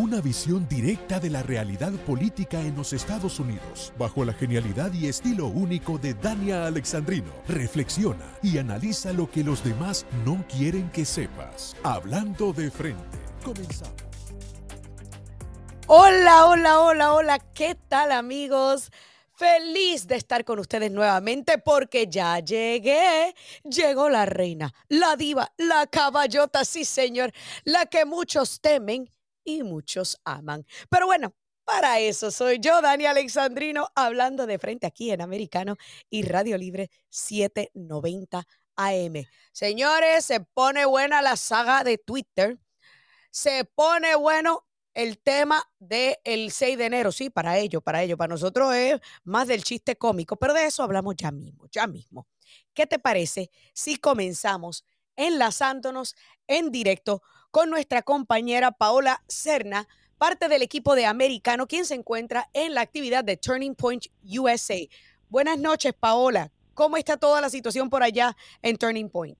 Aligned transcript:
Una 0.00 0.22
visión 0.22 0.66
directa 0.66 1.20
de 1.20 1.28
la 1.28 1.42
realidad 1.42 1.92
política 2.06 2.58
en 2.58 2.74
los 2.74 2.94
Estados 2.94 3.38
Unidos, 3.38 3.92
bajo 3.98 4.24
la 4.24 4.32
genialidad 4.32 4.90
y 4.94 5.08
estilo 5.08 5.48
único 5.48 5.98
de 5.98 6.14
Dania 6.14 6.64
Alexandrino. 6.64 7.30
Reflexiona 7.46 8.24
y 8.42 8.56
analiza 8.56 9.12
lo 9.12 9.30
que 9.30 9.44
los 9.44 9.62
demás 9.62 10.06
no 10.24 10.42
quieren 10.48 10.90
que 10.90 11.04
sepas. 11.04 11.76
Hablando 11.82 12.54
de 12.54 12.70
frente. 12.70 13.18
Comenzamos. 13.44 13.94
Hola, 15.86 16.46
hola, 16.46 16.80
hola, 16.80 17.12
hola. 17.12 17.38
¿Qué 17.52 17.74
tal 17.74 18.12
amigos? 18.12 18.90
Feliz 19.34 20.06
de 20.06 20.16
estar 20.16 20.46
con 20.46 20.60
ustedes 20.60 20.90
nuevamente 20.90 21.58
porque 21.58 22.06
ya 22.06 22.38
llegué. 22.38 23.34
Llegó 23.64 24.08
la 24.08 24.24
reina, 24.24 24.72
la 24.88 25.16
diva, 25.16 25.52
la 25.58 25.86
caballota, 25.88 26.64
sí 26.64 26.86
señor, 26.86 27.34
la 27.64 27.84
que 27.84 28.06
muchos 28.06 28.62
temen 28.62 29.10
y 29.58 29.62
muchos 29.62 30.20
aman. 30.24 30.66
Pero 30.88 31.06
bueno, 31.06 31.34
para 31.64 32.00
eso 32.00 32.30
soy 32.30 32.58
yo, 32.58 32.80
Dani 32.82 33.06
Alexandrino, 33.06 33.88
hablando 33.94 34.46
de 34.46 34.58
frente 34.58 34.86
aquí 34.86 35.10
en 35.10 35.20
Americano 35.20 35.76
y 36.08 36.22
Radio 36.22 36.58
Libre 36.58 36.90
790 37.10 38.44
AM. 38.76 39.26
Señores, 39.52 40.24
se 40.24 40.40
pone 40.40 40.84
buena 40.84 41.22
la 41.22 41.36
saga 41.36 41.84
de 41.84 41.98
Twitter. 41.98 42.58
Se 43.30 43.64
pone 43.64 44.16
bueno 44.16 44.66
el 44.94 45.18
tema 45.18 45.62
del 45.78 46.50
6 46.50 46.76
de 46.76 46.86
enero, 46.86 47.12
sí, 47.12 47.30
para 47.30 47.58
ello, 47.58 47.80
para 47.80 48.02
ello, 48.02 48.16
para 48.16 48.34
nosotros 48.34 48.74
es 48.74 49.00
más 49.22 49.46
del 49.46 49.62
chiste 49.62 49.96
cómico, 49.96 50.36
pero 50.36 50.52
de 50.52 50.66
eso 50.66 50.82
hablamos 50.82 51.14
ya 51.16 51.30
mismo, 51.30 51.66
ya 51.70 51.86
mismo. 51.86 52.26
¿Qué 52.74 52.86
te 52.86 52.98
parece 52.98 53.50
si 53.72 53.96
comenzamos 53.96 54.84
enlazándonos 55.16 56.16
en 56.46 56.70
directo 56.70 57.22
con 57.50 57.70
nuestra 57.70 58.02
compañera 58.02 58.70
Paola 58.70 59.22
Cerna, 59.26 59.88
parte 60.18 60.48
del 60.48 60.62
equipo 60.62 60.94
de 60.94 61.06
Americano, 61.06 61.66
quien 61.66 61.84
se 61.84 61.94
encuentra 61.94 62.48
en 62.52 62.74
la 62.74 62.82
actividad 62.82 63.24
de 63.24 63.36
Turning 63.36 63.74
Point 63.74 64.06
USA? 64.24 64.78
Buenas 65.28 65.58
noches, 65.58 65.92
Paola. 65.98 66.52
¿Cómo 66.74 66.96
está 66.96 67.16
toda 67.16 67.40
la 67.40 67.50
situación 67.50 67.90
por 67.90 68.02
allá 68.02 68.36
en 68.62 68.76
Turning 68.76 69.08
Point? 69.10 69.38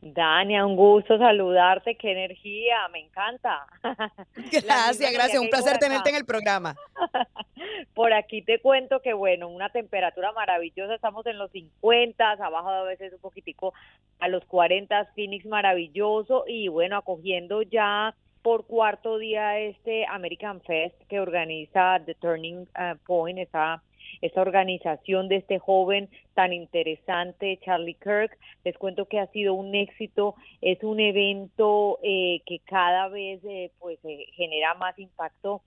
Dania, 0.00 0.64
un 0.64 0.76
gusto 0.76 1.18
saludarte, 1.18 1.96
qué 1.96 2.12
energía, 2.12 2.76
me 2.92 3.00
encanta. 3.00 3.66
Gracias, 4.34 5.12
gracias, 5.12 5.42
un 5.42 5.50
placer 5.50 5.78
tenerte 5.78 6.10
en 6.10 6.16
el 6.16 6.24
programa. 6.24 6.76
Por 7.94 8.12
aquí 8.12 8.42
te 8.42 8.60
cuento 8.60 9.00
que 9.00 9.12
bueno, 9.12 9.48
una 9.48 9.70
temperatura 9.70 10.32
maravillosa, 10.32 10.94
estamos 10.94 11.26
en 11.26 11.38
los 11.38 11.50
50, 11.50 12.30
abajo 12.30 12.68
a 12.68 12.84
veces 12.84 13.12
un 13.12 13.20
poquitico 13.20 13.74
a 14.20 14.28
los 14.28 14.44
40, 14.44 15.06
Phoenix 15.16 15.44
maravilloso 15.46 16.44
y 16.46 16.68
bueno, 16.68 16.96
acogiendo 16.96 17.62
ya 17.62 18.14
por 18.42 18.66
cuarto 18.66 19.18
día 19.18 19.58
este 19.58 20.06
American 20.06 20.60
Fest 20.62 20.94
que 21.08 21.20
organiza 21.20 22.00
The 22.04 22.14
Turning 22.14 22.60
uh, 22.60 22.96
Point, 23.04 23.40
está 23.40 23.82
esta 24.20 24.42
organización 24.42 25.28
de 25.28 25.36
este 25.36 25.58
joven 25.58 26.08
tan 26.34 26.52
interesante, 26.52 27.58
Charlie 27.64 27.94
Kirk. 27.94 28.36
Les 28.64 28.76
cuento 28.78 29.06
que 29.06 29.18
ha 29.18 29.26
sido 29.28 29.54
un 29.54 29.74
éxito, 29.74 30.34
es 30.60 30.82
un 30.82 31.00
evento 31.00 31.98
eh, 32.02 32.40
que 32.46 32.60
cada 32.60 33.08
vez 33.08 33.40
eh, 33.44 33.70
pues 33.78 33.98
eh, 34.04 34.26
genera 34.34 34.74
más 34.74 34.98
impacto 34.98 35.62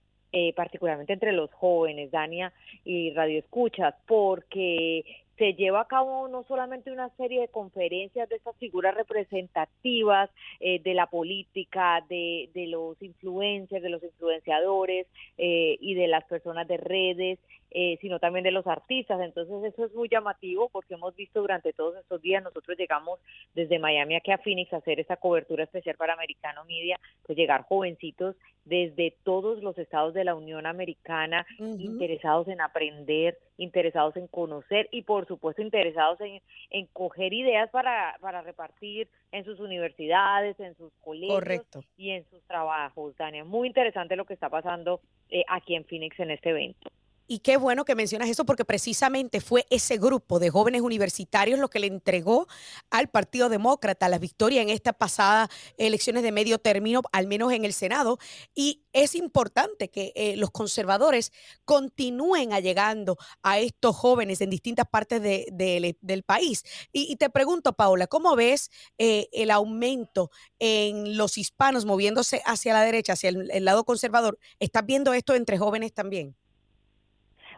particularmente 0.56 1.12
entre 1.12 1.32
los 1.32 1.52
jóvenes, 1.52 2.10
Dania 2.10 2.54
y 2.86 3.12
Radio 3.12 3.38
Escuchas, 3.38 3.94
porque 4.06 5.04
se 5.36 5.52
lleva 5.52 5.82
a 5.82 5.86
cabo 5.86 6.26
no 6.26 6.42
solamente 6.44 6.90
una 6.90 7.10
serie 7.16 7.42
de 7.42 7.48
conferencias 7.48 8.30
de 8.30 8.36
estas 8.36 8.56
figuras 8.56 8.94
representativas 8.94 10.30
de 10.58 10.94
la 10.94 11.04
política, 11.04 12.02
de, 12.08 12.48
de, 12.54 12.66
los 12.66 12.96
influencers, 13.02 13.82
de 13.82 13.90
los 13.90 14.02
influenciadores 14.02 15.06
y 15.36 15.94
de 15.96 16.06
las 16.06 16.24
personas 16.24 16.66
de 16.66 16.78
redes, 16.78 17.38
eh, 17.74 17.98
sino 18.00 18.18
también 18.18 18.44
de 18.44 18.50
los 18.50 18.66
artistas. 18.66 19.20
Entonces 19.20 19.72
eso 19.72 19.84
es 19.86 19.94
muy 19.94 20.08
llamativo 20.08 20.68
porque 20.70 20.94
hemos 20.94 21.14
visto 21.16 21.40
durante 21.40 21.72
todos 21.72 21.96
estos 21.96 22.20
días, 22.20 22.42
nosotros 22.42 22.76
llegamos 22.76 23.20
desde 23.54 23.78
Miami 23.78 24.16
aquí 24.16 24.30
a 24.30 24.38
Phoenix 24.38 24.72
a 24.72 24.78
hacer 24.78 25.00
esa 25.00 25.16
cobertura 25.16 25.64
especial 25.64 25.96
para 25.96 26.14
Americano 26.14 26.64
Media, 26.64 26.98
pues 27.24 27.36
llegar 27.36 27.62
jovencitos 27.62 28.36
desde 28.64 29.16
todos 29.24 29.62
los 29.62 29.76
estados 29.78 30.14
de 30.14 30.24
la 30.24 30.34
Unión 30.34 30.66
Americana 30.66 31.46
interesados 31.58 32.48
en 32.48 32.60
aprender, 32.60 33.38
interesados 33.56 34.16
en 34.16 34.28
conocer 34.28 34.88
y 34.92 35.02
por 35.02 35.26
supuesto 35.26 35.62
interesados 35.62 36.20
en, 36.20 36.40
en 36.70 36.86
coger 36.92 37.32
ideas 37.32 37.70
para, 37.70 38.16
para 38.20 38.42
repartir 38.42 39.08
en 39.32 39.44
sus 39.44 39.58
universidades, 39.60 40.58
en 40.60 40.76
sus 40.76 40.92
colegios 41.00 41.66
y 41.96 42.10
en 42.10 42.24
sus 42.30 42.42
trabajos. 42.44 43.16
Dania, 43.16 43.44
muy 43.44 43.66
interesante 43.68 44.16
lo 44.16 44.24
que 44.24 44.34
está 44.34 44.48
pasando 44.48 45.00
eh, 45.28 45.44
aquí 45.48 45.74
en 45.74 45.84
Phoenix 45.84 46.18
en 46.20 46.30
este 46.30 46.50
evento. 46.50 46.90
Y 47.32 47.38
qué 47.38 47.56
bueno 47.56 47.86
que 47.86 47.94
mencionas 47.94 48.28
eso 48.28 48.44
porque 48.44 48.66
precisamente 48.66 49.40
fue 49.40 49.64
ese 49.70 49.96
grupo 49.96 50.38
de 50.38 50.50
jóvenes 50.50 50.82
universitarios 50.82 51.58
lo 51.58 51.70
que 51.70 51.78
le 51.78 51.86
entregó 51.86 52.46
al 52.90 53.08
Partido 53.08 53.48
Demócrata 53.48 54.10
la 54.10 54.18
victoria 54.18 54.60
en 54.60 54.68
estas 54.68 54.96
pasadas 54.96 55.48
elecciones 55.78 56.24
de 56.24 56.30
medio 56.30 56.58
término, 56.58 57.00
al 57.10 57.26
menos 57.26 57.50
en 57.54 57.64
el 57.64 57.72
Senado. 57.72 58.18
Y 58.54 58.84
es 58.92 59.14
importante 59.14 59.88
que 59.88 60.12
eh, 60.14 60.36
los 60.36 60.50
conservadores 60.50 61.32
continúen 61.64 62.52
allegando 62.52 63.16
a 63.42 63.58
estos 63.60 63.96
jóvenes 63.96 64.42
en 64.42 64.50
distintas 64.50 64.84
partes 64.86 65.22
del 65.22 66.22
país. 66.24 66.64
Y, 66.92 67.16
te 67.16 67.30
pregunto, 67.30 67.72
Paula, 67.72 68.08
¿cómo 68.08 68.36
ves 68.36 68.70
eh, 68.98 69.30
el 69.32 69.50
aumento 69.50 70.30
en 70.58 71.16
los 71.16 71.38
hispanos 71.38 71.86
moviéndose 71.86 72.42
hacia 72.44 72.74
la 72.74 72.82
derecha, 72.82 73.14
hacia 73.14 73.30
el 73.30 73.64
lado 73.64 73.84
conservador? 73.84 74.38
¿Estás 74.58 74.84
viendo 74.84 75.14
esto 75.14 75.34
entre 75.34 75.56
jóvenes 75.56 75.94
también? 75.94 76.36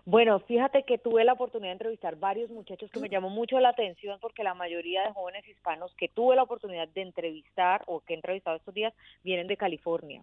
Bueno, 0.07 0.39
fíjate 0.41 0.83
que 0.83 0.99
tuve 0.99 1.25
la 1.25 1.33
oportunidad 1.33 1.71
de 1.71 1.77
entrevistar 1.77 2.17
varios 2.17 2.51
muchachos 2.51 2.91
que 2.91 3.01
me 3.01 3.09
llamó 3.09 3.31
mucho 3.31 3.59
la 3.59 3.71
atención 3.71 4.19
porque 4.21 4.45
la 4.45 4.53
mayoría 4.53 5.03
de 5.03 5.13
jóvenes 5.13 5.49
hispanos 5.49 5.95
que 5.95 6.09
tuve 6.09 6.37
la 6.37 6.43
oportunidad 6.43 6.89
de 6.89 7.01
entrevistar 7.01 7.83
o 7.87 8.01
que 8.01 8.13
he 8.13 8.17
entrevistado 8.17 8.59
estos 8.59 8.75
días 8.75 8.93
vienen 9.23 9.47
de 9.47 9.57
California. 9.57 10.23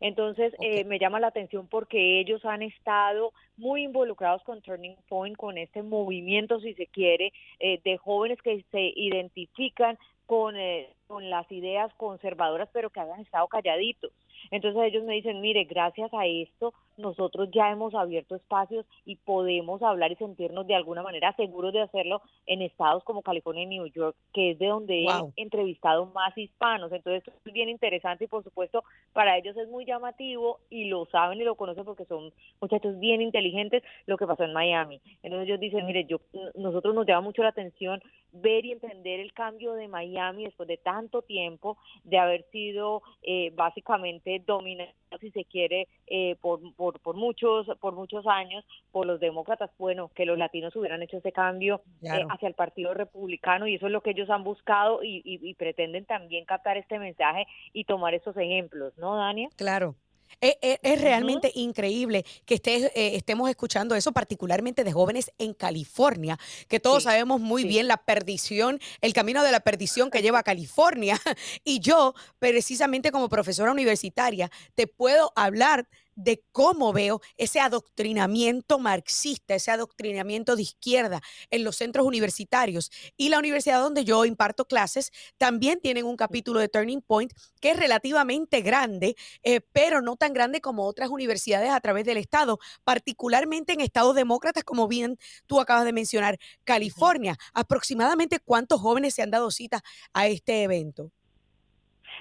Entonces, 0.00 0.52
eh, 0.60 0.84
me 0.84 0.98
llama 0.98 1.20
la 1.20 1.28
atención 1.28 1.66
porque 1.66 2.20
ellos 2.20 2.44
han 2.44 2.62
estado 2.62 3.32
muy 3.56 3.84
involucrados 3.84 4.42
con 4.42 4.60
Turning 4.60 4.96
Point, 5.08 5.36
con 5.36 5.56
este 5.56 5.82
movimiento, 5.82 6.60
si 6.60 6.74
se 6.74 6.86
quiere, 6.86 7.32
eh, 7.58 7.80
de 7.84 7.96
jóvenes 7.96 8.40
que 8.42 8.64
se 8.70 8.92
identifican 8.96 9.98
con, 10.26 10.56
eh, 10.56 10.88
con 11.06 11.30
las 11.30 11.50
ideas 11.52 11.92
conservadoras, 11.94 12.68
pero 12.72 12.90
que 12.90 13.00
habían 13.00 13.20
estado 13.20 13.46
calladitos. 13.48 14.12
Entonces 14.50 14.82
ellos 14.84 15.04
me 15.04 15.14
dicen, 15.14 15.40
mire, 15.40 15.64
gracias 15.64 16.12
a 16.12 16.26
esto 16.26 16.74
nosotros 16.96 17.48
ya 17.52 17.70
hemos 17.70 17.94
abierto 17.94 18.34
espacios 18.34 18.86
y 19.04 19.16
podemos 19.16 19.82
hablar 19.82 20.12
y 20.12 20.16
sentirnos 20.16 20.66
de 20.66 20.74
alguna 20.74 21.02
manera 21.02 21.34
seguros 21.36 21.72
de 21.72 21.82
hacerlo 21.82 22.22
en 22.46 22.62
estados 22.62 23.04
como 23.04 23.22
California 23.22 23.64
y 23.64 23.66
New 23.66 23.86
York, 23.86 24.16
que 24.32 24.52
es 24.52 24.58
de 24.58 24.66
donde 24.66 25.04
he 25.04 25.42
entrevistado 25.42 26.06
más 26.06 26.36
hispanos. 26.36 26.92
Entonces 26.92 27.22
esto 27.26 27.32
es 27.44 27.52
bien 27.52 27.68
interesante 27.68 28.24
y 28.24 28.28
por 28.28 28.44
supuesto 28.44 28.84
para 29.12 29.36
ellos 29.36 29.56
es 29.56 29.68
muy 29.68 29.84
llamativo 29.84 30.60
y 30.70 30.86
lo 30.86 31.06
saben 31.06 31.40
y 31.40 31.44
lo 31.44 31.54
conocen 31.54 31.84
porque 31.84 32.04
son 32.04 32.32
muchachos 32.60 32.98
bien 32.98 33.20
inteligentes 33.20 33.82
lo 34.06 34.16
que 34.16 34.26
pasó 34.26 34.44
en 34.44 34.52
Miami. 34.52 35.00
Entonces 35.22 35.48
ellos 35.48 35.60
dicen, 35.60 35.86
mire, 35.86 36.04
yo 36.04 36.20
nosotros 36.54 36.94
nos 36.94 37.06
llama 37.06 37.22
mucho 37.22 37.42
la 37.42 37.48
atención 37.48 38.02
ver 38.32 38.64
y 38.64 38.72
entender 38.72 39.20
el 39.20 39.32
cambio 39.32 39.74
de 39.74 39.88
Miami 39.88 40.44
después 40.44 40.68
de 40.68 40.78
tanto 40.78 41.22
tiempo 41.22 41.76
de 42.04 42.18
haber 42.18 42.44
sido 42.50 43.02
eh, 43.22 43.52
básicamente 43.54 44.42
dominado, 44.46 44.90
si 45.18 45.30
se 45.30 45.44
quiere, 45.44 45.88
eh, 46.06 46.36
por, 46.40 46.60
por, 46.74 47.00
por, 47.00 47.16
muchos, 47.16 47.66
por 47.80 47.94
muchos 47.94 48.26
años 48.26 48.64
por 48.90 49.06
los 49.06 49.20
demócratas. 49.20 49.70
Bueno, 49.78 50.10
que 50.14 50.26
los 50.26 50.38
latinos 50.38 50.74
hubieran 50.76 51.02
hecho 51.02 51.18
ese 51.18 51.32
cambio 51.32 51.82
eh, 52.02 52.24
hacia 52.28 52.48
el 52.48 52.54
Partido 52.54 52.94
Republicano 52.94 53.66
y 53.66 53.76
eso 53.76 53.86
es 53.86 53.92
lo 53.92 54.02
que 54.02 54.10
ellos 54.10 54.30
han 54.30 54.44
buscado 54.44 55.02
y, 55.02 55.22
y 55.24 55.54
pretenden 55.54 56.04
también 56.04 56.44
captar 56.44 56.76
este 56.76 56.98
mensaje 56.98 57.46
y 57.72 57.84
tomar 57.84 58.14
esos 58.14 58.36
ejemplos, 58.36 58.96
¿no, 58.98 59.16
Dania? 59.16 59.48
Claro. 59.56 59.94
Es, 60.40 61.00
realmente 61.00 61.52
increíble 61.54 62.24
que 62.46 62.54
estés, 62.54 62.84
eh, 62.94 63.16
estemos 63.16 63.48
escuchando 63.48 63.94
eso, 63.94 64.12
particularmente 64.12 64.84
de 64.84 64.92
jóvenes 64.92 65.30
en 65.38 65.54
California, 65.54 66.38
que 66.68 66.80
todos 66.80 67.04
sabemos 67.04 67.40
muy 67.40 67.64
bien 67.64 67.88
la 67.88 67.96
perdición, 67.96 68.80
el 69.00 69.12
camino 69.12 69.42
de 69.42 69.52
la 69.52 69.60
perdición 69.60 70.10
que 70.10 70.22
lleva 70.22 70.40
a 70.40 70.42
California. 70.42 71.20
Y 71.64 71.80
yo, 71.80 72.14
precisamente 72.38 73.12
como 73.12 73.28
profesora 73.28 73.72
universitaria, 73.72 74.50
te 74.74 74.86
puedo 74.86 75.32
hablar 75.36 75.86
de 76.14 76.42
cómo 76.52 76.92
veo 76.92 77.20
ese 77.36 77.60
adoctrinamiento 77.60 78.78
marxista, 78.78 79.54
ese 79.54 79.70
adoctrinamiento 79.70 80.56
de 80.56 80.62
izquierda 80.62 81.20
en 81.50 81.64
los 81.64 81.76
centros 81.76 82.06
universitarios. 82.06 82.90
Y 83.16 83.28
la 83.28 83.38
universidad 83.38 83.80
donde 83.80 84.04
yo 84.04 84.24
imparto 84.24 84.64
clases 84.66 85.10
también 85.38 85.80
tienen 85.80 86.04
un 86.06 86.16
capítulo 86.16 86.60
de 86.60 86.68
Turning 86.68 87.02
Point 87.02 87.32
que 87.60 87.70
es 87.70 87.76
relativamente 87.76 88.60
grande, 88.60 89.16
eh, 89.42 89.60
pero 89.72 90.02
no 90.02 90.16
tan 90.16 90.32
grande 90.32 90.60
como 90.60 90.84
otras 90.86 91.10
universidades 91.10 91.70
a 91.70 91.80
través 91.80 92.04
del 92.04 92.16
Estado, 92.16 92.58
particularmente 92.84 93.72
en 93.72 93.80
estados 93.80 94.14
demócratas, 94.14 94.64
como 94.64 94.88
bien 94.88 95.18
tú 95.46 95.60
acabas 95.60 95.84
de 95.84 95.92
mencionar, 95.92 96.38
California. 96.64 97.36
Aproximadamente 97.54 98.38
cuántos 98.40 98.80
jóvenes 98.80 99.14
se 99.14 99.22
han 99.22 99.30
dado 99.30 99.50
cita 99.50 99.82
a 100.12 100.26
este 100.26 100.62
evento. 100.62 101.12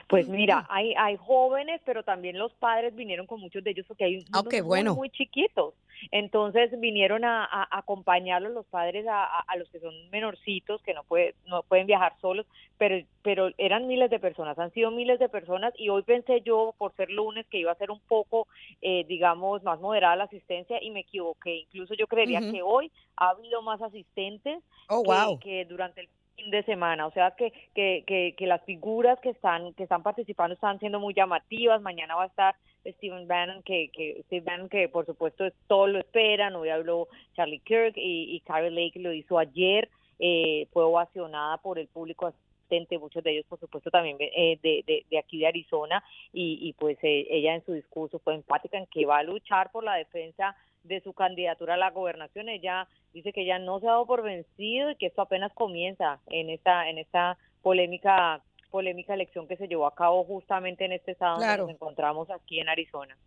Pues 0.08 0.28
mira, 0.28 0.66
hay, 0.70 0.94
hay 0.98 1.18
jóvenes, 1.18 1.82
pero 1.86 2.04
también 2.04 2.38
los 2.38 2.54
padres 2.54 2.96
vinieron 2.96 3.28
con 3.28 3.40
muchos 3.40 3.64
de 3.64 3.72
ellos 3.72 3.86
porque 3.88 4.06
hay 4.06 4.26
ah, 4.34 4.42
unos 4.42 4.96
muy, 4.96 5.10
chiquitos. 5.10 5.74
Entonces 6.10 6.72
vinieron 6.80 7.24
a, 7.24 7.68
acompañarlos 7.72 8.54
los 8.54 8.66
padres 8.66 9.06
a, 9.10 9.46
los 9.58 9.70
que 9.70 9.80
son 9.80 9.94
menorcitos, 10.10 10.82
que 10.82 10.94
no, 10.94 11.04
puede, 11.04 11.36
no 11.46 11.64
pueden 11.64 11.88
viajar 11.88 12.14
solos, 12.20 12.46
pero, 12.78 12.96
pero 13.22 13.52
eran 13.58 13.88
miles 13.88 14.10
de 14.10 14.20
personas, 14.20 14.58
han 14.58 14.72
sido 14.72 14.90
miles 14.90 15.20
de 15.20 15.30
personas 15.30 15.74
y 15.78 15.90
hoy 15.90 16.02
pensé 16.04 16.42
yo, 16.42 16.74
por 16.78 16.96
ser 16.96 17.12
lunes, 17.12 17.46
que 17.48 17.60
iba 17.60 17.72
a 17.72 17.76
ser 17.76 17.92
un 17.92 18.00
poco, 18.00 18.48
eh, 18.82 19.06
digamos, 19.08 19.62
más 19.64 19.80
moderada 19.80 20.16
la 20.16 20.24
asistencia 20.24 20.82
y 20.82 20.90
me 20.90 21.02
equivoqué. 21.02 21.58
Incluso 21.58 21.94
yo 21.94 22.08
creería 22.08 22.40
que 22.40 22.62
hoy 22.64 22.92
ha 23.18 23.30
habido 23.30 23.62
más 23.62 23.82
asistentes 23.82 24.64
oh, 24.90 25.40
que 25.40 25.66
durante 25.66 26.02
el 26.02 26.10
de 26.50 26.64
semana, 26.64 27.06
o 27.06 27.12
sea 27.12 27.32
que, 27.32 27.52
que, 27.76 28.04
que, 28.08 28.34
que, 28.38 28.48
las 28.48 28.64
figuras 28.64 29.20
que 29.20 29.30
están 29.30 29.74
que 29.74 29.84
están 29.84 30.04
participando 30.04 30.56
están 30.56 30.80
siendo 30.80 31.00
muy 31.00 31.14
llamativas, 31.14 31.82
mañana 31.82 32.16
va 32.16 32.24
a 32.24 32.28
estar 32.28 32.56
Steven 32.86 33.28
Bannon, 33.28 33.62
que, 33.64 33.90
que 33.90 34.22
Steve 34.26 34.46
Bannon, 34.46 34.70
que 34.70 34.90
por 34.90 35.06
supuesto 35.06 35.46
todos 35.68 35.90
lo 35.90 36.00
esperan, 36.00 36.56
hoy 36.56 36.70
habló 36.70 37.08
Charlie 37.36 37.60
Kirk 37.60 37.94
y, 37.96 38.36
y 38.36 38.40
Carrie 38.42 38.72
Lake 38.72 39.00
lo 39.00 39.14
hizo 39.14 39.38
ayer, 39.38 39.90
eh, 40.20 40.68
fue 40.72 40.84
ovacionada 40.84 41.58
por 41.58 41.78
el 41.78 41.88
público 41.88 42.28
asistente, 42.28 42.98
muchos 42.98 43.24
de 43.24 43.32
ellos 43.32 43.46
por 43.48 43.60
supuesto 43.60 43.92
también 43.92 44.18
eh, 44.20 44.58
de, 44.62 44.84
de, 44.88 45.06
de, 45.10 45.18
aquí 45.18 45.40
de 45.40 45.48
Arizona. 45.48 46.04
Y, 46.34 46.60
y 46.62 46.74
pues 46.74 46.98
eh, 47.04 47.28
ella 47.30 47.56
en 47.56 47.66
su 47.66 47.74
discurso 47.74 48.20
fue 48.20 48.36
empática 48.36 48.78
en 48.78 48.88
que 48.88 49.06
va 49.06 49.20
a 49.20 49.24
luchar 49.24 49.72
por 49.72 49.84
la 49.84 49.96
defensa 49.96 50.56
de 50.84 51.02
su 51.02 51.14
candidatura 51.14 51.76
a 51.76 51.78
la 51.78 51.92
gobernación. 51.92 52.50
Ella 52.50 52.88
dice 53.14 53.34
que 53.34 53.46
ya 53.46 53.60
no 53.60 53.80
se 53.80 53.88
ha 53.88 53.92
dado 53.92 54.06
por 54.06 54.24
vencido 54.24 54.92
y 54.92 54.96
que 54.96 55.08
esto 55.08 55.22
apenas 55.22 55.54
comienza 55.54 56.20
en 56.28 56.50
esta 56.50 56.90
en 56.90 56.98
esta 56.98 57.38
polémica 57.62 58.42
polémica 58.70 59.14
elección 59.14 59.48
que 59.48 59.58
se 59.58 59.68
llevó 59.68 59.86
a 59.86 59.96
cabo 59.96 60.24
justamente 60.24 60.86
en 60.86 60.94
este 60.94 61.12
estado 61.12 61.40
donde 61.40 61.58
nos 61.58 61.70
encontramos 61.70 62.30
aquí 62.30 62.60
en 62.60 62.70
Arizona. 62.70 63.18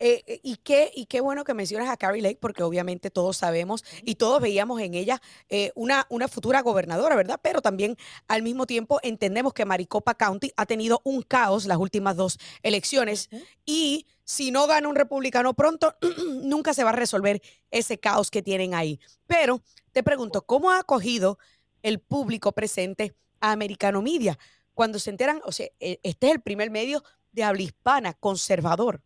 Eh, 0.00 0.24
eh, 0.26 0.40
y, 0.42 0.56
qué, 0.56 0.90
y 0.92 1.06
qué 1.06 1.20
bueno 1.20 1.44
que 1.44 1.54
mencionas 1.54 1.88
a 1.88 1.96
Carrie 1.96 2.20
Lake, 2.20 2.38
porque 2.40 2.64
obviamente 2.64 3.10
todos 3.10 3.36
sabemos 3.36 3.84
y 4.02 4.16
todos 4.16 4.42
veíamos 4.42 4.80
en 4.80 4.94
ella 4.94 5.22
eh, 5.48 5.70
una, 5.76 6.06
una 6.10 6.26
futura 6.26 6.62
gobernadora, 6.62 7.14
¿verdad? 7.14 7.38
Pero 7.40 7.62
también 7.62 7.96
al 8.26 8.42
mismo 8.42 8.66
tiempo 8.66 8.98
entendemos 9.04 9.54
que 9.54 9.64
Maricopa 9.64 10.14
County 10.14 10.50
ha 10.56 10.66
tenido 10.66 11.00
un 11.04 11.22
caos 11.22 11.66
las 11.66 11.78
últimas 11.78 12.16
dos 12.16 12.38
elecciones 12.62 13.30
y 13.64 14.06
si 14.24 14.50
no 14.50 14.66
gana 14.66 14.88
un 14.88 14.96
republicano 14.96 15.54
pronto, 15.54 15.94
nunca 16.42 16.74
se 16.74 16.84
va 16.84 16.90
a 16.90 16.94
resolver 16.94 17.40
ese 17.70 17.98
caos 17.98 18.30
que 18.30 18.42
tienen 18.42 18.74
ahí. 18.74 18.98
Pero 19.26 19.62
te 19.92 20.02
pregunto, 20.02 20.42
¿cómo 20.42 20.70
ha 20.70 20.80
acogido 20.80 21.38
el 21.82 22.00
público 22.00 22.52
presente 22.52 23.14
a 23.40 23.52
Americano 23.52 24.02
Media? 24.02 24.38
Cuando 24.72 24.98
se 24.98 25.10
enteran, 25.10 25.40
o 25.44 25.52
sea, 25.52 25.68
este 25.78 26.26
es 26.26 26.32
el 26.32 26.40
primer 26.40 26.70
medio 26.70 27.04
de 27.32 27.44
habla 27.44 27.62
hispana 27.62 28.14
conservador. 28.14 29.02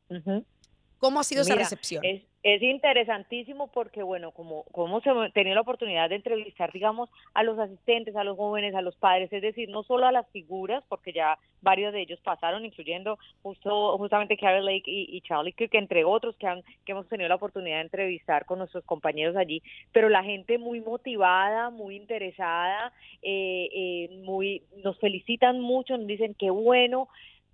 ¿Cómo 0.98 1.20
ha 1.20 1.24
sido 1.24 1.42
esa 1.42 1.54
recepción? 1.54 2.04
Es, 2.04 2.22
es 2.43 2.62
interesantísimo 2.62 3.67
porque, 3.69 4.02
bueno, 4.02 4.31
como, 4.31 4.64
como 4.70 5.00
se 5.00 5.11
tenido 5.35 5.56
la 5.56 5.62
oportunidad 5.62 6.08
de 6.08 6.17
entrevistar, 6.17 6.73
digamos, 6.73 7.11
a 7.35 7.43
los 7.43 7.58
asistentes, 7.58 8.14
a 8.14 8.23
los 8.23 8.37
jóvenes, 8.37 8.75
a 8.75 8.82
los 8.82 8.94
padres, 8.96 9.32
es 9.32 9.43
decir, 9.43 9.69
no 9.69 9.82
solo 9.82 10.06
a 10.06 10.12
las 10.12 10.29
figuras, 10.31 10.85
porque 10.88 11.12
ya 11.12 11.38
varios 11.62 11.93
de 11.93 12.02
ellos 12.02 12.20
pasaron, 12.20 12.64
incluyendo 12.64 13.19
justo 13.43 13.99
justamente 13.99 14.37
Carrie 14.37 14.62
Lake 14.62 14.85
y, 14.87 15.20
Charlie 15.23 15.52
Kirk, 15.52 15.75
entre 15.75 16.05
otros 16.05 16.37
que, 16.37 16.46
han, 16.46 16.62
que 16.85 16.93
hemos 16.93 17.08
tenido 17.08 17.29
la 17.29 17.35
oportunidad 17.35 17.79
de 17.79 17.82
entrevistar 17.82 18.44
con 18.44 18.58
nuestros 18.58 18.85
compañeros 18.85 19.37
allí, 19.37 19.61
pero 19.93 20.08
la 20.08 20.23
gente 20.23 20.58
muy 20.58 20.81
motivada, 20.81 21.70
muy 21.70 21.96
interesada, 21.96 22.93
eh, 23.23 23.69
eh, 23.73 24.20
muy 24.25 24.62
nos 24.85 24.99
felicitan 25.00 25.61
mucho, 25.61 25.96
nos 25.96 26.06
dicen 26.06 26.35
qué 26.38 26.50
bueno, 26.50 27.08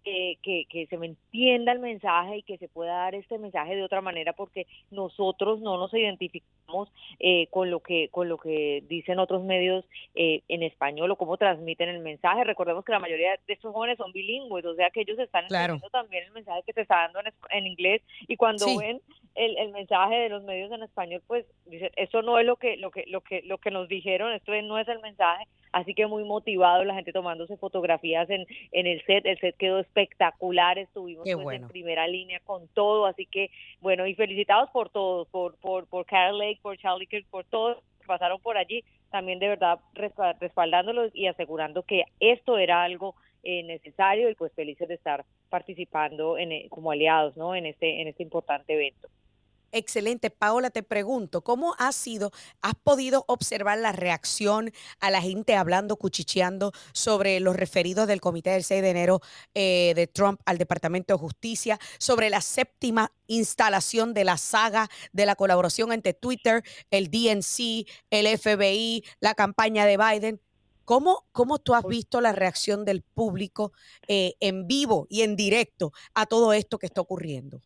que, 0.04 0.66
que, 0.68 0.86
se 0.88 0.98
me 0.98 1.06
entienda 1.06 1.72
el 1.72 1.78
mensaje 1.78 2.38
y 2.38 2.42
que 2.42 2.58
se 2.58 2.68
pueda 2.68 2.94
dar 2.94 3.14
este 3.14 3.38
mensaje 3.38 3.74
de 3.74 3.82
otra 3.82 4.00
manera 4.00 4.32
porque 4.34 4.66
nosotros 4.90 5.60
no 5.60 5.78
nos 5.78 5.92
identificamos 5.94 6.92
eh, 7.18 7.46
con 7.48 7.70
lo 7.70 7.80
que 7.80 8.08
con 8.10 8.28
lo 8.28 8.38
que 8.38 8.82
dicen 8.88 9.18
otros 9.18 9.42
medios 9.42 9.84
eh, 10.14 10.42
en 10.48 10.62
español 10.62 11.10
o 11.10 11.16
cómo 11.16 11.36
transmiten 11.36 11.88
el 11.88 12.00
mensaje. 12.00 12.44
Recordemos 12.44 12.84
que 12.84 12.92
la 12.92 12.98
mayoría 12.98 13.30
de 13.46 13.52
estos 13.52 13.72
jóvenes 13.72 13.98
son 13.98 14.12
bilingües 14.12 14.64
o 14.64 14.74
sea 14.74 14.90
que 14.90 15.00
ellos 15.00 15.18
están 15.18 15.44
entendiendo 15.44 15.90
también 15.90 16.24
el 16.24 16.32
mensaje 16.32 16.62
que 16.66 16.72
se 16.72 16.82
está 16.82 17.08
dando 17.12 17.20
en, 17.50 17.66
inglés 17.66 18.02
y 18.28 18.36
cuando 18.36 18.66
ven 18.78 19.00
el, 19.34 19.56
el, 19.58 19.72
mensaje 19.72 20.14
de 20.16 20.28
los 20.28 20.44
medios 20.44 20.70
en 20.70 20.82
español 20.82 21.22
pues 21.26 21.46
dicen 21.66 21.90
eso 21.96 22.22
no 22.22 22.38
es 22.38 22.46
lo 22.46 22.56
que 22.56 22.76
lo 22.76 22.90
que 22.90 23.04
lo 23.06 23.20
que 23.20 23.42
lo 23.42 23.58
que 23.58 23.70
nos 23.70 23.88
dijeron 23.88 24.32
esto 24.32 24.52
no 24.62 24.78
es 24.78 24.88
el 24.88 25.00
mensaje 25.00 25.46
así 25.74 25.92
que 25.94 26.06
muy 26.06 26.24
motivado, 26.24 26.84
la 26.84 26.94
gente 26.94 27.12
tomándose 27.12 27.56
fotografías 27.56 28.30
en, 28.30 28.46
en 28.72 28.86
el 28.86 29.04
set, 29.04 29.26
el 29.26 29.38
set 29.40 29.56
quedó 29.56 29.80
espectacular, 29.94 30.78
estuvimos 30.78 31.24
pues, 31.24 31.60
en 31.60 31.68
primera 31.68 32.06
línea 32.08 32.40
con 32.40 32.66
todo, 32.68 33.06
así 33.06 33.26
que 33.26 33.50
bueno, 33.80 34.06
y 34.06 34.14
felicitados 34.14 34.70
por 34.70 34.90
todos, 34.90 35.28
por, 35.28 35.56
por, 35.56 35.86
por 35.86 36.04
Carol 36.04 36.38
Lake, 36.38 36.58
por 36.62 36.76
Charlie 36.78 37.06
Kirk, 37.06 37.26
por 37.30 37.44
todos 37.44 37.78
que 38.00 38.06
pasaron 38.06 38.40
por 38.40 38.56
allí, 38.56 38.84
también 39.10 39.38
de 39.38 39.48
verdad 39.48 39.78
respaldándolos 39.94 41.12
y 41.14 41.28
asegurando 41.28 41.84
que 41.84 42.04
esto 42.18 42.58
era 42.58 42.82
algo 42.82 43.14
eh, 43.44 43.62
necesario 43.62 44.28
y 44.28 44.34
pues 44.34 44.52
felices 44.54 44.88
de 44.88 44.94
estar 44.94 45.24
participando 45.48 46.36
en, 46.36 46.50
eh, 46.50 46.66
como 46.68 46.90
aliados 46.90 47.36
¿no? 47.36 47.54
en, 47.54 47.66
este, 47.66 48.00
en 48.00 48.08
este 48.08 48.22
importante 48.22 48.74
evento. 48.74 49.08
Excelente. 49.76 50.30
Paola, 50.30 50.70
te 50.70 50.84
pregunto, 50.84 51.42
¿cómo 51.42 51.74
ha 51.80 51.90
sido, 51.90 52.30
has 52.62 52.74
podido 52.76 53.24
observar 53.26 53.76
la 53.78 53.90
reacción 53.90 54.70
a 55.00 55.10
la 55.10 55.20
gente 55.20 55.56
hablando, 55.56 55.96
cuchicheando 55.96 56.70
sobre 56.92 57.40
los 57.40 57.56
referidos 57.56 58.06
del 58.06 58.20
comité 58.20 58.50
del 58.50 58.62
6 58.62 58.82
de 58.82 58.90
enero 58.90 59.20
eh, 59.52 59.92
de 59.96 60.06
Trump 60.06 60.40
al 60.46 60.58
Departamento 60.58 61.12
de 61.12 61.18
Justicia, 61.18 61.80
sobre 61.98 62.30
la 62.30 62.40
séptima 62.40 63.10
instalación 63.26 64.14
de 64.14 64.22
la 64.22 64.36
saga 64.36 64.88
de 65.12 65.26
la 65.26 65.34
colaboración 65.34 65.92
entre 65.92 66.14
Twitter, 66.14 66.62
el 66.92 67.10
DNC, 67.10 67.84
el 68.10 68.38
FBI, 68.38 69.04
la 69.18 69.34
campaña 69.34 69.86
de 69.86 69.96
Biden? 69.96 70.40
¿Cómo, 70.84 71.26
¿Cómo, 71.32 71.58
tú 71.58 71.74
has 71.74 71.84
visto 71.84 72.20
la 72.20 72.30
reacción 72.30 72.84
del 72.84 73.02
público 73.02 73.72
eh, 74.06 74.34
en 74.38 74.68
vivo 74.68 75.08
y 75.10 75.22
en 75.22 75.34
directo 75.34 75.92
a 76.14 76.26
todo 76.26 76.52
esto 76.52 76.78
que 76.78 76.86
está 76.86 77.00
ocurriendo? 77.00 77.60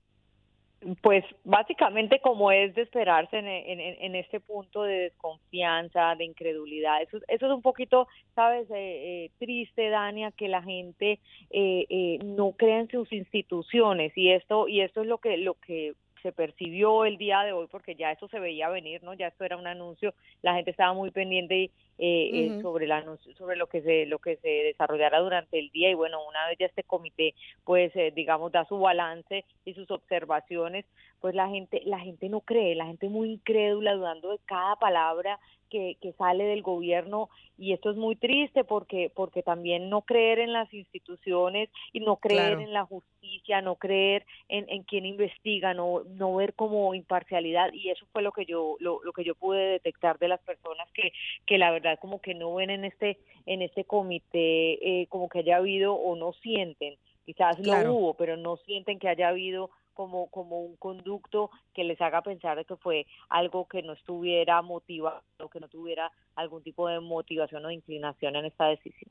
Pues 1.02 1.24
básicamente 1.44 2.20
como 2.20 2.52
es 2.52 2.72
de 2.76 2.82
esperarse 2.82 3.36
en, 3.36 3.48
en, 3.48 4.14
este 4.14 4.38
punto 4.38 4.84
de 4.84 5.10
desconfianza, 5.10 6.14
de 6.14 6.24
incredulidad. 6.24 7.02
Eso, 7.02 7.18
eso 7.26 7.46
es 7.46 7.52
un 7.52 7.62
poquito, 7.62 8.06
sabes, 8.36 8.70
eh, 8.70 8.74
eh, 8.76 9.30
triste, 9.38 9.88
Dania, 9.88 10.30
que 10.30 10.46
la 10.46 10.62
gente 10.62 11.18
eh, 11.50 12.18
no 12.24 12.52
crea 12.52 12.78
en 12.80 12.88
sus 12.88 13.12
instituciones 13.12 14.16
y 14.16 14.30
esto 14.30 14.68
y 14.68 14.80
esto 14.82 15.00
es 15.00 15.08
lo 15.08 15.18
que 15.18 15.36
lo 15.36 15.54
que 15.54 15.94
se 16.22 16.32
percibió 16.32 17.04
el 17.04 17.18
día 17.18 17.40
de 17.40 17.52
hoy 17.52 17.66
porque 17.70 17.94
ya 17.94 18.12
eso 18.12 18.28
se 18.28 18.38
veía 18.38 18.68
venir, 18.68 19.02
¿no? 19.02 19.14
Ya 19.14 19.28
esto 19.28 19.44
era 19.44 19.56
un 19.56 19.66
anuncio, 19.66 20.14
la 20.42 20.54
gente 20.54 20.70
estaba 20.70 20.92
muy 20.92 21.10
pendiente 21.10 21.70
eh, 21.98 22.58
sobre 22.62 22.84
el 22.84 22.92
anuncio, 22.92 23.34
sobre 23.34 23.56
lo 23.56 23.66
que 23.66 23.82
se 23.82 24.06
lo 24.06 24.18
que 24.18 24.36
se 24.36 24.48
desarrollara 24.48 25.18
durante 25.20 25.58
el 25.58 25.70
día 25.70 25.90
y 25.90 25.94
bueno, 25.94 26.18
una 26.28 26.46
vez 26.46 26.58
ya 26.58 26.66
este 26.66 26.84
comité 26.84 27.34
pues 27.64 27.94
eh, 27.96 28.12
digamos 28.14 28.52
da 28.52 28.64
su 28.66 28.78
balance 28.78 29.44
y 29.64 29.74
sus 29.74 29.90
observaciones, 29.90 30.84
pues 31.20 31.34
la 31.34 31.48
gente 31.48 31.82
la 31.84 31.98
gente 31.98 32.28
no 32.28 32.40
cree, 32.40 32.74
la 32.74 32.86
gente 32.86 33.08
muy 33.08 33.32
incrédula 33.32 33.94
dudando 33.94 34.30
de 34.30 34.38
cada 34.46 34.76
palabra 34.76 35.38
que, 35.68 35.96
que 36.00 36.12
sale 36.12 36.44
del 36.44 36.62
gobierno 36.62 37.28
y 37.56 37.72
esto 37.72 37.90
es 37.90 37.96
muy 37.96 38.16
triste 38.16 38.64
porque 38.64 39.10
porque 39.14 39.42
también 39.42 39.90
no 39.90 40.02
creer 40.02 40.38
en 40.38 40.52
las 40.52 40.72
instituciones 40.72 41.68
y 41.92 42.00
no 42.00 42.16
creer 42.16 42.60
en 42.60 42.72
la 42.72 42.84
justicia, 42.84 43.60
no 43.60 43.76
creer 43.76 44.24
en, 44.48 44.68
en 44.68 44.82
quien 44.82 45.06
investiga, 45.06 45.74
no 45.74 46.02
no 46.04 46.36
ver 46.36 46.54
como 46.54 46.94
imparcialidad 46.94 47.72
y 47.72 47.90
eso 47.90 48.06
fue 48.12 48.22
lo 48.22 48.32
que 48.32 48.44
yo 48.44 48.76
lo, 48.80 49.00
lo 49.02 49.12
que 49.12 49.24
yo 49.24 49.34
pude 49.34 49.60
detectar 49.60 50.18
de 50.18 50.28
las 50.28 50.40
personas 50.40 50.88
que 50.92 51.12
que 51.46 51.58
la 51.58 51.70
verdad 51.70 51.98
como 52.00 52.20
que 52.20 52.34
no 52.34 52.54
ven 52.54 52.70
en 52.70 52.84
este 52.84 53.18
en 53.46 53.62
este 53.62 53.84
comité 53.84 55.00
eh, 55.02 55.06
como 55.08 55.28
que 55.28 55.40
haya 55.40 55.56
habido 55.56 55.94
o 55.94 56.16
no 56.16 56.32
sienten. 56.34 56.94
Quizás 57.24 57.58
lo 57.58 57.92
hubo 57.92 58.14
pero 58.14 58.36
no 58.36 58.56
sienten 58.58 58.98
que 58.98 59.08
haya 59.08 59.28
habido 59.28 59.70
como, 59.98 60.30
como 60.30 60.60
un 60.60 60.76
conducto 60.76 61.50
que 61.74 61.82
les 61.82 62.00
haga 62.00 62.22
pensar 62.22 62.56
de 62.56 62.64
que 62.64 62.76
fue 62.76 63.04
algo 63.28 63.66
que 63.66 63.82
no 63.82 63.94
estuviera 63.94 64.62
motivado, 64.62 65.24
que 65.52 65.58
no 65.58 65.68
tuviera 65.68 66.12
algún 66.36 66.62
tipo 66.62 66.86
de 66.86 67.00
motivación 67.00 67.66
o 67.66 67.70
inclinación 67.72 68.36
en 68.36 68.44
esta 68.44 68.66
decisión. 68.66 69.10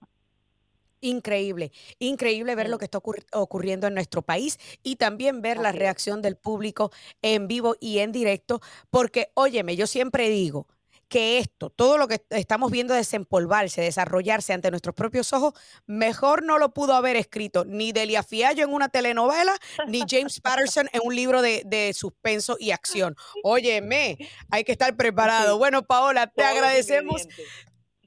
Increíble, 1.02 1.74
increíble 2.00 2.56
ver 2.56 2.70
lo 2.70 2.78
que 2.78 2.86
está 2.86 3.00
ocurriendo 3.00 3.88
en 3.88 3.96
nuestro 3.96 4.22
país 4.22 4.80
y 4.82 4.96
también 4.96 5.42
ver 5.42 5.58
la 5.58 5.74
reacción 5.74 6.22
del 6.22 6.38
público 6.38 6.90
en 7.22 7.50
vivo 7.50 7.76
y 7.82 8.00
en 8.00 8.14
directo, 8.14 8.62
porque 8.90 9.28
óyeme, 9.34 9.76
yo 9.76 9.88
siempre 9.88 10.30
digo, 10.30 10.68
que 11.08 11.40
esto, 11.40 11.70
todo 11.70 11.98
lo 11.98 12.08
que 12.08 12.26
estamos 12.30 12.72
viendo 12.72 12.94
desempolvarse, 12.94 13.82
desarrollarse 13.82 14.54
ante 14.54 14.72
nuestros 14.72 14.96
propios 14.96 15.32
ojos, 15.34 15.54
mejor 15.86 16.44
no 16.44 16.58
lo 16.58 16.74
pudo 16.74 16.94
haber 16.94 17.16
escrito 17.16 17.66
ni 17.66 17.92
Delia 17.92 18.24
Fiallo 18.24 18.64
en 18.64 18.74
una 18.74 18.90
telenovela, 18.90 19.56
ni 19.88 20.04
James 20.08 20.40
Patterson 20.42 20.90
en 20.92 21.02
un 21.04 21.16
libro 21.16 21.42
de, 21.42 21.64
de 21.66 21.94
suspenso 21.94 22.58
y 22.60 22.72
acción. 22.72 23.16
Óyeme, 23.44 24.18
hay 24.50 24.64
que 24.64 24.72
estar 24.72 24.96
preparado. 24.96 25.58
Bueno, 25.58 25.84
Paola, 25.86 26.28
te 26.28 26.44
agradecemos 26.44 27.28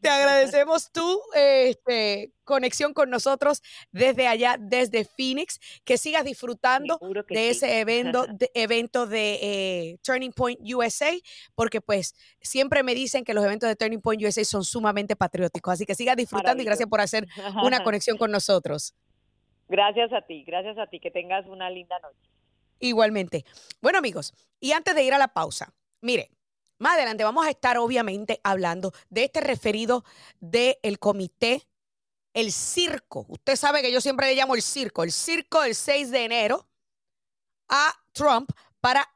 Te 0.01 0.09
agradecemos 0.09 0.91
tu 0.93 1.21
este, 1.35 2.33
conexión 2.45 2.95
con 2.95 3.11
nosotros 3.11 3.63
desde 3.93 4.27
allá, 4.27 4.57
desde 4.59 5.05
Phoenix. 5.05 5.61
Que 5.85 5.99
sigas 5.99 6.25
disfrutando 6.25 6.99
de 7.29 7.51
ese 7.51 7.81
evento 7.81 8.27
de, 8.27 8.51
evento 8.55 9.07
de 9.07 9.39
eh, 9.43 9.99
Turning 10.03 10.33
Point 10.33 10.61
USA, 10.75 11.13
porque 11.55 11.81
pues 11.81 12.15
siempre 12.41 12.83
me 12.83 12.95
dicen 12.95 13.25
que 13.25 13.35
los 13.35 13.45
eventos 13.45 13.69
de 13.69 13.77
Turning 13.77 14.01
Point 14.01 14.23
USA 14.23 14.45
son 14.45 14.65
sumamente 14.65 15.17
patrióticos. 15.17 15.75
Así 15.75 15.85
que 15.85 15.95
sigas 15.95 16.17
disfrutando 16.17 16.63
y 16.63 16.67
gracias 16.67 16.89
por 16.89 17.01
hacer 17.01 17.27
una 17.63 17.85
conexión 17.85 18.17
con 18.17 18.31
nosotros. 18.31 18.95
Gracias 19.69 20.13
a 20.13 20.23
ti, 20.23 20.45
gracias 20.45 20.79
a 20.79 20.87
ti. 20.87 20.99
Que 20.99 21.11
tengas 21.11 21.47
una 21.47 21.71
linda 21.71 21.99
noche. 22.01 22.29
Igualmente. 22.81 23.45
Bueno, 23.81 23.99
amigos, 23.99 24.33
y 24.59 24.73
antes 24.73 24.95
de 24.95 25.05
ir 25.05 25.13
a 25.13 25.19
la 25.19 25.29
pausa, 25.29 25.73
mire, 26.01 26.31
más 26.81 26.95
adelante 26.95 27.23
vamos 27.23 27.47
a 27.47 27.51
estar 27.51 27.79
obviamente 27.79 28.41
hablando 28.43 28.93
de 29.11 29.25
este 29.25 29.41
referido 29.41 30.05
del 30.41 30.99
comité, 30.99 31.69
el 32.33 32.53
circo. 32.53 33.27
Usted 33.29 33.55
sabe 33.57 33.83
que 33.83 33.93
yo 33.93 34.01
siempre 34.01 34.27
le 34.27 34.35
llamo 34.35 34.55
el 34.55 34.63
circo, 34.63 35.05
el 35.05 35.13
circo 35.13 35.61
del 35.61 35.75
6 35.75 36.11
de 36.11 36.25
enero 36.25 36.67
a 37.69 37.95
Trump 38.13 38.51
para 38.81 39.09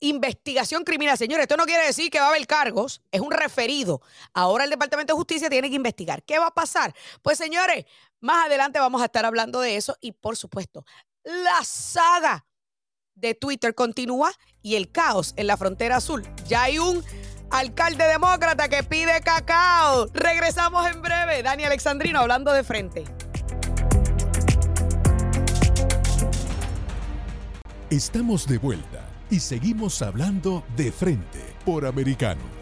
investigación 0.00 0.84
criminal. 0.84 1.16
Señores, 1.16 1.44
esto 1.44 1.56
no 1.56 1.64
quiere 1.64 1.86
decir 1.86 2.10
que 2.10 2.20
va 2.20 2.26
a 2.26 2.30
haber 2.30 2.46
cargos, 2.46 3.02
es 3.10 3.20
un 3.20 3.30
referido. 3.30 4.02
Ahora 4.34 4.64
el 4.64 4.70
Departamento 4.70 5.14
de 5.14 5.18
Justicia 5.18 5.48
tiene 5.48 5.70
que 5.70 5.76
investigar. 5.76 6.22
¿Qué 6.22 6.38
va 6.38 6.48
a 6.48 6.54
pasar? 6.54 6.94
Pues 7.22 7.38
señores, 7.38 7.86
más 8.20 8.46
adelante 8.46 8.78
vamos 8.78 9.00
a 9.00 9.06
estar 9.06 9.24
hablando 9.24 9.60
de 9.60 9.76
eso 9.76 9.96
y 10.00 10.12
por 10.12 10.36
supuesto, 10.36 10.84
la 11.22 11.64
saga 11.64 12.46
de 13.20 13.34
Twitter 13.34 13.74
continúa 13.74 14.32
y 14.62 14.76
el 14.76 14.90
caos 14.90 15.34
en 15.36 15.46
la 15.46 15.56
frontera 15.56 15.96
azul. 15.96 16.26
Ya 16.46 16.64
hay 16.64 16.78
un 16.78 17.04
alcalde 17.50 18.04
demócrata 18.04 18.68
que 18.68 18.82
pide 18.82 19.20
cacao. 19.20 20.06
Regresamos 20.14 20.88
en 20.88 21.02
breve. 21.02 21.42
Dani 21.42 21.64
Alexandrino 21.64 22.20
hablando 22.20 22.52
de 22.52 22.64
frente. 22.64 23.04
Estamos 27.90 28.46
de 28.46 28.58
vuelta 28.58 29.04
y 29.30 29.40
seguimos 29.40 30.00
hablando 30.00 30.64
de 30.76 30.92
frente 30.92 31.40
por 31.64 31.84
americano. 31.84 32.60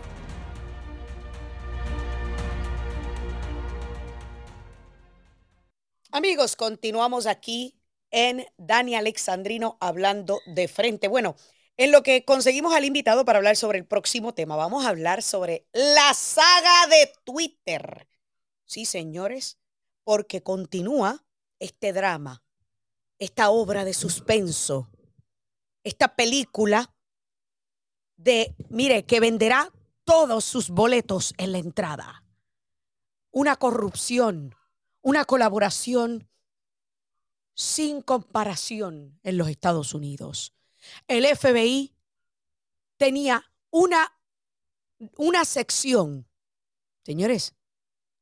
Amigos, 6.11 6.57
continuamos 6.57 7.27
aquí 7.27 7.78
en 8.11 8.47
Dani 8.57 8.95
Alexandrino 8.95 9.77
hablando 9.81 10.41
de 10.47 10.69
frente. 10.69 11.09
Bueno, 11.09 11.37
en 11.77 11.93
lo 11.93 12.03
que 12.03 12.25
conseguimos 12.25 12.75
al 12.75 12.85
invitado 12.85 13.25
para 13.25 13.39
hablar 13.39 13.57
sobre 13.57 13.79
el 13.79 13.87
próximo 13.87 14.35
tema, 14.35 14.57
vamos 14.57 14.85
a 14.85 14.89
hablar 14.89 15.23
sobre 15.23 15.67
la 15.73 16.13
saga 16.15 16.87
de 16.91 17.13
Twitter. 17.25 18.09
Sí, 18.65 18.85
señores, 18.85 19.59
porque 20.05 20.43
continúa 20.43 21.25
este 21.59 21.93
drama, 21.93 22.43
esta 23.19 23.51
obra 23.51 23.85
de 23.85 23.95
suspenso, 23.95 24.91
esta 25.85 26.17
película 26.17 26.95
de, 28.17 28.55
mire, 28.69 29.05
que 29.05 29.21
venderá 29.21 29.73
todos 30.05 30.45
sus 30.45 30.71
boletos 30.71 31.35
en 31.39 31.53
la 31.53 31.59
entrada. 31.59 32.25
Una 33.31 33.57
corrupción, 33.57 34.55
una 35.01 35.25
colaboración 35.25 36.28
sin 37.59 38.03
comparación 38.03 39.19
en 39.25 39.37
los 39.37 39.49
Estados 39.49 39.93
Unidos. 39.93 40.55
El 41.09 41.27
FBI 41.27 41.93
tenía 42.97 43.45
una, 43.71 44.13
una 45.17 45.45
sección. 45.45 46.29
Señores, 47.05 47.57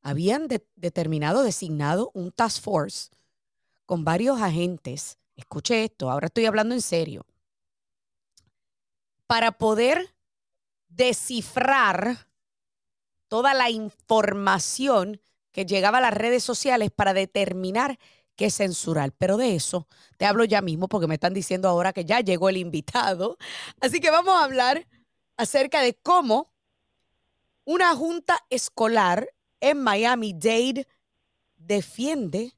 habían 0.01 0.49
determinado, 0.75 1.43
designado 1.43 2.11
un 2.15 2.33
task 2.33 2.63
force 2.63 3.11
con 3.85 4.05
varios 4.05 4.41
agentes. 4.41 5.19
Escuche 5.37 5.85
esto, 5.85 6.11
ahora 6.11 6.29
estoy 6.29 6.47
hablando 6.47 6.75
en 6.75 6.81
serio. 6.81 7.27
Para 9.27 9.53
poder 9.53 10.15
descifrar 10.89 12.27
toda 13.29 13.53
la 13.53 13.69
información 13.69 15.21
que 15.53 15.67
llegaba 15.67 15.99
a 15.99 16.03
las 16.03 16.15
redes 16.15 16.43
sociales 16.43 16.91
para 16.91 17.13
determinar 17.13 17.99
que 18.37 18.51
censurar. 18.51 19.13
Pero 19.13 19.37
de 19.37 19.55
eso 19.57 19.89
te 20.19 20.27
hablo 20.27 20.45
ya 20.45 20.63
mismo 20.63 20.89
porque 20.89 21.07
me 21.07 21.15
están 21.15 21.35
diciendo 21.35 21.69
ahora 21.69 21.93
que 21.93 22.05
ya 22.05 22.21
llegó 22.21 22.49
el 22.49 22.59
invitado. 22.59 23.37
Así 23.81 24.01
que 24.01 24.11
vamos 24.11 24.35
a 24.35 24.45
hablar 24.45 24.87
acerca 25.37 25.81
de 25.81 25.95
cómo 25.95 26.53
una 27.65 27.95
junta 27.97 28.39
escolar 28.49 29.29
en 29.61 29.83
Miami-Dade 29.83 30.87
defiende 31.57 32.53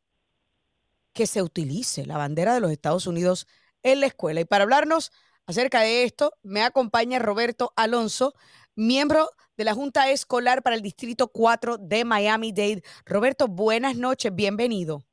que 1.12 1.26
se 1.26 1.42
utilice 1.42 2.04
la 2.04 2.18
bandera 2.18 2.54
de 2.54 2.60
los 2.60 2.70
Estados 2.70 3.06
Unidos 3.06 3.46
en 3.82 4.00
la 4.00 4.06
escuela. 4.06 4.40
Y 4.40 4.44
para 4.44 4.64
hablarnos 4.64 5.10
acerca 5.46 5.80
de 5.80 6.04
esto, 6.04 6.34
me 6.42 6.62
acompaña 6.62 7.18
Roberto 7.18 7.72
Alonso, 7.74 8.34
miembro 8.74 9.30
de 9.56 9.64
la 9.64 9.74
Junta 9.74 10.10
Escolar 10.10 10.62
para 10.62 10.76
el 10.76 10.82
Distrito 10.82 11.28
4 11.28 11.78
de 11.78 12.04
Miami-Dade. 12.04 12.82
Roberto, 13.06 13.48
buenas 13.48 13.96
noches, 13.96 14.32
bienvenido. 14.34 15.07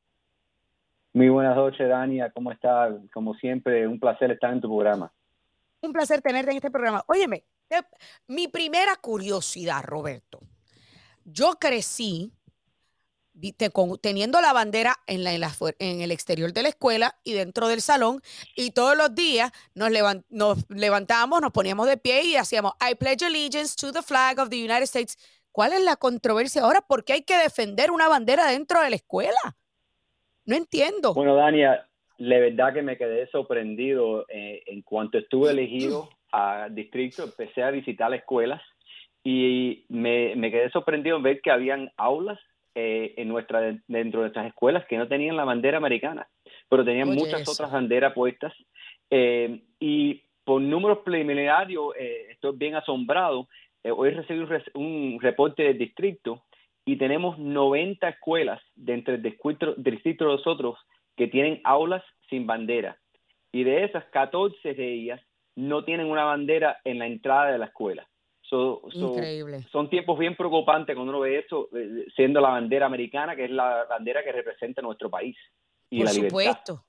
Muy 1.16 1.30
buenas 1.30 1.56
noches, 1.56 1.88
Dania. 1.88 2.30
¿Cómo 2.30 2.52
está? 2.52 2.90
Como 3.14 3.36
siempre, 3.36 3.88
un 3.88 4.02
placer 4.02 4.32
estar 4.32 4.52
en 4.52 4.60
tu 4.60 4.68
programa. 4.68 5.14
Un 5.82 5.94
placer 5.94 6.22
tenerte 6.22 6.52
en 6.52 6.58
este 6.58 6.70
programa. 6.70 7.06
Óyeme, 7.08 7.46
mi 8.28 8.50
primera 8.50 8.98
curiosidad, 8.98 9.82
Roberto. 9.86 10.42
Yo 11.24 11.54
crecí 11.54 12.34
teniendo 14.02 14.42
la 14.42 14.52
bandera 14.52 14.98
en, 15.08 15.26
el 15.26 16.12
exterior 16.12 16.52
de 16.52 16.64
la 16.64 16.70
escuela 16.70 17.18
y 17.24 17.32
dentro 17.32 17.70
del 17.70 17.82
salón 17.82 18.22
y 18.54 18.72
todos 18.72 18.98
los 18.98 19.16
días 19.16 19.54
nos, 19.74 19.92
nos 20.28 20.66
levantábamos, 20.68 21.40
nos 21.40 21.54
poníamos 21.54 21.88
de 21.88 21.96
pie 21.96 22.24
y 22.24 22.36
hacíamos 22.36 22.74
I 22.82 22.96
pledge 22.96 23.24
allegiance 23.24 23.74
to 23.78 23.94
the 23.94 24.02
flag 24.02 24.38
of 24.38 24.50
the 24.50 24.58
United 24.58 24.84
States. 24.84 25.18
¿Cuál 25.54 25.72
es 25.72 25.82
la 25.82 25.96
controversia 25.96 26.64
ahora? 26.64 26.82
¿Por 26.82 27.06
qué 27.06 27.14
hay 27.14 27.22
que 27.22 27.38
defender 27.38 27.90
una 27.90 28.10
bandera 28.10 28.48
dentro 28.48 28.82
de 28.82 28.90
la 28.90 28.98
escuela? 28.98 29.56
No 30.46 30.56
entiendo. 30.56 31.14
Bueno, 31.14 31.36
Dania, 31.36 31.86
la 32.18 32.40
verdad 32.40 32.74
que 32.74 32.82
me 32.82 32.98
quedé 32.98 33.28
sorprendido 33.28 34.26
eh, 34.30 34.64
en 34.68 34.82
cuanto 34.84 35.18
estuve 35.18 35.52
elegido 35.52 36.10
a 36.32 36.70
distrito, 36.70 37.24
empecé 37.24 37.64
a 37.64 37.72
visitar 37.72 38.14
escuelas 38.14 38.62
y 39.24 39.86
me, 39.90 40.36
quedé 40.52 40.70
sorprendido 40.70 41.18
en 41.18 41.24
ver 41.24 41.42
que 41.42 41.52
habían 41.52 41.92
aulas 41.98 42.40
eh, 42.76 43.14
en 43.18 43.28
nuestra, 43.28 43.76
dentro 43.88 44.22
de 44.22 44.28
estas 44.28 44.46
escuelas 44.48 44.86
que 44.88 44.98
no 44.98 45.08
tenían 45.08 45.36
la 45.36 45.46
bandera 45.46 45.78
americana, 45.78 46.28
pero 46.70 46.86
tenían 46.86 47.10
muchas 47.10 47.48
otras 47.48 47.72
banderas 47.72 48.14
puestas. 48.14 48.54
Eh, 49.10 49.62
y 49.80 50.22
por 50.44 50.62
números 50.62 51.00
preliminarios, 51.00 51.96
estoy 52.30 52.56
bien 52.56 52.76
asombrado. 52.76 53.48
hoy 53.84 54.12
recibí 54.12 54.40
un, 54.40 54.62
un 54.76 55.20
reporte 55.20 55.64
del 55.64 55.80
distrito 55.80 56.44
y 56.86 56.98
tenemos 56.98 57.38
90 57.40 58.08
escuelas 58.08 58.62
dentro 58.76 59.14
del 59.14 59.24
distrito, 59.24 59.74
distrito 59.78 60.26
de 60.26 60.32
nosotros 60.32 60.78
que 61.18 61.28
tienen 61.28 61.60
aulas 61.64 62.04
sin 62.30 62.46
bandera. 62.46 62.98
Y 63.52 63.64
de 63.64 63.86
esas, 63.86 64.06
14 64.06 64.74
de 64.74 64.94
ellas 64.94 65.22
no 65.56 65.84
tienen 65.84 66.08
una 66.08 66.26
bandera 66.26 66.80
en 66.84 67.00
la 67.00 67.08
entrada 67.08 67.52
de 67.52 67.58
la 67.58 67.66
escuela. 67.66 68.08
Increíble. 68.94 69.66
Son 69.72 69.90
tiempos 69.90 70.18
bien 70.20 70.36
preocupantes 70.36 70.96
cuando 70.96 71.12
uno 71.12 71.22
ve 71.22 71.40
eso, 71.40 71.70
eh, 71.76 72.06
siendo 72.16 72.40
la 72.40 72.50
bandera 72.50 72.86
americana, 72.86 73.36
que 73.36 73.46
es 73.46 73.52
la 73.52 73.86
bandera 73.90 74.24
que 74.24 74.32
representa 74.32 74.82
nuestro 74.82 75.10
país. 75.10 75.36
Y 75.90 75.98
Por 75.98 76.06
la 76.06 76.12
supuesto. 76.12 76.86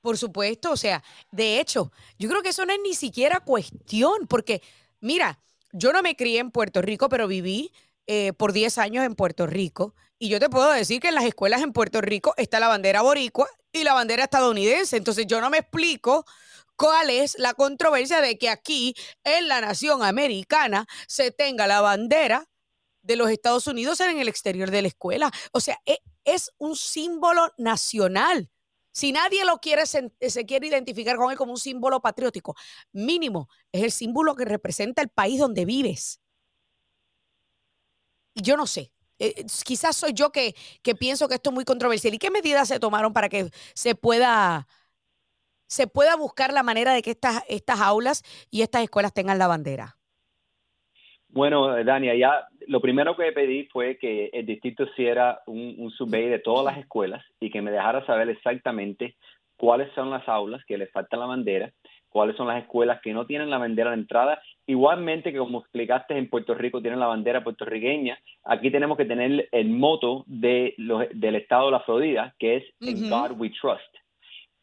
Por 0.00 0.16
supuesto, 0.16 0.70
o 0.70 0.76
sea, 0.76 1.02
de 1.32 1.58
hecho, 1.58 1.90
yo 2.18 2.28
creo 2.28 2.42
que 2.42 2.50
eso 2.50 2.64
no 2.64 2.72
es 2.72 2.78
ni 2.82 2.94
siquiera 2.94 3.40
cuestión, 3.40 4.28
porque 4.28 4.62
mira, 5.00 5.38
yo 5.72 5.92
no 5.92 6.00
me 6.00 6.14
crié 6.14 6.38
en 6.38 6.52
Puerto 6.52 6.80
Rico, 6.80 7.08
pero 7.08 7.26
viví 7.26 7.72
eh, 8.06 8.32
por 8.34 8.52
10 8.52 8.78
años 8.78 9.04
en 9.04 9.14
Puerto 9.14 9.46
Rico. 9.46 9.94
Y 10.18 10.28
yo 10.28 10.38
te 10.40 10.48
puedo 10.48 10.70
decir 10.70 11.00
que 11.00 11.08
en 11.08 11.14
las 11.14 11.24
escuelas 11.24 11.62
en 11.62 11.72
Puerto 11.72 12.00
Rico 12.00 12.34
está 12.36 12.60
la 12.60 12.68
bandera 12.68 13.02
boricua 13.02 13.48
y 13.72 13.84
la 13.84 13.94
bandera 13.94 14.24
estadounidense. 14.24 14.96
Entonces 14.96 15.26
yo 15.26 15.40
no 15.40 15.50
me 15.50 15.58
explico 15.58 16.24
cuál 16.76 17.10
es 17.10 17.38
la 17.38 17.54
controversia 17.54 18.20
de 18.20 18.38
que 18.38 18.48
aquí 18.48 18.94
en 19.24 19.48
la 19.48 19.60
nación 19.60 20.02
americana 20.02 20.86
se 21.08 21.30
tenga 21.30 21.66
la 21.66 21.80
bandera 21.80 22.48
de 23.02 23.16
los 23.16 23.30
Estados 23.30 23.66
Unidos 23.66 24.00
en 24.00 24.18
el 24.18 24.28
exterior 24.28 24.70
de 24.70 24.82
la 24.82 24.88
escuela. 24.88 25.32
O 25.52 25.60
sea, 25.60 25.80
e, 25.86 25.98
es 26.24 26.52
un 26.58 26.76
símbolo 26.76 27.52
nacional. 27.58 28.50
Si 28.92 29.12
nadie 29.12 29.44
lo 29.44 29.58
quiere, 29.58 29.84
se, 29.86 30.10
se, 30.20 30.46
quiere 30.46 30.68
identificar 30.68 31.16
con 31.16 31.30
él 31.30 31.36
como 31.36 31.52
un 31.52 31.58
símbolo 31.58 32.00
patriótico, 32.00 32.56
mínimo 32.92 33.48
es 33.72 33.82
el 33.82 33.92
símbolo 33.92 34.34
que 34.34 34.44
representa 34.44 35.02
el 35.02 35.10
país 35.10 35.38
donde 35.38 35.64
vives 35.64 36.20
yo 38.36 38.56
no 38.56 38.66
sé, 38.66 38.92
eh, 39.18 39.44
quizás 39.64 39.96
soy 39.96 40.12
yo 40.12 40.30
que, 40.30 40.54
que, 40.82 40.94
pienso 40.94 41.28
que 41.28 41.34
esto 41.34 41.50
es 41.50 41.54
muy 41.54 41.64
controversial. 41.64 42.14
¿Y 42.14 42.18
qué 42.18 42.30
medidas 42.30 42.68
se 42.68 42.78
tomaron 42.78 43.12
para 43.12 43.28
que 43.28 43.46
se 43.74 43.94
pueda, 43.94 44.66
se 45.66 45.86
pueda 45.86 46.16
buscar 46.16 46.52
la 46.52 46.62
manera 46.62 46.92
de 46.92 47.02
que 47.02 47.10
estas, 47.10 47.42
estas 47.48 47.80
aulas 47.80 48.22
y 48.50 48.62
estas 48.62 48.82
escuelas 48.82 49.14
tengan 49.14 49.38
la 49.38 49.46
bandera? 49.46 49.96
Bueno, 51.28 51.82
Dania, 51.84 52.14
ya 52.14 52.46
lo 52.66 52.80
primero 52.80 53.16
que 53.16 53.32
pedí 53.32 53.66
fue 53.66 53.98
que 53.98 54.30
el 54.32 54.46
distrito 54.46 54.84
hiciera 54.84 55.42
un, 55.46 55.76
un 55.78 56.10
de 56.10 56.38
todas 56.38 56.64
las 56.64 56.78
escuelas 56.78 57.24
y 57.40 57.50
que 57.50 57.60
me 57.60 57.70
dejara 57.70 58.06
saber 58.06 58.30
exactamente 58.30 59.16
cuáles 59.56 59.92
son 59.94 60.10
las 60.10 60.26
aulas 60.28 60.62
que 60.66 60.78
le 60.78 60.86
falta 60.86 61.16
la 61.16 61.26
bandera, 61.26 61.72
cuáles 62.16 62.34
son 62.36 62.46
las 62.46 62.62
escuelas 62.62 63.02
que 63.02 63.12
no 63.12 63.26
tienen 63.26 63.50
la 63.50 63.58
bandera 63.58 63.90
de 63.90 63.96
entrada. 63.96 64.40
Igualmente 64.66 65.32
que 65.32 65.38
como 65.38 65.58
explicaste 65.58 66.16
en 66.16 66.30
Puerto 66.30 66.54
Rico 66.54 66.80
tienen 66.80 66.98
la 66.98 67.08
bandera 67.08 67.44
puertorriqueña, 67.44 68.18
aquí 68.42 68.70
tenemos 68.70 68.96
que 68.96 69.04
tener 69.04 69.50
el 69.52 69.68
moto 69.68 70.24
de 70.26 70.74
del 71.12 71.34
estado 71.34 71.66
de 71.66 71.72
la 71.72 71.80
Florida, 71.80 72.34
que 72.38 72.56
es 72.56 72.64
In 72.80 73.10
God 73.10 73.32
We 73.38 73.50
Trust. 73.50 73.94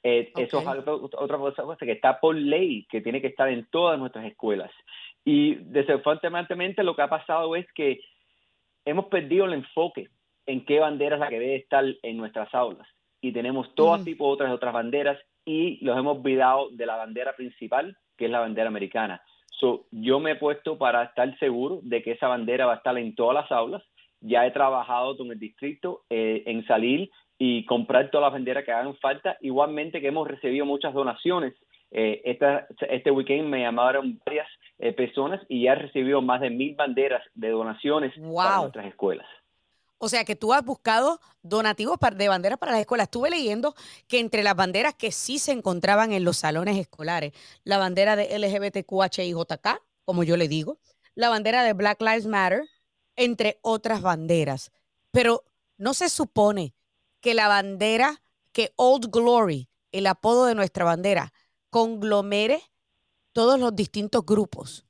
Eh, 0.02 0.32
eso 0.36 0.62
es 0.62 0.88
otra 0.88 1.38
cosa 1.38 1.86
que 1.86 1.92
está 1.92 2.20
por 2.20 2.36
ley, 2.36 2.88
que 2.90 3.02
tiene 3.02 3.22
que 3.22 3.28
estar 3.28 3.48
en 3.48 3.68
todas 3.70 4.00
nuestras 4.00 4.26
escuelas. 4.26 4.72
Y 5.24 5.54
desafortunadamente 5.54 6.84
lo 6.84 6.96
que 6.96 7.04
ha 7.04 7.08
pasado 7.08 7.56
es 7.56 7.72
que 7.74 8.00
hemos 8.84 9.06
perdido 9.06 9.46
el 9.46 9.54
enfoque 9.54 10.10
en 10.48 10.66
qué 10.66 10.80
bandera 10.80 11.18
es 11.18 11.20
la 11.20 11.30
que 11.30 11.40
debe 11.40 11.58
estar 11.58 11.86
en 12.02 12.18
nuestras 12.18 12.52
aulas. 12.56 12.88
Y 13.22 13.32
tenemos 13.32 13.76
todo 13.76 13.96
mm. 14.00 14.04
tipo 14.06 14.26
de 14.26 14.34
otras, 14.34 14.52
otras 14.52 14.74
banderas 14.74 15.20
y 15.46 15.84
los 15.84 15.98
hemos 15.98 16.18
olvidado 16.18 16.70
de 16.72 16.86
la 16.86 16.96
bandera 16.96 17.36
principal, 17.36 17.98
que 18.18 18.26
es 18.26 18.32
la 18.32 18.40
bandera 18.40 18.68
americana. 18.68 19.22
So, 19.60 19.86
yo 19.92 20.20
me 20.20 20.32
he 20.32 20.36
puesto 20.36 20.78
para 20.78 21.04
estar 21.04 21.38
seguro 21.40 21.80
de 21.84 22.04
que 22.04 22.12
esa 22.12 22.28
bandera 22.28 22.66
va 22.66 22.74
a 22.74 22.78
estar 22.78 22.98
en 22.98 23.16
todas 23.16 23.36
las 23.36 23.52
aulas. 23.52 23.84
Ya 24.20 24.46
he 24.46 24.52
trabajado 24.52 25.18
con 25.18 25.32
el 25.32 25.40
distrito 25.40 26.04
eh, 26.10 26.44
en 26.46 26.66
salir 26.66 27.10
y 27.38 27.66
comprar 27.66 28.10
todas 28.10 28.26
las 28.26 28.34
banderas 28.34 28.64
que 28.66 28.72
hagan 28.72 28.96
falta. 28.98 29.38
Igualmente 29.42 30.02
que 30.02 30.08
hemos 30.08 30.28
recibido 30.28 30.66
muchas 30.66 30.94
donaciones. 30.94 31.54
Eh, 31.92 32.22
esta, 32.26 32.66
este 32.90 33.12
weekend 33.12 33.48
me 33.50 33.62
llamaron 33.62 34.20
varias 34.26 34.48
eh, 34.80 34.94
personas 34.94 35.42
y 35.48 35.64
ya 35.64 35.74
he 35.74 35.76
recibido 35.76 36.22
más 36.22 36.42
de 36.42 36.50
mil 36.50 36.76
banderas 36.76 37.24
de 37.36 37.50
donaciones 37.50 38.14
para 38.36 38.62
nuestras 38.62 38.88
escuelas. 38.88 39.28
O 40.04 40.10
sea 40.10 40.26
que 40.26 40.36
tú 40.36 40.52
has 40.52 40.66
buscado 40.66 41.22
donativos 41.44 41.98
de 42.18 42.28
banderas 42.28 42.60
para 42.60 42.74
las 42.74 42.82
escuelas. 42.82 43.06
Estuve 43.06 43.30
leyendo 43.30 43.74
que 44.10 44.20
entre 44.20 44.44
las 44.44 44.54
banderas 44.54 44.94
que 44.96 45.14
sí 45.14 45.40
se 45.40 45.54
encontraban 45.54 46.12
en 46.12 46.26
los 46.26 46.36
salones 46.36 46.78
escolares, 46.78 47.32
la 47.64 47.78
bandera 47.78 48.18
de 48.18 48.38
LGBTQHIJK, 48.38 49.82
como 50.04 50.26
yo 50.26 50.36
le 50.36 50.50
digo, 50.50 50.78
la 51.16 51.30
bandera 51.30 51.64
de 51.64 51.72
Black 51.72 52.02
Lives 52.02 52.26
Matter, 52.26 52.66
entre 53.16 53.60
otras 53.62 54.02
banderas. 54.02 54.74
Pero 55.12 55.46
no 55.78 55.94
se 55.94 56.10
supone 56.10 56.76
que 57.22 57.34
la 57.34 57.48
bandera, 57.48 58.22
que 58.52 58.74
Old 58.76 59.10
Glory, 59.10 59.70
el 59.94 60.08
apodo 60.08 60.48
de 60.48 60.56
nuestra 60.56 60.84
bandera, 60.84 61.32
conglomere 61.70 62.62
todos 63.32 63.58
los 63.58 63.74
distintos 63.74 64.26
grupos. 64.26 64.86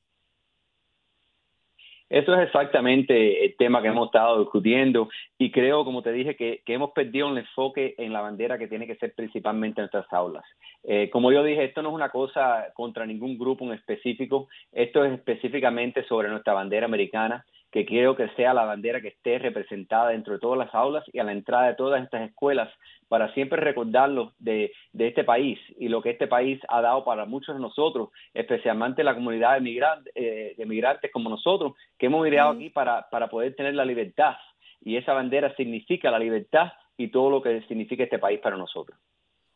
Eso 2.13 2.35
es 2.35 2.41
exactamente 2.41 3.43
el 3.43 3.55
tema 3.57 3.81
que 3.81 3.87
hemos 3.87 4.05
estado 4.05 4.39
discutiendo 4.39 5.09
y 5.39 5.49
creo, 5.49 5.83
como 5.83 6.03
te 6.03 6.11
dije, 6.11 6.35
que, 6.35 6.61
hemos 6.67 6.91
perdido 6.91 7.27
el 7.29 7.39
enfoque 7.39 7.95
en 7.97 8.13
la 8.13 8.21
bandera 8.21 8.59
que 8.59 8.67
tiene 8.67 8.85
que 8.85 8.97
ser 8.97 9.15
principalmente 9.15 9.81
en 9.81 9.85
nuestras 9.85 10.13
aulas. 10.13 10.43
Eh, 10.83 11.09
como 11.09 11.31
yo 11.31 11.43
dije, 11.43 11.63
esto 11.63 11.81
no 11.81 11.89
es 11.89 11.95
una 11.95 12.09
cosa 12.09 12.67
contra 12.75 13.07
ningún 13.07 13.39
grupo 13.39 13.65
en 13.65 13.73
específico, 13.73 14.47
esto 14.71 15.03
es 15.03 15.13
específicamente 15.13 16.03
sobre 16.03 16.29
nuestra 16.29 16.53
bandera 16.53 16.85
americana 16.85 17.43
que 17.73 17.87
quiero 17.87 18.15
que 18.15 18.29
sea 18.35 18.53
la 18.53 18.65
bandera 18.65 19.01
que 19.01 19.07
esté 19.07 19.39
representada 19.39 20.09
dentro 20.09 20.33
de 20.33 20.39
todas 20.39 20.59
las 20.59 20.73
aulas 20.75 21.03
y 21.11 21.17
a 21.17 21.23
la 21.23 21.31
entrada 21.31 21.65
de 21.65 21.73
todas 21.73 22.03
estas 22.03 22.29
escuelas 22.29 22.69
para 23.07 23.33
siempre 23.33 23.59
recordarlo 23.59 24.33
de, 24.37 24.71
este 24.93 25.23
país 25.23 25.57
y 25.79 25.87
lo 25.87 26.03
que 26.03 26.11
este 26.11 26.27
país 26.27 26.61
ha 26.69 26.81
dado 26.81 27.03
para 27.03 27.25
muchos 27.25 27.55
de 27.55 27.61
nosotros, 27.61 28.09
especialmente 28.35 29.03
la 29.03 29.15
comunidad 29.15 29.55
de, 29.55 29.61
migrantes, 29.61 30.13
eh, 30.15 30.53
de 30.55 30.65
migrantes 30.67 31.11
como 31.11 31.31
nosotros, 31.31 31.73
que 31.97 32.05
hemos 32.05 32.23
migrado 32.23 32.51
aquí 32.51 32.69
para, 32.69 33.09
para 33.09 33.27
poder 33.27 33.55
tener 33.55 33.73
la 33.73 33.85
libertad. 33.85 34.35
Y 34.81 34.97
esa 34.97 35.13
bandera 35.13 35.55
significa 35.55 36.11
la 36.11 36.19
libertad 36.19 36.73
y 36.95 37.07
todo 37.07 37.31
lo 37.31 37.41
que 37.41 37.63
significa 37.63 38.03
este 38.03 38.19
país 38.19 38.39
para 38.39 38.55
nosotros. 38.55 38.99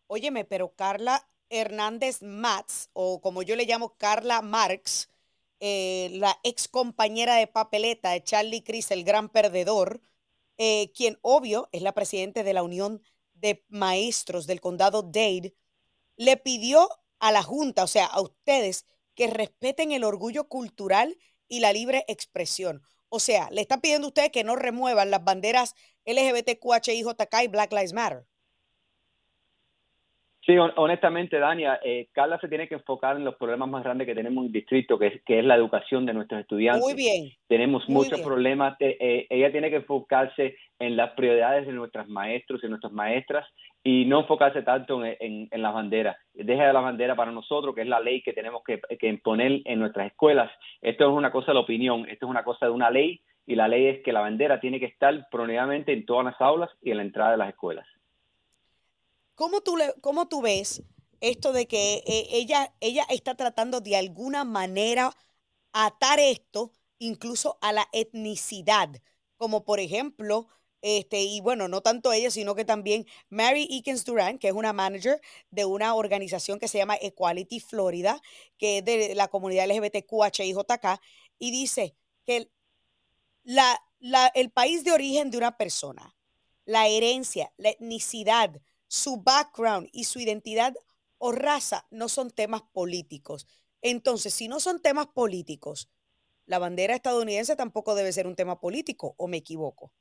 Óyeme, 0.07 0.43
pero 0.43 0.71
Carla 0.75 1.19
Hernández 1.51 2.23
Matz, 2.23 2.89
o 2.93 3.21
como 3.21 3.43
yo 3.43 3.55
le 3.55 3.65
llamo 3.65 3.93
Carla 3.99 4.41
Marx, 4.41 5.07
eh, 5.59 6.09
la 6.13 6.37
ex 6.43 6.67
compañera 6.67 7.35
de 7.35 7.47
papeleta 7.47 8.11
de 8.11 8.23
Charlie 8.23 8.63
Cris, 8.63 8.91
el 8.91 9.03
gran 9.03 9.29
perdedor, 9.29 10.01
eh, 10.57 10.91
quien 10.95 11.17
obvio 11.21 11.69
es 11.71 11.81
la 11.81 11.93
presidenta 11.93 12.43
de 12.43 12.53
la 12.53 12.63
Unión 12.63 13.01
de 13.33 13.63
Maestros 13.69 14.47
del 14.47 14.61
condado 14.61 15.03
Dade, 15.03 15.55
le 16.15 16.37
pidió 16.37 16.89
a 17.19 17.31
la 17.31 17.43
Junta, 17.43 17.83
o 17.83 17.87
sea, 17.87 18.05
a 18.05 18.21
ustedes, 18.21 18.85
que 19.15 19.27
respeten 19.27 19.91
el 19.91 20.03
orgullo 20.03 20.47
cultural 20.47 21.17
y 21.47 21.59
la 21.59 21.73
libre 21.73 22.05
expresión. 22.07 22.83
O 23.09 23.19
sea, 23.19 23.49
le 23.51 23.61
está 23.61 23.79
pidiendo 23.79 24.07
a 24.07 24.09
ustedes 24.09 24.31
que 24.31 24.43
no 24.43 24.55
remuevan 24.55 25.11
las 25.11 25.23
banderas 25.23 25.75
LGBTQHIJK 26.05 27.43
y 27.43 27.47
Black 27.47 27.71
Lives 27.71 27.93
Matter. 27.93 28.27
Sí, 30.47 30.57
honestamente, 30.57 31.39
Dania, 31.39 31.77
eh, 31.83 32.07
Carla 32.13 32.39
se 32.39 32.47
tiene 32.47 32.69
que 32.69 32.75
enfocar 32.75 33.17
en 33.17 33.25
los 33.25 33.35
problemas 33.35 33.67
más 33.67 33.83
grandes 33.83 34.07
que 34.07 34.15
tenemos 34.15 34.43
en 34.43 34.47
el 34.47 34.53
distrito, 34.53 34.97
que 34.97 35.07
es, 35.07 35.21
que 35.25 35.39
es 35.39 35.45
la 35.45 35.55
educación 35.55 36.05
de 36.05 36.13
nuestros 36.13 36.39
estudiantes. 36.39 36.85
Muy 36.85 36.93
bien. 36.93 37.33
Tenemos 37.49 37.89
muchos 37.89 38.21
problemas. 38.21 38.77
Eh, 38.79 39.27
ella 39.29 39.51
tiene 39.51 39.69
que 39.69 39.75
enfocarse 39.75 40.55
en 40.79 40.95
las 40.95 41.11
prioridades 41.15 41.67
de 41.67 41.73
nuestros 41.73 42.07
maestros 42.07 42.63
y 42.63 42.69
nuestras 42.69 42.93
maestras 42.93 43.45
y 43.83 44.05
no 44.05 44.21
enfocarse 44.21 44.61
tanto 44.61 45.03
en, 45.03 45.49
en, 45.51 45.61
las 45.61 45.73
banderas. 45.73 46.15
Deja 46.33 46.65
de 46.65 46.71
la 46.71 46.79
bandera 46.79 47.17
para 47.17 47.33
nosotros, 47.33 47.75
que 47.75 47.81
es 47.81 47.87
la 47.87 47.99
ley 47.99 48.21
que 48.21 48.31
tenemos 48.31 48.63
que, 48.63 48.79
que 48.97 49.07
imponer 49.09 49.63
en 49.65 49.79
nuestras 49.79 50.07
escuelas. 50.07 50.49
Esto 50.81 51.09
es 51.09 51.13
una 51.13 51.29
cosa 51.29 51.47
de 51.47 51.55
la 51.55 51.59
opinión, 51.59 52.07
esto 52.07 52.25
es 52.25 52.29
una 52.29 52.45
cosa 52.45 52.67
de 52.67 52.71
una 52.71 52.89
ley 52.89 53.19
y 53.45 53.55
la 53.55 53.67
ley 53.67 53.87
es 53.87 54.01
que 54.01 54.13
la 54.13 54.21
bandera 54.21 54.61
tiene 54.61 54.79
que 54.79 54.85
estar 54.85 55.27
prominentemente 55.29 55.91
en 55.91 56.05
todas 56.05 56.23
las 56.23 56.39
aulas 56.39 56.69
y 56.81 56.91
en 56.91 56.97
la 56.97 57.03
entrada 57.03 57.31
de 57.31 57.37
las 57.37 57.49
escuelas. 57.49 57.85
¿Cómo 59.37 59.61
tú, 59.61 59.77
le, 59.77 59.93
cómo 60.01 60.27
tú 60.27 60.41
ves 60.41 60.81
esto 61.21 61.53
de 61.53 61.67
que 61.67 62.03
eh, 62.07 62.27
ella, 62.31 62.73
ella 62.79 63.05
está 63.07 63.35
tratando 63.35 63.81
de 63.81 63.95
alguna 63.95 64.43
manera 64.43 65.15
atar 65.73 66.19
esto 66.19 66.71
incluso 66.97 67.59
a 67.61 67.71
la 67.71 67.87
etnicidad? 67.91 68.89
Como 69.35 69.63
por 69.63 69.79
ejemplo, 69.79 70.47
este, 70.81 71.21
y 71.21 71.39
bueno, 71.41 71.67
no 71.67 71.81
tanto 71.81 72.11
ella, 72.13 72.31
sino 72.31 72.55
que 72.55 72.65
también 72.65 73.05
Mary 73.29 73.67
Eakins 73.69 74.05
Duran, 74.05 74.39
que 74.39 74.47
es 74.47 74.55
una 74.55 74.73
manager 74.73 75.21
de 75.51 75.65
una 75.65 75.93
organización 75.93 76.57
que 76.57 76.67
se 76.67 76.79
llama 76.79 76.97
Equality 76.99 77.59
Florida, 77.59 78.19
que 78.57 78.79
es 78.79 78.85
de 78.85 79.13
la 79.13 79.27
comunidad 79.27 79.69
LGBTQHIJK, 79.69 80.99
y 81.37 81.51
dice 81.51 81.95
que 82.25 82.49
la, 83.43 83.79
la, 83.99 84.31
el 84.33 84.49
país 84.49 84.83
de 84.83 84.93
origen 84.93 85.29
de 85.29 85.37
una 85.37 85.57
persona, 85.57 86.15
la 86.65 86.87
herencia, 86.87 87.53
la 87.57 87.69
etnicidad, 87.69 88.59
su 88.87 89.21
background 89.23 89.89
y 89.91 90.05
su 90.05 90.19
identidad 90.19 90.73
o 91.17 91.31
raza 91.31 91.85
no 91.91 92.09
son 92.09 92.31
temas 92.31 92.61
políticos. 92.73 93.47
Entonces, 93.81 94.33
si 94.33 94.47
no 94.47 94.59
son 94.59 94.81
temas 94.81 95.07
políticos, 95.07 95.89
la 96.45 96.59
bandera 96.59 96.95
estadounidense 96.95 97.55
tampoco 97.55 97.95
debe 97.95 98.11
ser 98.11 98.27
un 98.27 98.35
tema 98.35 98.59
político, 98.59 99.15
¿o 99.17 99.27
me 99.27 99.37
equivoco? 99.37 99.91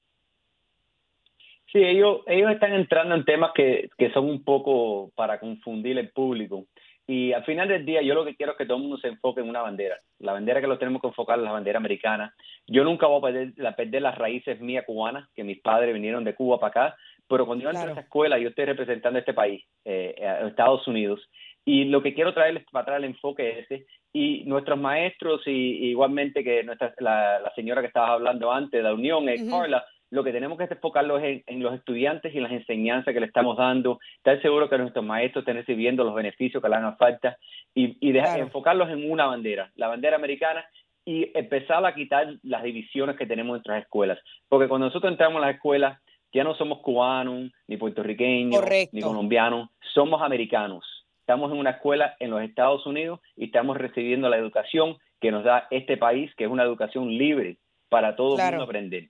Sí, 1.73 1.83
ellos, 1.83 2.21
ellos 2.27 2.53
están 2.53 2.73
entrando 2.73 3.15
en 3.15 3.25
temas 3.25 3.51
que, 3.55 3.91
que 3.99 4.13
son 4.13 4.31
un 4.31 4.45
poco 4.45 5.11
para 5.17 5.41
confundir 5.41 5.99
el 5.99 6.11
público. 6.11 6.67
Y 7.09 7.33
al 7.33 7.45
final 7.45 7.69
del 7.69 7.85
día, 7.85 8.03
yo 8.03 8.15
lo 8.15 8.25
que 8.25 8.35
quiero 8.35 8.53
es 8.53 8.59
que 8.59 8.67
todo 8.67 8.79
el 8.79 8.83
mundo 8.83 8.99
se 8.99 9.09
enfoque 9.09 9.41
en 9.41 9.49
una 9.49 9.63
bandera. 9.63 9.97
La 10.19 10.33
bandera 10.33 10.61
que 10.61 10.67
lo 10.67 10.79
tenemos 10.79 11.01
que 11.01 11.09
enfocar 11.09 11.39
es 11.39 11.45
la 11.45 11.53
bandera 11.53 11.79
americana. 11.79 12.35
Yo 12.67 12.83
nunca 12.83 13.07
voy 13.07 13.19
a 13.19 13.33
perder, 13.33 13.77
perder 13.77 14.03
las 14.03 14.19
raíces 14.19 14.61
mías 14.61 14.85
cubanas, 14.85 15.29
que 15.35 15.45
mis 15.45 15.61
padres 15.61 15.95
vinieron 15.95 16.25
de 16.25 16.35
Cuba 16.35 16.59
para 16.59 16.71
acá, 16.71 16.97
pero 17.29 17.47
cuando 17.47 17.65
yo 17.65 17.71
entro 17.71 17.89
a 17.89 17.93
esa 17.93 18.01
escuela, 18.01 18.39
yo 18.39 18.49
estoy 18.49 18.65
representando 18.65 19.19
a 19.19 19.21
este 19.21 19.35
país, 19.35 19.65
eh, 19.85 20.15
a 20.23 20.47
Estados 20.47 20.87
Unidos, 20.87 21.21
y 21.65 21.85
lo 21.87 22.03
que 22.03 22.15
quiero 22.15 22.33
traerles 22.33 22.65
para 22.71 22.85
traer 22.85 23.05
el 23.05 23.11
enfoque 23.11 23.61
ese, 23.61 23.87
y 24.13 24.45
nuestros 24.45 24.79
maestros, 24.79 25.43
y, 25.47 25.89
igualmente 25.91 26.45
que 26.45 26.63
nuestra, 26.63 26.95
la, 27.01 27.53
señora 27.55 27.81
que 27.81 27.89
estabas 27.89 28.11
hablando 28.11 28.53
antes, 28.53 28.83
la 28.83 28.95
Unión, 28.95 29.25
uh 29.25 29.51
Carla, 29.51 29.85
lo 30.11 30.23
que 30.23 30.33
tenemos 30.33 30.57
que 30.57 30.65
es 30.65 31.43
en, 31.47 31.63
los 31.63 31.75
estudiantes 31.75 32.33
y 32.33 32.39
las 32.39 32.53
enseñanzas 32.53 33.13
que 33.13 33.21
le 33.21 33.27
estamos 33.27 33.57
dando, 33.57 33.99
estar 34.19 34.41
seguro 34.41 34.71
que 34.71 34.79
nuestros 34.79 35.05
maestros 35.05 35.43
estén 35.43 35.57
recibiendo 35.57 36.05
los 36.05 36.15
beneficios 36.15 36.63
que 36.63 36.69
le 36.69 36.77
hagan 36.77 36.97
falta 36.97 37.37
y, 37.75 37.97
y 38.01 38.17
enfocarlos 38.17 38.89
en 38.91 39.11
una 39.11 39.27
bandera, 39.27 39.71
la 39.75 39.89
bandera 39.89 40.17
americana, 40.17 40.65
y 41.05 41.31
empezar 41.39 41.85
a 41.87 41.95
quitar 41.95 42.35
las 42.43 42.65
divisiones 42.65 43.17
que 43.17 43.27
tenemos 43.27 43.57
entre 43.57 43.75
las 43.75 43.83
escuelas. 43.85 44.19
Porque 44.49 44.69
cuando 44.69 44.89
nosotros 44.89 45.13
entramos 45.13 45.41
a 45.41 45.47
las 45.47 45.55
escuelas, 45.55 46.01
ya 46.37 46.45
no 46.45 46.55
somos 46.55 46.81
cubanos, 46.81 47.51
ni 47.67 47.79
puertorriqueños, 47.79 48.63
ni 48.93 49.01
colombianos, 49.01 49.71
somos 49.95 50.21
americanos. 50.21 50.85
Estamos 51.21 51.51
en 51.51 51.59
una 51.59 51.71
escuela 51.71 52.15
en 52.21 52.31
los 52.31 52.43
Estados 52.43 52.87
Unidos 52.87 53.21
y 53.37 53.47
estamos 53.47 53.79
recibiendo 53.79 54.29
la 54.29 54.37
educación 54.37 54.99
que 55.19 55.31
nos 55.31 55.45
da 55.45 55.67
este 55.71 55.97
país, 55.97 56.31
que 56.37 56.45
es 56.45 56.51
una 56.51 56.63
educación 56.63 57.09
libre 57.09 57.57
para 57.89 58.17
todo 58.17 58.39
el 58.39 58.45
mundo 58.45 58.65
aprender. 58.65 59.09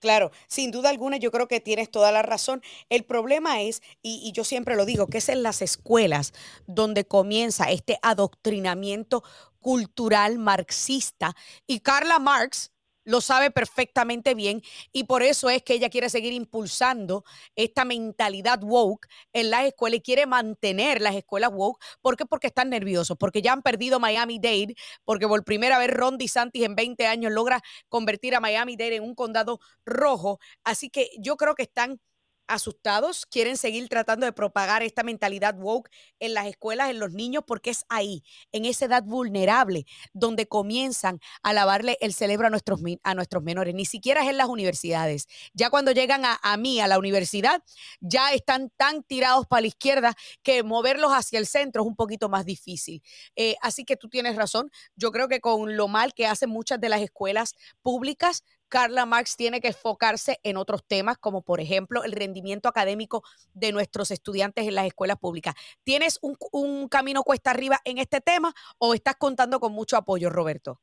Claro, 0.00 0.32
sin 0.48 0.72
duda 0.72 0.90
alguna 0.90 1.16
yo 1.16 1.30
creo 1.30 1.46
que 1.46 1.60
tienes 1.60 1.88
toda 1.88 2.10
la 2.10 2.22
razón. 2.22 2.60
El 2.90 3.04
problema 3.04 3.62
es, 3.62 3.80
y, 4.02 4.32
yo 4.32 4.42
siempre 4.42 4.74
lo 4.74 4.84
digo, 4.84 5.06
que 5.06 5.18
es 5.18 5.28
en 5.28 5.44
las 5.44 5.62
escuelas 5.62 6.32
donde 6.66 7.04
comienza 7.04 7.70
este 7.70 7.98
adoctrinamiento 8.02 9.22
cultural 9.60 10.40
marxista. 10.40 11.36
Y 11.68 11.80
Carla 11.80 12.18
Marx 12.18 12.71
lo 13.04 13.20
sabe 13.20 13.50
perfectamente 13.50 14.34
bien 14.34 14.62
y 14.92 15.04
por 15.04 15.22
eso 15.22 15.50
es 15.50 15.62
que 15.62 15.74
ella 15.74 15.90
quiere 15.90 16.08
seguir 16.10 16.32
impulsando 16.32 17.24
esta 17.56 17.84
mentalidad 17.84 18.62
woke 18.62 19.08
en 19.32 19.50
las 19.50 19.64
escuelas 19.64 19.98
y 19.98 20.02
quiere 20.02 20.26
mantener 20.26 21.00
las 21.00 21.14
escuelas 21.14 21.50
woke. 21.52 21.82
¿Por 22.00 22.16
qué? 22.16 22.26
Porque 22.26 22.46
están 22.48 22.70
nerviosos, 22.70 23.16
porque 23.18 23.42
ya 23.42 23.52
han 23.52 23.62
perdido 23.62 24.00
Miami-Dade, 24.00 24.74
porque 25.04 25.26
por 25.28 25.44
primera 25.44 25.78
vez 25.78 25.90
Ron 25.90 26.18
DeSantis 26.18 26.64
en 26.64 26.74
20 26.74 27.06
años 27.06 27.32
logra 27.32 27.62
convertir 27.88 28.34
a 28.34 28.40
Miami-Dade 28.40 28.96
en 28.96 29.02
un 29.04 29.14
condado 29.14 29.60
rojo. 29.84 30.38
Así 30.64 30.90
que 30.90 31.10
yo 31.18 31.36
creo 31.36 31.54
que 31.54 31.62
están 31.62 32.00
asustados, 32.46 33.26
quieren 33.26 33.56
seguir 33.56 33.88
tratando 33.88 34.26
de 34.26 34.32
propagar 34.32 34.82
esta 34.82 35.02
mentalidad 35.02 35.56
woke 35.58 35.90
en 36.20 36.34
las 36.34 36.46
escuelas, 36.46 36.90
en 36.90 36.98
los 36.98 37.12
niños, 37.12 37.44
porque 37.46 37.70
es 37.70 37.84
ahí, 37.88 38.22
en 38.52 38.64
esa 38.64 38.86
edad 38.86 39.02
vulnerable, 39.04 39.86
donde 40.12 40.46
comienzan 40.46 41.20
a 41.42 41.52
lavarle 41.52 41.96
el 42.00 42.12
cerebro 42.14 42.46
a 42.46 42.50
nuestros, 42.50 42.80
a 43.02 43.14
nuestros 43.14 43.42
menores. 43.42 43.74
Ni 43.74 43.84
siquiera 43.84 44.22
es 44.22 44.30
en 44.30 44.36
las 44.36 44.48
universidades. 44.48 45.26
Ya 45.54 45.70
cuando 45.70 45.92
llegan 45.92 46.22
a, 46.24 46.56
mí, 46.56 46.80
a 46.80 46.88
la 46.88 46.98
universidad, 46.98 47.62
ya 48.00 48.32
están 48.32 48.70
tan 48.76 49.02
tirados 49.02 49.46
para 49.46 49.62
la 49.62 49.68
izquierda 49.68 50.14
que 50.42 50.62
moverlos 50.62 51.12
hacia 51.12 51.38
el 51.38 51.46
centro 51.46 51.82
es 51.82 51.88
un 51.88 51.96
poquito 51.96 52.28
más 52.28 52.44
difícil. 52.44 53.02
Eh, 53.36 53.56
así 53.62 53.84
que 53.84 53.96
tú 53.96 54.08
tienes 54.08 54.36
razón. 54.36 54.70
Yo 54.96 55.12
creo 55.12 55.28
que 55.28 55.40
con 55.40 55.76
lo 55.76 55.88
mal 55.88 56.14
que 56.14 56.26
hacen 56.26 56.50
muchas 56.50 56.80
de 56.80 56.88
las 56.88 57.00
escuelas 57.00 57.54
públicas, 57.82 58.44
Carla 58.72 59.04
Marx 59.04 59.36
tiene 59.36 59.60
que 59.60 59.68
enfocarse 59.68 60.38
en 60.42 60.56
otros 60.56 60.88
temas, 60.88 61.18
como 61.18 61.42
por 61.42 61.60
ejemplo 61.60 62.04
el 62.04 62.12
rendimiento 62.12 62.70
académico 62.70 63.22
de 63.52 63.70
nuestros 63.70 64.10
estudiantes 64.10 64.66
en 64.66 64.74
las 64.74 64.86
escuelas 64.86 65.18
públicas. 65.18 65.54
¿Tienes 65.84 66.18
un, 66.22 66.88
camino 66.88 67.22
cuesta 67.22 67.50
arriba 67.50 67.76
en 67.84 67.98
este 67.98 68.22
tema 68.22 68.50
o 68.78 68.94
estás 68.94 69.16
contando 69.16 69.60
con 69.60 69.72
mucho 69.72 69.98
apoyo, 69.98 70.30
Roberto? 70.30 70.78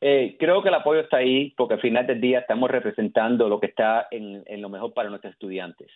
Eh, 0.00 0.36
creo 0.38 0.62
que 0.62 0.70
el 0.70 0.74
apoyo 0.74 1.00
está 1.00 1.18
ahí 1.18 1.50
porque 1.58 1.74
al 1.74 1.80
final 1.82 2.06
del 2.06 2.22
día 2.22 2.38
estamos 2.38 2.70
representando 2.70 3.50
lo 3.50 3.60
que 3.60 3.66
está 3.66 4.08
en, 4.10 4.42
en 4.46 4.62
lo 4.62 4.70
mejor 4.70 4.94
para 4.94 5.10
nuestros 5.10 5.34
estudiantes. 5.34 5.90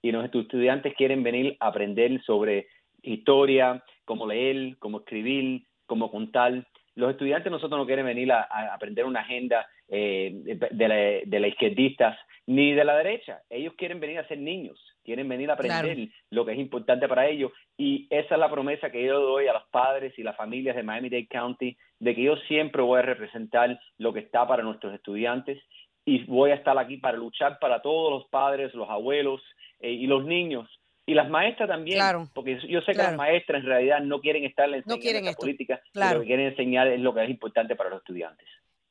Y 0.00 0.12
nuestros 0.12 0.44
estudiantes 0.44 0.94
quieren 0.96 1.22
venir 1.22 1.58
a 1.60 1.66
aprender 1.66 2.22
sobre 2.24 2.68
historia, 3.02 3.84
cómo 4.06 4.26
leer, 4.26 4.78
cómo 4.78 5.00
escribir, 5.00 5.66
cómo 5.84 6.10
contar 6.10 6.66
los 6.94 7.10
estudiantes 7.10 7.50
nosotros 7.50 7.78
no 7.78 7.86
quieren 7.86 8.04
venir 8.04 8.30
a, 8.32 8.42
aprender 8.72 9.04
una 9.04 9.20
agenda 9.20 9.66
eh, 9.94 10.32
de, 10.70 11.38
la, 11.38 11.48
izquierdistas 11.48 12.18
ni 12.46 12.72
de 12.72 12.82
la 12.82 12.96
derecha. 12.96 13.42
Ellos 13.50 13.74
quieren 13.76 14.00
venir 14.00 14.18
a 14.18 14.26
ser 14.26 14.38
niños, 14.38 14.80
quieren 15.04 15.28
venir 15.28 15.50
a 15.50 15.52
aprender 15.52 16.08
lo 16.30 16.46
que 16.46 16.52
es 16.52 16.58
importante 16.58 17.06
para 17.08 17.26
ellos. 17.26 17.52
Y 17.76 18.06
esa 18.08 18.36
es 18.36 18.40
la 18.40 18.50
promesa 18.50 18.90
que 18.90 19.04
yo 19.04 19.20
doy 19.20 19.48
a 19.48 19.52
los 19.52 19.64
padres 19.70 20.18
y 20.18 20.22
las 20.22 20.34
familias 20.34 20.76
de 20.76 20.82
Miami-Dade 20.82 21.28
County, 21.28 21.76
de 21.98 22.14
que 22.14 22.22
yo 22.22 22.36
siempre 22.48 22.80
voy 22.80 23.00
a 23.00 23.02
representar 23.02 23.78
lo 23.98 24.14
que 24.14 24.20
está 24.20 24.48
para 24.48 24.62
nuestros 24.62 24.94
estudiantes 24.94 25.62
y 26.06 26.24
voy 26.24 26.52
a 26.52 26.54
estar 26.54 26.78
aquí 26.78 26.96
para 26.96 27.18
luchar 27.18 27.58
para 27.58 27.82
todos 27.82 28.10
los 28.10 28.30
padres, 28.30 28.72
los 28.72 28.88
abuelos 28.88 29.42
eh, 29.80 29.92
y 29.92 30.06
los 30.06 30.24
niños 30.24 30.70
y 31.04 31.14
las 31.14 31.28
maestras 31.28 31.68
también, 31.68 32.00
porque 32.32 32.60
yo 32.68 32.80
sé 32.80 32.92
que 32.92 32.98
las 32.98 33.16
maestras 33.16 33.60
en 33.60 33.66
realidad 33.66 34.00
no 34.00 34.20
quieren 34.20 34.44
estar 34.44 34.72
en 34.72 34.82
la 35.24 35.32
política, 35.34 35.82
lo 35.92 36.20
que 36.20 36.26
quieren 36.26 36.46
enseñar 36.46 36.86
es 36.88 37.00
lo 37.00 37.12
que 37.12 37.24
es 37.24 37.30
importante 37.30 37.74
para 37.74 37.90
los 37.90 37.98
estudiantes. 37.98 38.46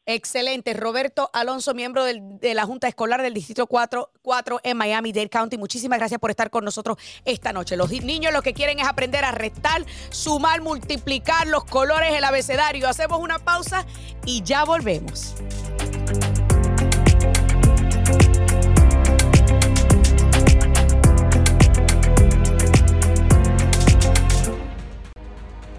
Excelente. 0.06 0.74
Roberto 0.74 1.30
Alonso, 1.32 1.74
miembro 1.74 2.04
de 2.04 2.54
la 2.56 2.66
Junta 2.66 2.88
Escolar 2.88 3.22
del 3.22 3.34
Distrito 3.34 3.68
4, 3.68 4.12
4 4.22 4.60
en 4.64 4.78
Miami-Dade 4.78 5.30
County. 5.30 5.58
Muchísimas 5.58 6.00
gracias 6.00 6.20
por 6.20 6.32
estar 6.32 6.50
con 6.50 6.66
nosotros 6.66 6.98
esta 7.24 7.54
noche. 7.54 7.78
Los 7.78 7.92
niños 7.92 8.34
lo 8.34 8.42
que 8.42 8.54
quieren 8.54 8.80
es 8.80 8.88
aprender 8.88 9.24
a 9.24 9.32
restar, 9.32 9.86
sumar, 10.10 10.62
multiplicar 10.62 11.48
los 11.48 11.66
colores 11.66 12.12
del 12.12 12.24
abecedario. 12.24 12.90
Hacemos 12.90 13.20
una 13.20 13.38
pausa 13.40 13.86
y 14.26 14.42
ya 14.42 14.64
volvemos. 14.64 15.36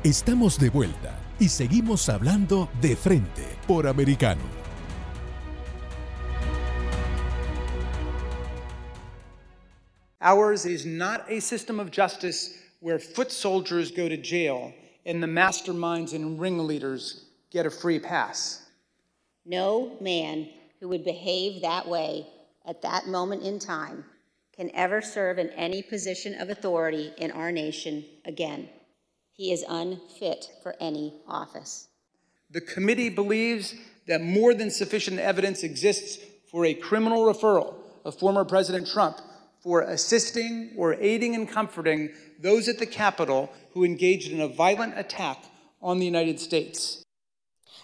Estamos 0.05 0.59
de 0.59 0.71
vuelta 0.71 1.17
y 1.39 1.49
seguimos 1.49 2.09
hablando 2.09 2.69
de 2.81 2.97
frente 2.97 3.52
por 3.73 3.87
americano. 3.87 4.43
Ours 10.21 10.67
is 10.67 10.85
not 10.85 11.25
a 11.31 11.41
system 11.41 11.81
of 11.81 11.91
justice 11.91 12.55
where 12.81 12.99
foot 12.99 13.33
soldiers 13.33 13.91
go 13.91 14.11
to 14.11 14.19
jail 14.19 14.75
and 15.07 15.23
the 15.23 15.27
masterminds 15.27 16.13
and 16.13 16.39
ringleaders 16.39 17.31
get 17.51 17.65
a 17.65 17.71
free 17.71 17.99
pass. 17.99 18.67
No 19.47 19.97
man 20.03 20.51
who 20.79 20.89
would 20.89 21.03
behave 21.03 21.63
that 21.63 21.89
way 21.89 22.27
at 22.67 22.83
that 22.83 23.07
moment 23.07 23.43
in 23.43 23.59
time 23.59 24.05
can 24.55 24.71
ever 24.75 25.01
serve 25.01 25.39
in 25.39 25.49
any 25.51 25.81
position 25.81 26.39
of 26.39 26.51
authority 26.51 27.15
in 27.17 27.31
our 27.31 27.51
nation 27.51 28.05
again. 28.27 28.69
He 29.33 29.51
is 29.51 29.65
unfit 29.67 30.45
for 30.63 30.77
any 30.79 31.15
office. 31.27 31.89
The 32.53 32.61
committee 32.61 33.09
believes 33.09 33.75
that 34.07 34.21
more 34.21 34.53
than 34.53 34.71
sufficient 34.71 35.19
evidence 35.19 35.63
exists 35.63 36.19
for 36.51 36.67
a 36.67 36.75
criminal 36.75 37.25
referral 37.25 37.75
of 38.05 38.19
former 38.19 38.45
President 38.45 38.87
Trump 38.87 39.17
for 39.63 39.81
assisting 39.81 40.75
or 40.77 40.95
aiding 41.01 41.35
and 41.35 41.49
comforting 41.49 42.11
those 42.39 42.69
at 42.69 42.79
the 42.79 42.87
Capitol 42.87 43.51
who 43.73 43.85
engaged 43.85 44.31
in 44.31 44.43
a 44.43 44.49
violent 44.49 44.99
attack 44.99 45.39
on 45.81 45.99
the 45.99 46.05
United 46.05 46.39
States. 46.39 47.03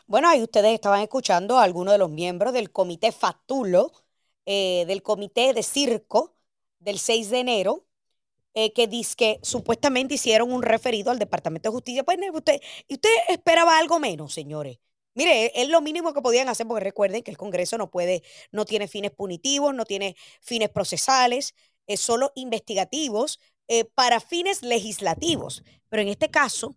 Bueno, 0.06 0.28
ahí 0.28 0.42
ustedes 0.42 0.74
estaban 0.74 1.00
escuchando 1.00 1.58
a 1.58 1.62
algunos 1.62 1.94
de 1.94 1.98
los 1.98 2.10
miembros 2.10 2.52
del 2.52 2.70
comité 2.70 3.10
Fatulo, 3.10 3.92
eh, 4.44 4.84
del 4.86 5.02
comité 5.02 5.54
de 5.54 5.62
circo 5.62 6.34
del 6.78 6.98
6 6.98 7.30
de 7.30 7.40
enero, 7.40 7.84
eh, 8.60 8.72
que 8.72 8.88
dice 8.88 9.14
que 9.16 9.40
supuestamente 9.44 10.14
hicieron 10.14 10.50
un 10.50 10.62
referido 10.62 11.12
al 11.12 11.20
Departamento 11.20 11.68
de 11.68 11.74
Justicia. 11.74 12.02
Pues 12.02 12.18
usted, 12.32 12.60
usted 12.88 13.10
esperaba 13.28 13.78
algo 13.78 14.00
menos, 14.00 14.34
señores. 14.34 14.78
Mire, 15.14 15.52
es 15.54 15.68
lo 15.68 15.80
mínimo 15.80 16.12
que 16.12 16.22
podían 16.22 16.48
hacer, 16.48 16.66
porque 16.66 16.82
recuerden 16.82 17.22
que 17.22 17.30
el 17.30 17.36
Congreso 17.36 17.78
no 17.78 17.88
puede, 17.88 18.24
no 18.50 18.64
tiene 18.64 18.88
fines 18.88 19.12
punitivos, 19.12 19.76
no 19.76 19.84
tiene 19.84 20.16
fines 20.40 20.70
procesales, 20.70 21.54
es 21.86 22.00
solo 22.00 22.32
investigativos 22.34 23.38
eh, 23.68 23.84
para 23.84 24.18
fines 24.18 24.64
legislativos. 24.64 25.62
Pero 25.88 26.02
en 26.02 26.08
este 26.08 26.28
caso, 26.28 26.74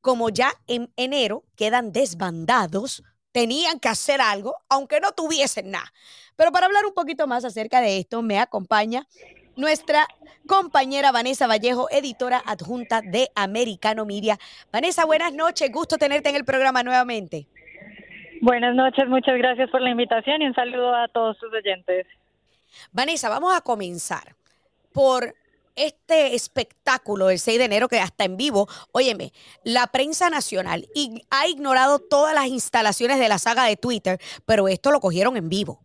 como 0.00 0.28
ya 0.28 0.60
en 0.66 0.92
enero 0.96 1.44
quedan 1.54 1.92
desbandados, 1.92 3.04
tenían 3.30 3.78
que 3.78 3.88
hacer 3.88 4.20
algo, 4.20 4.56
aunque 4.68 4.98
no 4.98 5.12
tuviesen 5.12 5.70
nada. 5.70 5.92
Pero 6.34 6.50
para 6.50 6.66
hablar 6.66 6.84
un 6.84 6.94
poquito 6.94 7.28
más 7.28 7.44
acerca 7.44 7.80
de 7.80 7.98
esto, 7.98 8.22
me 8.22 8.40
acompaña 8.40 9.06
nuestra 9.56 10.06
compañera 10.46 11.12
Vanessa 11.12 11.46
Vallejo, 11.46 11.88
editora 11.90 12.42
adjunta 12.44 13.00
de 13.02 13.28
Americano 13.34 14.04
Media. 14.04 14.38
Vanessa, 14.72 15.04
buenas 15.04 15.32
noches, 15.32 15.70
gusto 15.72 15.98
tenerte 15.98 16.30
en 16.30 16.36
el 16.36 16.44
programa 16.44 16.82
nuevamente. 16.82 17.46
Buenas 18.40 18.74
noches, 18.74 19.06
muchas 19.08 19.36
gracias 19.38 19.70
por 19.70 19.80
la 19.80 19.90
invitación 19.90 20.42
y 20.42 20.46
un 20.46 20.54
saludo 20.54 20.94
a 20.94 21.08
todos 21.08 21.36
sus 21.38 21.52
oyentes. 21.52 22.06
Vanessa, 22.90 23.28
vamos 23.28 23.56
a 23.56 23.60
comenzar 23.60 24.34
por 24.92 25.34
este 25.76 26.34
espectáculo 26.34 27.28
del 27.28 27.38
6 27.38 27.58
de 27.58 27.64
enero 27.64 27.88
que 27.88 27.98
hasta 27.98 28.24
en 28.24 28.36
vivo, 28.36 28.68
óyeme, 28.92 29.32
la 29.64 29.86
prensa 29.86 30.28
nacional 30.28 30.86
ha 31.30 31.46
ignorado 31.46 31.98
todas 31.98 32.34
las 32.34 32.46
instalaciones 32.46 33.18
de 33.18 33.28
la 33.28 33.38
saga 33.38 33.64
de 33.64 33.76
Twitter, 33.76 34.18
pero 34.44 34.68
esto 34.68 34.90
lo 34.90 35.00
cogieron 35.00 35.36
en 35.36 35.48
vivo. 35.48 35.80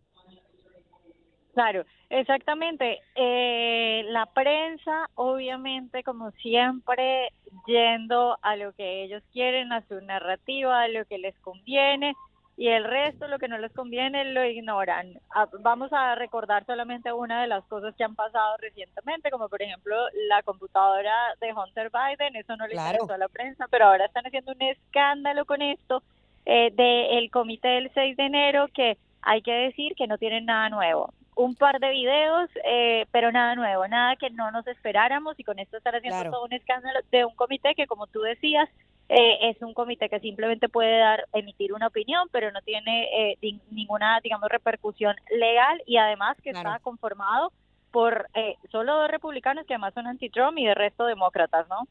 Claro, 1.54 1.84
exactamente. 2.10 3.00
Eh, 3.14 4.04
la 4.08 4.26
prensa, 4.26 5.08
obviamente, 5.14 6.02
como 6.02 6.30
siempre, 6.32 7.32
yendo 7.66 8.38
a 8.42 8.56
lo 8.56 8.72
que 8.72 9.04
ellos 9.04 9.22
quieren, 9.32 9.72
a 9.72 9.86
su 9.86 10.00
narrativa, 10.00 10.82
a 10.82 10.88
lo 10.88 11.04
que 11.04 11.18
les 11.18 11.38
conviene, 11.40 12.14
y 12.58 12.66
el 12.66 12.82
resto, 12.82 13.28
lo 13.28 13.38
que 13.38 13.46
no 13.46 13.56
les 13.56 13.72
conviene, 13.72 14.24
lo 14.32 14.44
ignoran. 14.44 15.12
Ah, 15.30 15.46
vamos 15.60 15.92
a 15.92 16.16
recordar 16.16 16.66
solamente 16.66 17.12
una 17.12 17.40
de 17.40 17.46
las 17.46 17.64
cosas 17.66 17.94
que 17.94 18.02
han 18.02 18.16
pasado 18.16 18.56
recientemente, 18.56 19.30
como 19.30 19.48
por 19.48 19.62
ejemplo 19.62 19.94
la 20.28 20.42
computadora 20.42 21.14
de 21.40 21.52
Hunter 21.52 21.88
Biden, 21.90 22.34
eso 22.34 22.56
no 22.56 22.66
le 22.66 22.74
interesó 22.74 23.12
a 23.12 23.18
la 23.18 23.28
prensa, 23.28 23.66
pero 23.70 23.86
ahora 23.86 24.06
están 24.06 24.26
haciendo 24.26 24.50
un 24.50 24.62
escándalo 24.62 25.44
con 25.44 25.62
esto 25.62 26.02
eh, 26.46 26.72
del 26.74 27.30
comité 27.30 27.68
del 27.68 27.92
6 27.94 28.16
de 28.16 28.26
enero 28.26 28.66
que 28.74 28.98
hay 29.22 29.40
que 29.40 29.52
decir 29.52 29.94
que 29.94 30.08
no 30.08 30.18
tienen 30.18 30.46
nada 30.46 30.68
nuevo 30.68 31.14
un 31.38 31.54
par 31.54 31.78
de 31.78 31.90
videos, 31.90 32.50
eh, 32.64 33.06
pero 33.12 33.30
nada 33.30 33.54
nuevo, 33.54 33.86
nada 33.86 34.16
que 34.16 34.28
no 34.30 34.50
nos 34.50 34.66
esperáramos 34.66 35.38
y 35.38 35.44
con 35.44 35.60
esto 35.60 35.76
estar 35.76 35.94
haciendo 35.94 36.32
todo 36.32 36.44
un 36.44 36.52
escándalo 36.52 36.98
de 37.12 37.24
un 37.24 37.34
comité 37.36 37.76
que, 37.76 37.86
como 37.86 38.08
tú 38.08 38.20
decías, 38.22 38.68
eh, 39.08 39.48
es 39.48 39.62
un 39.62 39.72
comité 39.72 40.08
que 40.08 40.18
simplemente 40.18 40.68
puede 40.68 40.98
dar, 40.98 41.26
emitir 41.32 41.72
una 41.72 41.86
opinión, 41.86 42.28
pero 42.32 42.50
no 42.50 42.60
tiene 42.62 43.08
eh, 43.12 43.38
ninguna, 43.70 44.18
digamos, 44.20 44.48
repercusión 44.48 45.14
legal 45.30 45.80
y 45.86 45.98
además 45.98 46.36
que 46.42 46.50
está 46.50 46.80
conformado 46.80 47.52
por 47.92 48.26
solo 48.70 48.96
dos 48.96 49.10
republicanos 49.10 49.64
que 49.64 49.74
además 49.74 49.94
son 49.94 50.08
anti-Trump 50.08 50.58
y 50.58 50.66
de 50.66 50.74
resto 50.74 51.06
demócratas, 51.06 51.68
¿no? 51.68 51.86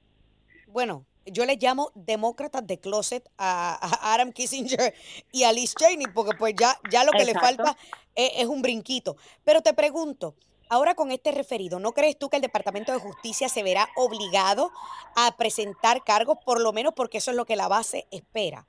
Bueno, 0.68 1.06
yo 1.32 1.46
les 1.46 1.62
llamo 1.62 1.92
demócratas 1.96 2.66
de 2.66 2.80
closet 2.80 3.28
a, 3.38 4.14
Adam 4.14 4.32
Kissinger 4.32 4.94
y 5.32 5.44
a 5.44 5.52
Liz 5.52 5.76
Cheney, 5.76 6.08
porque 6.14 6.38
pues 6.38 6.54
ya, 6.60 6.76
ya 6.92 7.04
lo 7.04 7.12
que 7.12 7.26
le 7.26 7.34
falta 7.34 7.76
es, 8.16 8.32
es, 8.38 8.46
un 8.46 8.62
brinquito. 8.62 9.16
Pero 9.44 9.62
te 9.62 9.74
pregunto, 9.74 10.36
ahora 10.70 10.96
con 10.96 11.12
este 11.12 11.32
referido, 11.32 11.80
¿no 11.80 11.94
crees 11.94 12.18
tú 12.18 12.30
que 12.30 12.38
el 12.38 12.42
Departamento 12.42 12.92
de 12.92 13.00
Justicia 13.00 13.50
se 13.50 13.64
verá 13.64 13.88
obligado 13.96 14.72
a 15.16 15.36
presentar 15.38 16.04
cargos, 16.04 16.38
por 16.46 16.62
lo 16.62 16.74
menos 16.74 16.94
porque 16.96 17.20
eso 17.20 17.32
es 17.32 17.38
lo 17.38 17.46
que 17.46 17.56
la 17.56 17.68
base 17.68 18.08
espera? 18.12 18.66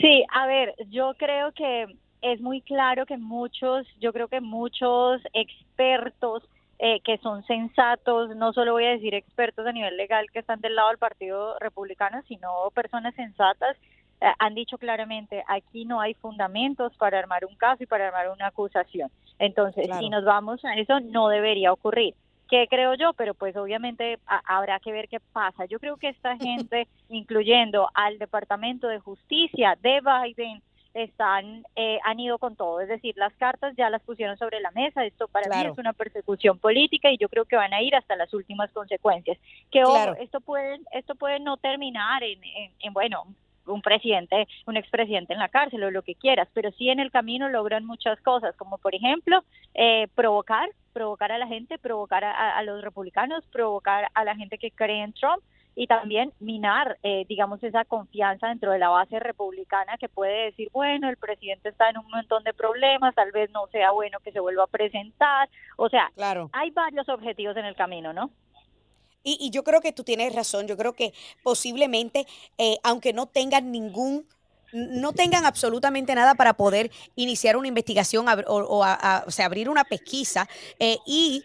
Sí, 0.00 0.24
a 0.32 0.46
ver, 0.46 0.74
yo 0.88 1.12
creo 1.18 1.52
que 1.52 1.86
es 2.22 2.40
muy 2.40 2.62
claro 2.62 3.06
que 3.06 3.18
muchos, 3.18 3.86
yo 3.98 4.12
creo 4.12 4.28
que 4.28 4.40
muchos 4.40 5.20
expertos 5.32 6.42
eh, 6.82 7.00
que 7.00 7.18
son 7.18 7.44
sensatos, 7.44 8.34
no 8.36 8.54
solo 8.54 8.72
voy 8.72 8.86
a 8.86 8.92
decir 8.92 9.14
expertos 9.14 9.66
a 9.66 9.72
nivel 9.72 9.98
legal 9.98 10.30
que 10.32 10.38
están 10.38 10.62
del 10.62 10.74
lado 10.74 10.88
del 10.88 10.96
Partido 10.96 11.58
Republicano, 11.58 12.22
sino 12.26 12.70
personas 12.74 13.14
sensatas, 13.14 13.76
eh, 14.22 14.32
han 14.38 14.54
dicho 14.54 14.78
claramente, 14.78 15.44
aquí 15.46 15.84
no 15.84 16.00
hay 16.00 16.14
fundamentos 16.14 16.96
para 16.96 17.18
armar 17.18 17.44
un 17.44 17.54
caso 17.56 17.82
y 17.82 17.86
para 17.86 18.08
armar 18.08 18.30
una 18.30 18.46
acusación. 18.46 19.10
Entonces, 19.38 19.90
si 19.98 20.08
nos 20.08 20.24
vamos 20.24 20.64
a 20.64 20.74
eso, 20.76 21.00
no 21.00 21.28
debería 21.28 21.70
ocurrir. 21.70 22.14
¿Qué 22.48 22.66
creo 22.70 22.94
yo? 22.94 23.12
Pero 23.12 23.34
pues 23.34 23.54
obviamente 23.58 24.18
habrá 24.46 24.80
que 24.80 24.90
ver 24.90 25.06
qué 25.08 25.20
pasa. 25.20 25.66
Yo 25.66 25.78
creo 25.80 25.98
que 25.98 26.08
esta 26.08 26.34
gente, 26.38 26.88
incluyendo 27.10 27.90
al 27.92 28.18
Departamento 28.18 28.88
de 28.88 29.00
Justicia 29.00 29.76
de 29.82 30.00
Biden, 30.00 30.62
están 30.94 31.64
eh, 31.76 31.98
han 32.04 32.18
ido 32.18 32.38
con 32.38 32.56
todo, 32.56 32.80
es 32.80 32.88
decir, 32.88 33.16
las 33.16 33.32
cartas 33.34 33.74
ya 33.76 33.90
las 33.90 34.02
pusieron 34.02 34.36
sobre 34.36 34.60
la 34.60 34.70
mesa, 34.72 35.04
esto 35.04 35.28
para 35.28 35.48
mí 35.48 35.70
es 35.70 35.78
una 35.78 35.92
persecución 35.92 36.58
política 36.58 37.10
y 37.10 37.18
yo 37.18 37.28
creo 37.28 37.44
que 37.44 37.56
van 37.56 37.72
a 37.72 37.82
ir 37.82 37.94
hasta 37.94 38.16
las 38.16 38.32
últimas 38.34 38.70
consecuencias. 38.72 39.38
Que 39.70 39.82
esto 40.20 40.40
puede 40.40 40.80
esto 40.92 41.14
puede 41.14 41.40
no 41.40 41.56
terminar 41.56 42.22
en, 42.22 42.40
en, 42.80 42.92
bueno, 42.92 43.26
un 43.66 43.82
presidente, 43.82 44.48
un 44.66 44.76
expresidente 44.76 45.32
en 45.32 45.38
la 45.38 45.48
cárcel 45.48 45.84
o 45.84 45.90
lo 45.90 46.02
que 46.02 46.14
quieras, 46.14 46.48
pero 46.52 46.70
sí 46.72 46.88
en 46.88 46.98
el 46.98 47.10
camino 47.10 47.48
logran 47.48 47.84
muchas 47.84 48.20
cosas, 48.20 48.56
como 48.56 48.78
por 48.78 48.94
ejemplo 48.94 49.44
eh, 49.74 50.08
provocar, 50.14 50.70
provocar 50.92 51.30
a 51.30 51.38
la 51.38 51.46
gente, 51.46 51.78
provocar 51.78 52.24
a, 52.24 52.62
los 52.62 52.82
republicanos, 52.82 53.44
provocar 53.52 54.08
a 54.14 54.24
la 54.24 54.34
gente 54.34 54.58
que 54.58 54.70
cree 54.70 55.02
en 55.02 55.12
Trump, 55.12 55.42
y 55.80 55.86
también 55.86 56.34
minar, 56.40 56.98
eh, 57.02 57.24
digamos, 57.26 57.62
esa 57.62 57.86
confianza 57.86 58.48
dentro 58.48 58.70
de 58.70 58.78
la 58.78 58.90
base 58.90 59.18
republicana 59.18 59.96
que 59.96 60.10
puede 60.10 60.44
decir, 60.44 60.68
bueno, 60.74 61.08
el 61.08 61.16
presidente 61.16 61.70
está 61.70 61.88
en 61.88 61.96
un 61.96 62.06
montón 62.10 62.44
de 62.44 62.52
problemas, 62.52 63.14
tal 63.14 63.32
vez 63.32 63.50
no 63.52 63.66
sea 63.68 63.90
bueno 63.90 64.18
que 64.22 64.30
se 64.30 64.40
vuelva 64.40 64.64
a 64.64 64.66
presentar. 64.66 65.48
O 65.78 65.88
sea, 65.88 66.12
claro. 66.14 66.50
hay 66.52 66.68
varios 66.68 67.08
objetivos 67.08 67.56
en 67.56 67.64
el 67.64 67.76
camino, 67.76 68.12
¿no? 68.12 68.30
Y, 69.22 69.38
y 69.40 69.48
yo 69.48 69.64
creo 69.64 69.80
que 69.80 69.92
tú 69.92 70.04
tienes 70.04 70.34
razón, 70.34 70.66
yo 70.66 70.76
creo 70.76 70.92
que 70.92 71.14
posiblemente, 71.42 72.26
eh, 72.58 72.76
aunque 72.84 73.14
no 73.14 73.24
tengan 73.24 73.72
ningún 73.72 74.26
no 74.72 75.12
tengan 75.12 75.46
absolutamente 75.46 76.14
nada 76.14 76.34
para 76.34 76.54
poder 76.54 76.92
iniciar 77.16 77.56
una 77.56 77.68
investigación 77.68 78.26
o, 78.46 78.84
sea, 79.28 79.46
abrir 79.46 79.68
una 79.68 79.82
pesquisa 79.82 80.48
eh, 80.78 80.98
y 81.06 81.44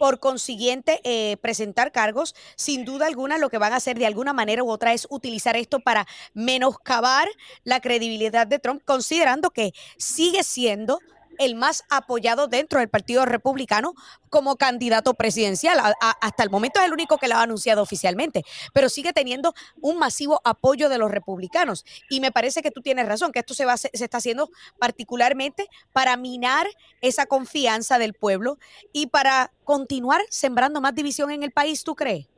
por 0.00 0.18
consiguiente, 0.18 1.02
eh, 1.04 1.36
presentar 1.42 1.92
cargos, 1.92 2.34
sin 2.56 2.86
duda 2.86 3.06
alguna, 3.06 3.36
lo 3.36 3.50
que 3.50 3.58
van 3.58 3.74
a 3.74 3.76
hacer 3.76 3.98
de 3.98 4.06
alguna 4.06 4.32
manera 4.32 4.64
u 4.64 4.70
otra 4.70 4.94
es 4.94 5.06
utilizar 5.10 5.58
esto 5.58 5.78
para 5.78 6.06
menoscabar 6.32 7.28
la 7.64 7.80
credibilidad 7.80 8.46
de 8.46 8.58
Trump, 8.58 8.80
considerando 8.86 9.50
que 9.50 9.74
sigue 9.98 10.42
siendo 10.42 11.00
el 11.38 11.54
más 11.54 11.84
apoyado 11.90 12.48
dentro 12.48 12.80
del 12.80 12.88
Partido 12.88 13.24
Republicano 13.24 13.94
como 14.28 14.56
candidato 14.56 15.14
presidencial. 15.14 15.78
hasta 16.20 16.42
el 16.42 16.50
momento 16.50 16.80
es 16.80 16.86
el 16.86 16.92
único 16.92 17.18
que 17.18 17.28
lo 17.28 17.36
ha 17.36 17.42
anunciado 17.42 17.82
oficialmente, 17.82 18.42
pero 18.72 18.88
sigue 18.88 19.12
teniendo 19.12 19.54
un 19.80 19.98
masivo 19.98 20.40
apoyo 20.44 20.88
de 20.88 20.98
los 20.98 21.10
republicanos. 21.10 21.84
Y 22.08 22.20
me 22.20 22.32
parece 22.32 22.62
que 22.62 22.70
tú 22.70 22.80
tienes 22.82 23.06
razón, 23.06 23.32
que 23.32 23.40
esto 23.40 23.54
se, 23.54 23.64
va, 23.64 23.76
se 23.76 23.90
está 23.92 24.18
haciendo 24.18 24.50
particularmente 24.78 25.68
para 25.92 26.16
minar 26.16 26.66
esa 27.00 27.26
confianza 27.26 27.98
del 27.98 28.14
pueblo 28.14 28.58
y 28.92 29.06
para 29.06 29.52
continuar 29.64 30.20
sembrando 30.28 30.80
más 30.80 30.94
división 30.94 31.30
en 31.30 31.42
el 31.42 31.50
país, 31.50 31.84
¿tú 31.84 31.94
crees? 31.94 32.28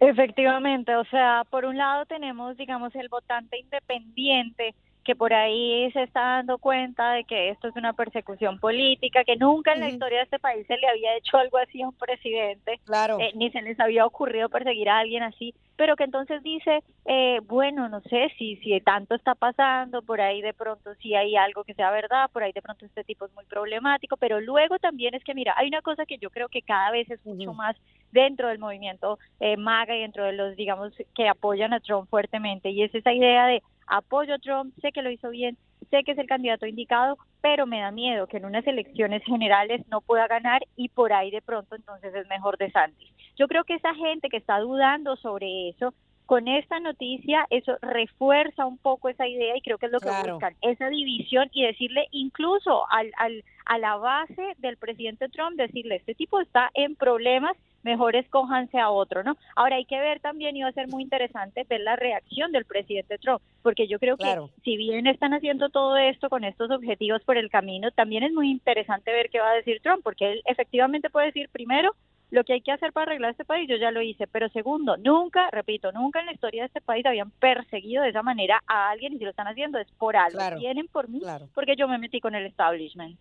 Efectivamente, 0.00 0.94
o 0.94 1.04
sea, 1.06 1.42
por 1.50 1.64
un 1.64 1.76
lado 1.76 2.06
tenemos, 2.06 2.56
digamos, 2.56 2.94
el 2.94 3.08
votante 3.08 3.58
independiente 3.58 4.74
que 5.08 5.16
por 5.16 5.32
ahí 5.32 5.90
se 5.92 6.02
está 6.02 6.20
dando 6.20 6.58
cuenta 6.58 7.12
de 7.12 7.24
que 7.24 7.48
esto 7.48 7.68
es 7.68 7.76
una 7.76 7.94
persecución 7.94 8.60
política, 8.60 9.24
que 9.24 9.36
nunca 9.36 9.72
en 9.72 9.80
la 9.80 9.88
historia 9.88 10.18
de 10.18 10.24
este 10.24 10.38
país 10.38 10.66
se 10.66 10.76
le 10.76 10.86
había 10.86 11.16
hecho 11.16 11.38
algo 11.38 11.56
así 11.56 11.80
a 11.80 11.88
un 11.88 11.94
presidente, 11.94 12.78
claro. 12.84 13.16
Eh, 13.18 13.32
ni 13.34 13.50
se 13.50 13.62
les 13.62 13.80
había 13.80 14.04
ocurrido 14.04 14.50
perseguir 14.50 14.90
a 14.90 14.98
alguien 14.98 15.22
así, 15.22 15.54
pero 15.76 15.96
que 15.96 16.04
entonces 16.04 16.42
dice, 16.42 16.82
eh, 17.06 17.40
bueno, 17.44 17.88
no 17.88 18.02
sé 18.02 18.30
si, 18.36 18.56
si 18.56 18.78
tanto 18.82 19.14
está 19.14 19.34
pasando, 19.34 20.02
por 20.02 20.20
ahí 20.20 20.42
de 20.42 20.52
pronto 20.52 20.94
sí 20.96 21.14
hay 21.14 21.36
algo 21.36 21.64
que 21.64 21.72
sea 21.72 21.90
verdad, 21.90 22.28
por 22.30 22.42
ahí 22.42 22.52
de 22.52 22.60
pronto 22.60 22.84
este 22.84 23.02
tipo 23.02 23.24
es 23.24 23.32
muy 23.32 23.46
problemático, 23.46 24.18
pero 24.18 24.42
luego 24.42 24.78
también 24.78 25.14
es 25.14 25.24
que, 25.24 25.32
mira, 25.32 25.54
hay 25.56 25.68
una 25.68 25.80
cosa 25.80 26.04
que 26.04 26.18
yo 26.18 26.28
creo 26.28 26.50
que 26.50 26.60
cada 26.60 26.90
vez 26.90 27.10
es 27.10 27.24
mucho 27.24 27.54
más 27.54 27.76
dentro 28.12 28.48
del 28.48 28.58
movimiento 28.58 29.18
eh, 29.40 29.56
MAGA 29.56 29.96
y 29.96 30.00
dentro 30.00 30.24
de 30.24 30.32
los, 30.32 30.54
digamos, 30.54 30.92
que 31.14 31.30
apoyan 31.30 31.72
a 31.72 31.80
Trump 31.80 32.10
fuertemente, 32.10 32.68
y 32.68 32.82
es 32.82 32.94
esa 32.94 33.14
idea 33.14 33.46
de 33.46 33.62
apoyo 33.88 34.34
a 34.34 34.38
Trump, 34.38 34.74
sé 34.80 34.92
que 34.92 35.02
lo 35.02 35.10
hizo 35.10 35.30
bien, 35.30 35.56
sé 35.90 36.04
que 36.04 36.12
es 36.12 36.18
el 36.18 36.26
candidato 36.26 36.66
indicado, 36.66 37.18
pero 37.40 37.66
me 37.66 37.80
da 37.80 37.90
miedo 37.90 38.26
que 38.26 38.38
en 38.38 38.44
unas 38.44 38.66
elecciones 38.66 39.22
generales 39.24 39.86
no 39.90 40.00
pueda 40.00 40.26
ganar 40.26 40.62
y 40.76 40.88
por 40.88 41.12
ahí 41.12 41.30
de 41.30 41.42
pronto 41.42 41.76
entonces 41.76 42.14
es 42.14 42.28
mejor 42.28 42.58
de 42.58 42.70
Santis. 42.70 43.08
Yo 43.36 43.48
creo 43.48 43.64
que 43.64 43.74
esa 43.74 43.94
gente 43.94 44.28
que 44.28 44.36
está 44.36 44.58
dudando 44.58 45.16
sobre 45.16 45.70
eso, 45.70 45.94
con 46.26 46.46
esta 46.46 46.78
noticia 46.78 47.46
eso 47.48 47.78
refuerza 47.80 48.66
un 48.66 48.76
poco 48.76 49.08
esa 49.08 49.26
idea 49.26 49.56
y 49.56 49.62
creo 49.62 49.78
que 49.78 49.86
es 49.86 49.92
lo 49.92 50.00
que 50.00 50.10
buscan, 50.30 50.54
esa 50.60 50.88
división 50.90 51.48
y 51.52 51.64
decirle 51.64 52.06
incluso 52.10 52.84
al, 52.90 53.10
al, 53.16 53.44
a 53.64 53.78
la 53.78 53.96
base 53.96 54.42
del 54.58 54.76
presidente 54.76 55.28
Trump, 55.30 55.56
decirle, 55.56 55.96
este 55.96 56.14
tipo 56.14 56.38
está 56.40 56.70
en 56.74 56.96
problemas 56.96 57.56
mejor 57.82 58.16
escójanse 58.16 58.78
a 58.78 58.90
otro, 58.90 59.22
¿no? 59.22 59.36
Ahora 59.56 59.76
hay 59.76 59.84
que 59.84 59.98
ver 59.98 60.20
también, 60.20 60.56
y 60.56 60.62
va 60.62 60.68
a 60.68 60.72
ser 60.72 60.88
muy 60.88 61.02
interesante 61.02 61.64
ver 61.68 61.80
la 61.80 61.96
reacción 61.96 62.52
del 62.52 62.64
presidente 62.64 63.18
Trump, 63.18 63.40
porque 63.62 63.86
yo 63.86 63.98
creo 63.98 64.16
que 64.16 64.38
si 64.64 64.76
bien 64.76 65.06
están 65.06 65.34
haciendo 65.34 65.68
todo 65.68 65.96
esto 65.96 66.28
con 66.28 66.44
estos 66.44 66.70
objetivos 66.70 67.22
por 67.24 67.36
el 67.36 67.50
camino, 67.50 67.90
también 67.90 68.22
es 68.22 68.32
muy 68.32 68.50
interesante 68.50 69.12
ver 69.12 69.30
qué 69.30 69.40
va 69.40 69.50
a 69.50 69.54
decir 69.54 69.80
Trump, 69.82 70.02
porque 70.02 70.32
él 70.32 70.42
efectivamente 70.46 71.10
puede 71.10 71.26
decir 71.26 71.48
primero, 71.50 71.94
lo 72.30 72.44
que 72.44 72.52
hay 72.52 72.60
que 72.60 72.72
hacer 72.72 72.92
para 72.92 73.10
arreglar 73.10 73.30
este 73.30 73.44
país, 73.44 73.68
yo 73.68 73.76
ya 73.76 73.90
lo 73.90 74.02
hice, 74.02 74.26
pero 74.26 74.48
segundo, 74.50 74.96
nunca, 74.98 75.48
repito, 75.50 75.92
nunca 75.92 76.20
en 76.20 76.26
la 76.26 76.32
historia 76.32 76.62
de 76.62 76.66
este 76.66 76.80
país 76.82 77.06
habían 77.06 77.30
perseguido 77.30 78.02
de 78.02 78.10
esa 78.10 78.22
manera 78.22 78.62
a 78.66 78.90
alguien 78.90 79.14
y 79.14 79.18
si 79.18 79.24
lo 79.24 79.30
están 79.30 79.48
haciendo 79.48 79.78
es 79.78 79.90
por 79.92 80.14
algo, 80.14 80.38
vienen 80.58 80.88
por 80.88 81.08
mí, 81.08 81.20
porque 81.54 81.74
yo 81.74 81.88
me 81.88 81.96
metí 81.96 82.20
con 82.20 82.34
el 82.34 82.44
establishment. 82.44 83.18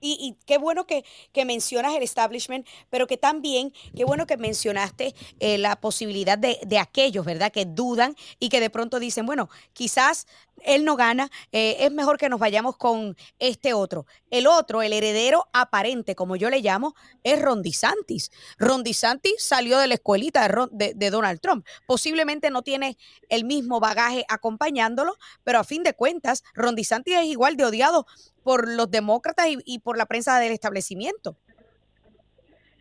Y, 0.00 0.36
qué 0.46 0.58
bueno 0.58 0.86
que, 0.86 1.04
mencionas 1.44 1.94
el 1.94 2.02
establishment, 2.02 2.66
pero 2.90 3.06
que 3.06 3.16
también, 3.16 3.72
qué 3.96 4.04
bueno 4.04 4.26
que 4.26 4.36
mencionaste 4.36 5.14
eh, 5.40 5.58
la 5.58 5.80
posibilidad 5.80 6.36
de, 6.36 6.78
aquellos, 6.78 7.24
¿verdad?, 7.24 7.50
que 7.52 7.64
dudan 7.64 8.14
y 8.38 8.48
que 8.48 8.60
de 8.60 8.70
pronto 8.70 8.98
dicen, 8.98 9.24
bueno, 9.24 9.48
quizás 9.72 10.26
él 10.64 10.84
no 10.84 10.96
gana, 10.96 11.30
eh, 11.52 11.76
es 11.80 11.92
mejor 11.92 12.18
que 12.18 12.28
nos 12.28 12.40
vayamos 12.40 12.76
con 12.76 13.16
este 13.38 13.72
otro. 13.74 14.06
El 14.30 14.46
otro, 14.46 14.82
el 14.82 14.92
heredero 14.92 15.48
aparente, 15.52 16.14
como 16.14 16.36
yo 16.36 16.50
le 16.50 16.60
llamo, 16.60 16.94
es 17.22 17.40
Ron 17.40 17.62
DeSantis. 17.62 18.30
Ron 18.58 18.82
DeSantis 18.82 19.34
salió 19.38 19.78
de 19.78 19.86
la 19.86 19.94
escuelita 19.94 20.48
de, 20.70 21.10
Donald 21.10 21.40
Trump. 21.40 21.66
Posiblemente 21.86 22.50
no 22.50 22.62
tiene 22.62 22.96
el 23.28 23.44
mismo 23.44 23.80
bagaje 23.80 24.24
acompañándolo, 24.28 25.14
pero 25.44 25.58
a 25.60 25.64
fin 25.64 25.82
de 25.82 25.94
cuentas, 25.94 26.44
Ron 26.54 26.74
DeSantis 26.74 27.16
es 27.16 27.26
igual 27.26 27.56
de 27.56 27.64
odiado 27.64 28.06
por 28.48 28.66
los 28.66 28.90
demócratas 28.90 29.46
y 29.66 29.78
por 29.80 29.98
la 29.98 30.06
prensa 30.06 30.40
del 30.40 30.52
establecimiento. 30.52 31.36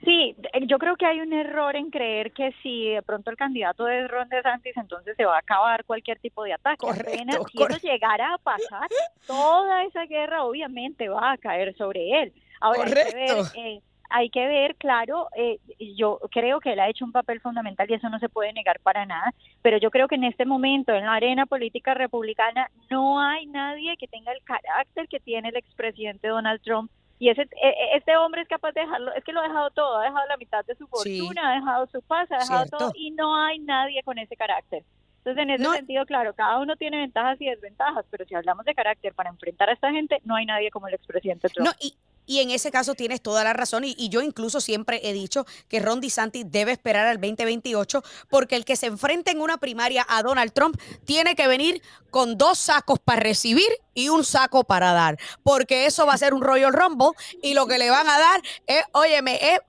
Sí, 0.05 0.33
yo 0.65 0.77
creo 0.77 0.95
que 0.95 1.05
hay 1.05 1.19
un 1.19 1.33
error 1.33 1.75
en 1.75 1.89
creer 1.89 2.31
que 2.31 2.53
si 2.63 2.91
de 2.91 3.01
pronto 3.01 3.31
el 3.31 3.35
candidato 3.35 3.85
es 3.89 4.09
Ron 4.09 4.29
DeSantis, 4.29 4.77
entonces 4.77 5.17
se 5.17 5.25
va 5.25 5.35
a 5.35 5.39
acabar 5.39 5.83
cualquier 5.83 6.19
tipo 6.19 6.45
de 6.45 6.53
ataque. 6.53 6.77
Correcto, 6.77 7.45
si 7.51 7.61
eso 7.61 7.79
llegara 7.85 8.35
a 8.35 8.37
pasar, 8.37 8.87
toda 9.27 9.83
esa 9.83 10.05
guerra 10.05 10.45
obviamente 10.45 11.09
va 11.09 11.33
a 11.33 11.37
caer 11.37 11.75
sobre 11.75 12.23
él. 12.23 12.33
Ahora 12.61 12.83
hay 12.85 12.93
que 12.93 13.15
ver, 13.15 13.37
eh, 13.55 13.81
hay 14.09 14.29
que 14.29 14.47
ver, 14.47 14.75
claro, 14.75 15.27
eh, 15.35 15.59
yo 15.95 16.19
creo 16.31 16.59
que 16.59 16.73
él 16.73 16.79
ha 16.79 16.89
hecho 16.89 17.05
un 17.05 17.11
papel 17.11 17.41
fundamental 17.41 17.89
y 17.89 17.95
eso 17.95 18.09
no 18.09 18.19
se 18.19 18.29
puede 18.29 18.53
negar 18.53 18.79
para 18.79 19.05
nada, 19.05 19.33
pero 19.61 19.77
yo 19.77 19.91
creo 19.91 20.07
que 20.07 20.15
en 20.15 20.23
este 20.23 20.45
momento 20.45 20.93
en 20.93 21.05
la 21.05 21.13
arena 21.13 21.45
política 21.45 21.93
republicana 21.93 22.69
no 22.89 23.19
hay 23.19 23.45
nadie 23.47 23.97
que 23.97 24.07
tenga 24.07 24.31
el 24.31 24.43
carácter 24.43 25.07
que 25.07 25.19
tiene 25.19 25.49
el 25.49 25.57
expresidente 25.57 26.27
Donald 26.27 26.61
Trump 26.61 26.91
y 27.19 27.29
ese 27.29 27.41
e, 27.41 27.69
e, 27.69 27.97
este 27.97 28.15
hombre 28.15 28.41
es 28.41 28.47
capaz 28.47 28.73
de 28.73 28.81
dejarlo, 28.81 29.13
es 29.13 29.23
que 29.23 29.31
lo 29.31 29.39
ha 29.41 29.47
dejado 29.47 29.71
todo, 29.71 29.97
ha 29.97 30.03
dejado 30.03 30.27
la 30.27 30.37
mitad 30.37 30.63
de 30.65 30.75
su 30.75 30.87
fortuna, 30.87 31.51
ha 31.51 31.55
dejado 31.55 31.87
su 31.87 32.01
paz, 32.03 32.31
ha 32.31 32.37
dejado 32.37 32.65
todo 32.67 32.91
y 32.95 33.11
no 33.11 33.35
hay 33.35 33.59
nadie 33.59 34.03
con 34.03 34.17
ese 34.19 34.35
carácter. 34.35 34.83
Entonces, 35.19 35.43
en 35.43 35.49
ese 35.49 35.75
sentido, 35.75 36.05
claro, 36.05 36.33
cada 36.33 36.57
uno 36.59 36.77
tiene 36.77 36.99
ventajas 36.99 37.41
y 37.41 37.49
desventajas, 37.49 38.05
pero 38.09 38.23
si 38.25 38.33
hablamos 38.33 38.65
de 38.65 38.73
carácter 38.73 39.13
para 39.13 39.29
enfrentar 39.29 39.69
a 39.69 39.73
esta 39.73 39.91
gente, 39.91 40.21
no 40.23 40.35
hay 40.35 40.45
nadie 40.45 40.71
como 40.71 40.87
el 40.87 40.93
expresidente 40.93 41.49
Trump. 41.49 41.69
y, 41.81 41.97
Y 42.27 42.41
en 42.41 42.51
ese 42.51 42.69
caso 42.69 42.93
tienes 42.93 43.21
toda 43.21 43.43
la 43.43 43.53
razón. 43.53 43.83
Y, 43.83 44.09
yo 44.09 44.21
incluso 44.21 44.61
siempre 44.61 44.99
he 45.03 45.13
dicho 45.13 45.47
que 45.67 45.79
Ron 45.79 46.01
DeSantis 46.01 46.45
debe 46.47 46.73
esperar 46.73 47.07
al 47.07 47.19
2028 47.19 48.03
porque 48.29 48.55
el 48.55 48.65
que 48.65 48.75
se 48.75 48.85
enfrente 48.85 49.31
en 49.31 49.41
una 49.41 49.57
primaria 49.57 50.05
a 50.07 50.21
Donald 50.21 50.51
Trump 50.53 50.79
tiene 51.05 51.35
que 51.35 51.47
venir 51.47 51.81
con 52.11 52.37
dos 52.37 52.59
sacos 52.59 52.99
para 52.99 53.21
recibir 53.21 53.67
y 53.93 54.09
un 54.09 54.23
saco 54.23 54.63
para 54.63 54.91
dar. 54.91 55.17
Porque 55.41 55.87
eso 55.87 56.05
va 56.05 56.13
a 56.13 56.17
ser 56.17 56.35
un 56.35 56.41
Royal 56.41 56.73
Rumble 56.73 57.11
y 57.41 57.55
lo 57.55 57.65
que 57.65 57.79
le 57.79 57.89
van 57.89 58.07
a 58.07 58.19
dar 58.19 58.41
es, 58.67 58.83
óyeme, 58.91 59.39
es, 59.41 59.59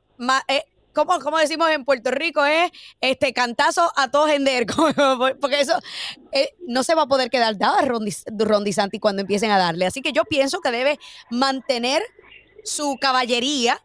es 0.48 0.62
como, 1.06 1.38
decimos 1.38 1.70
en 1.70 1.84
Puerto 1.84 2.10
Rico, 2.10 2.44
es 2.44 2.70
este 3.00 3.32
cantazo 3.32 3.92
a 3.96 4.10
todos 4.10 4.30
en 4.30 4.44
der, 4.44 4.66
porque 5.40 5.60
eso 5.60 5.78
eh, 6.32 6.54
no 6.66 6.82
se 6.82 6.94
va 6.94 7.02
a 7.02 7.06
poder 7.06 7.30
quedar 7.30 7.56
dado 7.56 7.78
a 7.78 7.82
Ron, 7.82 8.72
Santi 8.72 8.98
cuando 8.98 9.22
empiecen 9.22 9.50
a 9.50 9.58
darle. 9.58 9.86
Así 9.86 10.02
que 10.02 10.12
yo 10.12 10.24
pienso 10.24 10.60
que 10.60 10.70
debe 10.70 10.98
mantener 11.30 12.02
su 12.64 12.96
caballería 13.00 13.80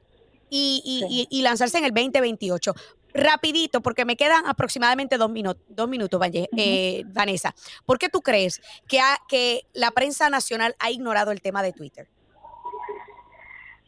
y, 0.49 1.41
lanzarse 1.43 1.77
en 1.77 1.86
el 1.86 1.91
2028 1.91 2.73
rapidito, 3.15 3.81
porque 3.81 4.05
me 4.05 4.15
quedan 4.15 4.45
aproximadamente 4.47 5.17
dos, 5.17 5.29
minutos, 5.29 5.63
dos 5.67 5.88
minutos, 5.88 6.19
eh, 6.57 7.03
Vanessa. 7.07 7.53
¿Por 7.86 7.99
qué 7.99 8.09
tú 8.09 8.21
crees 8.21 8.59
que, 8.88 8.99
que 9.27 9.62
la 9.73 9.91
prensa 9.91 10.31
nacional 10.31 10.75
ha 10.79 10.89
ignorado 10.89 11.31
el 11.31 11.39
tema 11.39 11.62
de 11.62 11.73
Twitter? 11.73 12.07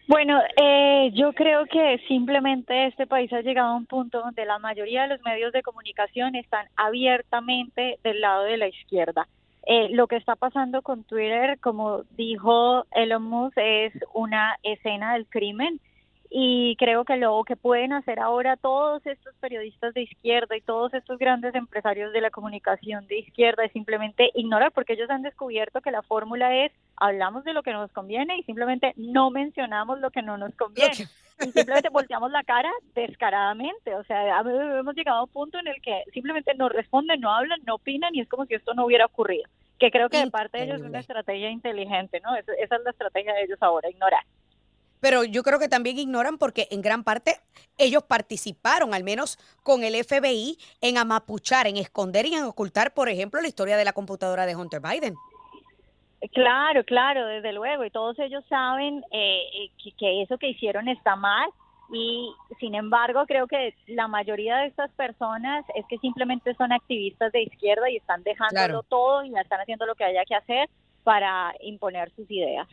Bueno, 0.07 0.39
eh, 0.55 1.09
yo 1.15 1.33
creo 1.33 1.65
que 1.65 1.99
simplemente 2.07 2.87
este 2.87 3.07
país 3.07 3.33
ha 3.33 3.41
llegado 3.41 3.69
a 3.69 3.75
un 3.75 3.87
punto 3.87 4.19
donde 4.19 4.45
la 4.45 4.59
mayoría 4.59 5.03
de 5.03 5.07
los 5.07 5.21
medios 5.23 5.51
de 5.51 5.63
comunicación 5.63 6.35
están 6.35 6.67
abiertamente 6.75 7.97
del 8.03 8.21
lado 8.21 8.43
de 8.43 8.57
la 8.57 8.67
izquierda. 8.67 9.27
Eh, 9.67 9.89
lo 9.89 10.07
que 10.07 10.15
está 10.15 10.35
pasando 10.35 10.81
con 10.83 11.03
Twitter, 11.03 11.59
como 11.59 12.03
dijo 12.11 12.85
Elon 12.91 13.23
Musk, 13.23 13.57
es 13.57 13.93
una 14.13 14.57
escena 14.61 15.13
del 15.13 15.25
crimen 15.25 15.79
y 16.29 16.75
creo 16.77 17.05
que 17.05 17.17
lo 17.17 17.43
que 17.45 17.55
pueden 17.55 17.93
hacer 17.93 18.19
ahora 18.19 18.57
todos 18.57 19.05
estos 19.05 19.33
periodistas 19.39 19.93
de 19.93 20.03
izquierda 20.03 20.57
y 20.57 20.61
todos 20.61 20.93
estos 20.93 21.17
grandes 21.17 21.55
empresarios 21.55 22.11
de 22.13 22.21
la 22.21 22.29
comunicación 22.29 23.07
de 23.07 23.19
izquierda 23.19 23.63
es 23.63 23.71
simplemente 23.71 24.31
ignorar 24.35 24.71
porque 24.71 24.93
ellos 24.93 25.09
han 25.09 25.21
descubierto 25.21 25.81
que 25.81 25.91
la 25.91 26.01
fórmula 26.01 26.65
es 26.65 26.71
hablamos 26.97 27.43
de 27.43 27.53
lo 27.53 27.63
que 27.63 27.73
nos 27.73 27.91
conviene 27.91 28.37
y 28.37 28.43
simplemente 28.43 28.93
no 28.97 29.31
mencionamos 29.31 29.99
lo 29.99 30.11
que 30.11 30.21
no 30.21 30.37
nos 30.37 30.53
conviene. 30.55 31.07
Y 31.39 31.51
simplemente 31.51 31.89
volteamos 31.89 32.31
la 32.31 32.43
cara 32.43 32.71
descaradamente. 32.93 33.95
O 33.95 34.03
sea, 34.03 34.39
hemos 34.39 34.95
llegado 34.95 35.19
a 35.19 35.23
un 35.23 35.29
punto 35.29 35.59
en 35.59 35.67
el 35.67 35.81
que 35.81 36.03
simplemente 36.13 36.53
no 36.55 36.69
responden, 36.69 37.19
no 37.19 37.33
hablan, 37.33 37.59
no 37.65 37.75
opinan 37.75 38.15
y 38.15 38.21
es 38.21 38.29
como 38.29 38.45
si 38.45 38.53
esto 38.53 38.73
no 38.73 38.85
hubiera 38.85 39.05
ocurrido. 39.05 39.49
Que 39.79 39.91
creo 39.91 40.09
que 40.09 40.19
de 40.19 40.31
parte 40.31 40.57
de 40.57 40.63
ellos 40.65 40.81
es 40.81 40.87
una 40.87 40.99
estrategia 40.99 41.49
inteligente, 41.49 42.21
¿no? 42.21 42.35
Esa 42.35 42.53
es 42.53 42.83
la 42.83 42.91
estrategia 42.91 43.33
de 43.33 43.43
ellos 43.43 43.57
ahora, 43.61 43.89
ignorar 43.89 44.23
pero 45.05 45.23
yo 45.23 45.43
creo 45.43 45.59
que 45.59 45.67
también 45.67 45.99
ignoran 45.99 46.39
porque 46.39 46.67
en 46.71 46.81
gran 46.81 47.03
parte 47.03 47.39
ellos 47.77 48.01
participaron, 48.01 48.95
al 48.95 49.03
menos 49.03 49.37
con 49.61 49.83
el 49.83 49.93
FBI, 50.03 50.57
en 50.81 50.97
amapuchar, 50.97 51.67
en 51.67 51.77
esconder 51.77 52.25
y 52.25 52.33
en 52.33 52.43
ocultar, 52.43 52.91
por 52.91 53.07
ejemplo, 53.07 53.39
la 53.39 53.47
historia 53.47 53.77
de 53.77 53.85
la 53.85 53.93
computadora 53.93 54.47
de 54.47 54.55
Hunter 54.55 54.81
Biden. 54.81 55.13
Claro, 56.33 56.83
claro, 56.83 57.25
desde 57.25 57.53
luego, 57.53 57.85
y 57.85 57.91
todos 57.91 58.17
ellos 58.19 58.43
saben 58.49 59.03
eh, 59.11 59.41
eh, 59.53 59.91
que, 59.97 60.21
eso 60.21 60.37
que 60.37 60.49
hicieron 60.49 60.87
está 60.87 61.15
mal, 61.15 61.49
y 61.91 62.33
sin 62.59 62.73
embargo 62.73 63.25
creo 63.27 63.47
que 63.47 63.75
la 63.87 64.07
mayoría 64.07 64.57
de 64.57 64.67
estas 64.67 64.91
personas 64.93 65.63
es 65.75 65.85
que 65.87 65.97
simplemente 65.99 66.55
son 66.55 66.71
activistas 66.71 67.31
de 67.31 67.43
izquierda 67.43 67.89
y 67.89 67.97
están 67.97 68.23
dejándolo 68.23 68.81
todo 68.83 69.23
y 69.23 69.37
están 69.37 69.61
haciendo 69.61 69.85
lo 69.85 69.93
que 69.93 70.03
haya 70.03 70.25
que 70.25 70.35
hacer 70.35 70.69
para 71.03 71.53
imponer 71.59 72.11
sus 72.15 72.29
ideas. 72.31 72.67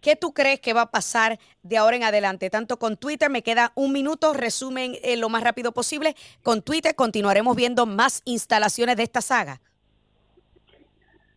¿Qué 0.00 0.16
tú 0.16 0.34
crees 0.34 0.60
que 0.60 0.74
va 0.74 0.82
a 0.82 0.90
pasar 0.90 1.38
de 1.62 1.78
ahora 1.78 1.96
en 1.96 2.02
adelante? 2.02 2.50
Tanto 2.50 2.78
con 2.78 2.98
Twitter, 2.98 3.30
me 3.30 3.42
queda 3.42 3.72
un 3.74 3.90
minuto, 3.92 4.34
resumen 4.34 4.96
eh, 5.02 5.16
lo 5.16 5.30
más 5.30 5.42
rápido 5.42 5.72
posible. 5.72 6.14
Con 6.42 6.60
Twitter 6.60 6.94
continuaremos 6.94 7.56
viendo 7.56 7.86
más 7.86 8.20
instalaciones 8.26 8.96
de 8.96 9.04
esta 9.04 9.22
saga. 9.22 9.62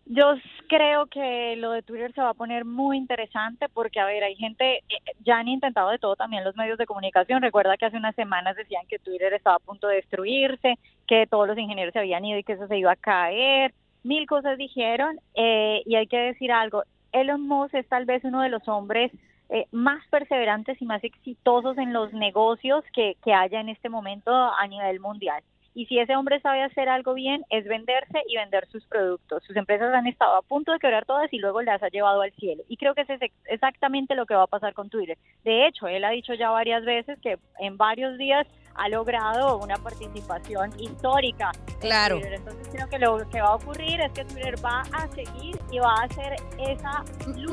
Yo 0.09 0.35
creo 0.69 1.07
que 1.07 1.57
lo 1.57 1.71
de 1.71 1.81
Twitter 1.81 2.13
se 2.13 2.21
va 2.21 2.29
a 2.29 2.33
poner 2.33 2.63
muy 2.63 2.95
interesante 2.97 3.67
porque, 3.67 3.99
a 3.99 4.05
ver, 4.05 4.23
hay 4.23 4.35
gente, 4.35 4.77
eh, 4.77 4.83
ya 5.25 5.37
han 5.37 5.49
intentado 5.49 5.89
de 5.89 5.99
todo 5.99 6.15
también 6.15 6.45
los 6.45 6.55
medios 6.55 6.77
de 6.77 6.85
comunicación. 6.85 7.41
Recuerda 7.41 7.75
que 7.75 7.87
hace 7.87 7.97
unas 7.97 8.15
semanas 8.15 8.55
decían 8.55 8.87
que 8.87 8.99
Twitter 8.99 9.33
estaba 9.33 9.57
a 9.57 9.59
punto 9.59 9.87
de 9.87 9.97
destruirse, 9.97 10.75
que 11.07 11.27
todos 11.27 11.45
los 11.45 11.57
ingenieros 11.57 11.91
se 11.91 11.99
habían 11.99 12.23
ido 12.23 12.39
y 12.39 12.43
que 12.43 12.53
eso 12.53 12.67
se 12.67 12.77
iba 12.77 12.93
a 12.93 12.95
caer. 12.95 13.73
Mil 14.03 14.25
cosas 14.27 14.57
dijeron 14.57 15.19
eh, 15.35 15.81
y 15.85 15.95
hay 15.95 16.07
que 16.07 16.17
decir 16.17 16.53
algo, 16.53 16.83
Elon 17.11 17.41
Musk 17.41 17.75
es 17.75 17.87
tal 17.89 18.05
vez 18.05 18.23
uno 18.23 18.41
de 18.41 18.49
los 18.49 18.65
hombres 18.69 19.11
eh, 19.49 19.65
más 19.71 20.05
perseverantes 20.09 20.81
y 20.81 20.85
más 20.85 21.03
exitosos 21.03 21.77
en 21.77 21.91
los 21.91 22.13
negocios 22.13 22.85
que, 22.93 23.17
que 23.25 23.33
haya 23.33 23.59
en 23.59 23.67
este 23.67 23.89
momento 23.89 24.31
a 24.31 24.65
nivel 24.67 25.01
mundial. 25.01 25.43
Y 25.77 25.85
si 25.85 25.99
ese 25.99 26.15
hombre 26.15 26.39
sabe 26.39 26.63
hacer 26.63 26.89
algo 26.89 27.13
bien, 27.13 27.45
es 27.51 27.63
venderse 27.65 28.23
y 28.27 28.35
vender 28.35 28.67
sus 28.71 28.83
productos. 28.87 29.43
Sus 29.43 29.55
empresas 29.55 29.93
han 29.93 30.07
estado 30.07 30.35
a 30.35 30.41
punto 30.41 30.71
de 30.71 30.79
quebrar 30.79 31.05
todas 31.05 31.31
y 31.31 31.37
luego 31.37 31.61
las 31.61 31.83
ha 31.83 31.89
llevado 31.89 32.21
al 32.21 32.31
cielo. 32.31 32.63
Y 32.67 32.77
creo 32.77 32.95
que 32.95 33.01
ese 33.01 33.13
es 33.13 33.31
exactamente 33.45 34.15
lo 34.15 34.25
que 34.25 34.33
va 34.33 34.41
a 34.41 34.47
pasar 34.47 34.73
con 34.73 34.89
Twitter. 34.89 35.19
De 35.43 35.67
hecho, 35.67 35.87
él 35.87 36.03
ha 36.03 36.09
dicho 36.09 36.33
ya 36.33 36.49
varias 36.49 36.83
veces 36.83 37.19
que 37.21 37.37
en 37.59 37.77
varios 37.77 38.17
días 38.17 38.47
ha 38.73 38.89
logrado 38.89 39.59
una 39.59 39.75
participación 39.75 40.71
histórica. 40.79 41.51
Claro. 41.79 42.21
Entonces 42.23 42.69
creo 42.73 42.89
que 42.89 42.97
lo 42.97 43.29
que 43.29 43.39
va 43.39 43.49
a 43.49 43.55
ocurrir 43.57 44.01
es 44.01 44.11
que 44.13 44.25
Twitter 44.25 44.55
va 44.65 44.81
a 44.81 45.07
seguir 45.09 45.59
y 45.71 45.77
va 45.77 45.93
a 45.93 46.05
hacer 46.05 46.37
esa... 46.57 47.03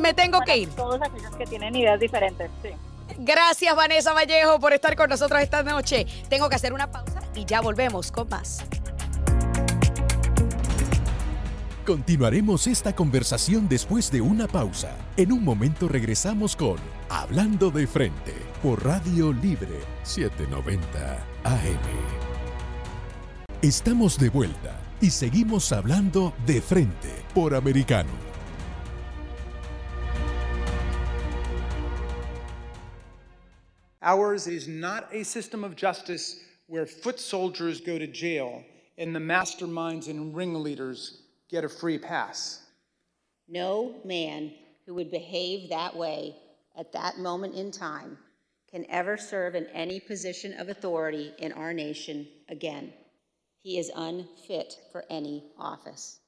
Me 0.00 0.14
tengo 0.14 0.40
que 0.40 0.56
ir. 0.56 0.74
Todos 0.74 0.98
aquellos 1.02 1.36
que 1.36 1.44
tienen 1.44 1.76
ideas 1.76 2.00
diferentes. 2.00 2.50
Sí. 2.62 2.70
Gracias 3.18 3.74
Vanessa 3.74 4.12
Vallejo 4.12 4.58
por 4.60 4.72
estar 4.72 4.96
con 4.96 5.08
nosotros 5.10 5.40
esta 5.40 5.62
noche. 5.62 6.06
Tengo 6.28 6.48
que 6.48 6.56
hacer 6.56 6.72
una 6.72 6.90
pausa 6.90 7.20
y 7.34 7.44
ya 7.44 7.60
volvemos 7.60 8.10
con 8.10 8.28
más. 8.28 8.64
Continuaremos 11.84 12.66
esta 12.66 12.94
conversación 12.94 13.68
después 13.68 14.10
de 14.10 14.22
una 14.22 14.48
pausa. 14.48 14.96
En 15.18 15.32
un 15.32 15.44
momento 15.44 15.86
regresamos 15.86 16.56
con 16.56 16.76
Hablando 17.10 17.70
de 17.70 17.86
Frente 17.86 18.32
por 18.62 18.82
Radio 18.82 19.34
Libre 19.34 19.80
790 20.02 21.18
AM. 21.44 22.24
Estamos 23.60 24.18
de 24.18 24.30
vuelta 24.30 24.80
y 25.02 25.10
seguimos 25.10 25.72
hablando 25.72 26.32
de 26.46 26.62
frente 26.62 27.10
por 27.34 27.54
Americano. 27.54 28.33
Ours 34.04 34.46
is 34.46 34.68
not 34.68 35.08
a 35.12 35.24
system 35.24 35.64
of 35.64 35.76
justice 35.76 36.40
where 36.66 36.84
foot 36.84 37.18
soldiers 37.18 37.80
go 37.80 37.98
to 37.98 38.06
jail 38.06 38.62
and 38.98 39.16
the 39.16 39.20
masterminds 39.20 40.08
and 40.08 40.36
ringleaders 40.36 41.22
get 41.50 41.64
a 41.64 41.68
free 41.70 41.98
pass. 41.98 42.60
No 43.48 43.94
man 44.04 44.52
who 44.84 44.94
would 44.94 45.10
behave 45.10 45.70
that 45.70 45.96
way 45.96 46.36
at 46.78 46.92
that 46.92 47.18
moment 47.18 47.54
in 47.54 47.70
time 47.70 48.18
can 48.70 48.84
ever 48.90 49.16
serve 49.16 49.54
in 49.54 49.66
any 49.68 50.00
position 50.00 50.52
of 50.60 50.68
authority 50.68 51.32
in 51.38 51.52
our 51.52 51.72
nation 51.72 52.28
again. 52.50 52.92
He 53.62 53.78
is 53.78 53.90
unfit 53.96 54.74
for 54.92 55.04
any 55.08 55.44
office. 55.58 56.18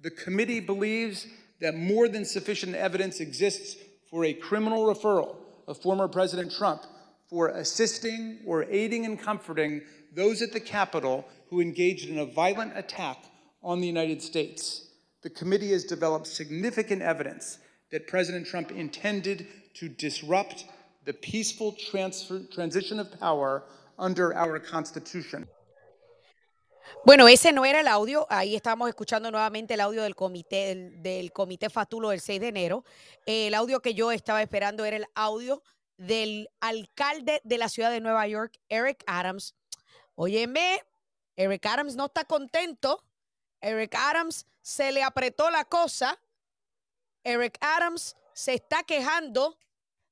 The 0.00 0.10
committee 0.10 0.60
believes 0.60 1.26
that 1.60 1.74
more 1.74 2.08
than 2.08 2.24
sufficient 2.24 2.74
evidence 2.74 3.20
exists 3.20 3.76
for 4.08 4.24
a 4.24 4.32
criminal 4.32 4.86
referral 4.86 5.36
of 5.68 5.82
former 5.82 6.08
President 6.08 6.50
Trump 6.50 6.86
for 7.30 7.48
assisting 7.48 8.40
or 8.44 8.64
aiding 8.64 9.06
and 9.06 9.18
comforting 9.18 9.82
those 10.12 10.42
at 10.42 10.52
the 10.52 10.60
Capitol 10.60 11.28
who 11.48 11.60
engaged 11.60 12.08
in 12.08 12.18
a 12.18 12.26
violent 12.26 12.76
attack 12.76 13.24
on 13.62 13.80
the 13.80 13.86
United 13.86 14.20
States. 14.20 14.88
The 15.22 15.30
committee 15.30 15.70
has 15.70 15.84
developed 15.84 16.26
significant 16.26 17.02
evidence 17.02 17.58
that 17.92 18.08
President 18.08 18.46
Trump 18.46 18.72
intended 18.72 19.46
to 19.74 19.88
disrupt 19.88 20.64
the 21.04 21.12
peaceful 21.12 21.76
transfer, 21.90 22.40
transition 22.52 22.98
of 22.98 23.18
power 23.20 23.62
under 23.98 24.34
our 24.34 24.58
Constitution. 24.58 25.46
Bueno, 27.04 27.28
ese 27.28 27.52
no 27.52 27.64
era 27.64 27.80
el 27.80 27.88
audio. 27.88 28.26
Ahí 28.28 28.56
estamos 28.56 28.88
escuchando 28.88 29.30
nuevamente 29.30 29.74
el 29.74 29.80
audio 29.80 30.02
del 30.02 30.16
comité, 30.16 30.74
del, 30.74 31.02
del 31.02 31.32
comité 31.32 31.70
Fatulo 31.70 32.10
del 32.10 32.20
6 32.20 32.40
de 32.40 32.48
enero. 32.48 32.84
el 33.26 33.54
audio 33.54 33.80
que 33.80 33.94
yo 33.94 34.10
estaba 34.10 34.42
esperando 34.42 34.84
era 34.84 34.96
el 34.96 35.06
audio 35.14 35.62
del 36.00 36.48
alcalde 36.60 37.42
de 37.44 37.58
la 37.58 37.68
ciudad 37.68 37.90
de 37.90 38.00
Nueva 38.00 38.26
York, 38.26 38.58
Eric 38.70 39.04
Adams. 39.06 39.54
Óyeme, 40.14 40.82
Eric 41.36 41.66
Adams 41.66 41.94
no 41.94 42.06
está 42.06 42.24
contento. 42.24 43.04
Eric 43.60 43.94
Adams 43.94 44.46
se 44.62 44.92
le 44.92 45.02
apretó 45.02 45.50
la 45.50 45.66
cosa. 45.66 46.18
Eric 47.22 47.58
Adams 47.60 48.16
se 48.32 48.54
está 48.54 48.82
quejando 48.82 49.58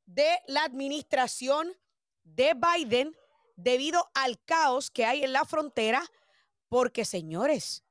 de 0.05 0.29
la 0.47 0.65
administración 0.65 1.75
de 2.23 2.55
Biden 2.55 3.17
debido 3.57 4.11
al 4.13 4.39
caos 4.45 4.91
que 4.91 5.07
hay 5.07 5.25
en 5.25 5.33
la 5.33 5.47
frontera, 5.47 6.05
porque 6.69 7.07
señores, 7.07 7.83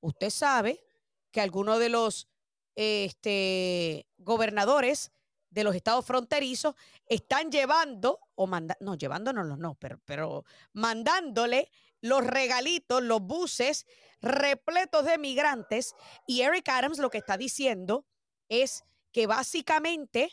usted 0.00 0.28
sabe 0.28 0.84
que 1.30 1.40
algunos 1.40 1.78
de 1.78 1.88
los 1.88 2.28
este, 2.74 4.06
gobernadores 4.18 5.10
de 5.50 5.64
los 5.64 5.74
estados 5.74 6.06
fronterizos 6.06 6.74
están 7.06 7.50
llevando, 7.50 8.20
o 8.36 8.46
manda, 8.46 8.76
no, 8.80 8.94
llevándonos 8.94 9.58
no, 9.58 9.74
pero, 9.74 10.00
pero 10.04 10.44
mandándole 10.72 11.70
los 12.00 12.24
regalitos, 12.24 13.02
los 13.02 13.20
buses 13.20 13.86
repletos 14.20 15.04
de 15.04 15.18
migrantes. 15.18 15.94
Y 16.26 16.42
Eric 16.42 16.68
Adams 16.68 16.98
lo 16.98 17.10
que 17.10 17.18
está 17.18 17.36
diciendo 17.36 18.06
es 18.48 18.84
que 19.12 19.26
básicamente 19.26 20.30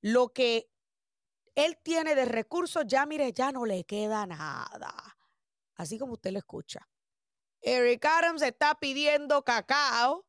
lo 0.00 0.32
que 0.32 0.68
él 1.54 1.78
tiene 1.82 2.14
de 2.14 2.24
recursos, 2.24 2.84
ya 2.86 3.06
mire, 3.06 3.32
ya 3.32 3.52
no 3.52 3.64
le 3.64 3.84
queda 3.84 4.26
nada. 4.26 5.16
Así 5.76 5.98
como 5.98 6.14
usted 6.14 6.32
lo 6.32 6.38
escucha. 6.38 6.88
Eric 7.60 8.04
Adams 8.04 8.42
está 8.42 8.74
pidiendo 8.74 9.42
cacao 9.42 10.26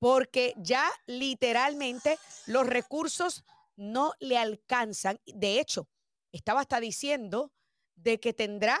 porque 0.00 0.54
ya 0.56 0.90
literalmente 1.06 2.18
los 2.46 2.66
recursos 2.66 3.44
no 3.76 4.14
le 4.18 4.36
alcanzan. 4.36 5.20
De 5.26 5.60
hecho, 5.60 5.88
estaba 6.32 6.62
hasta 6.62 6.80
diciendo 6.80 7.52
de 7.94 8.18
que 8.18 8.32
tendrá 8.32 8.80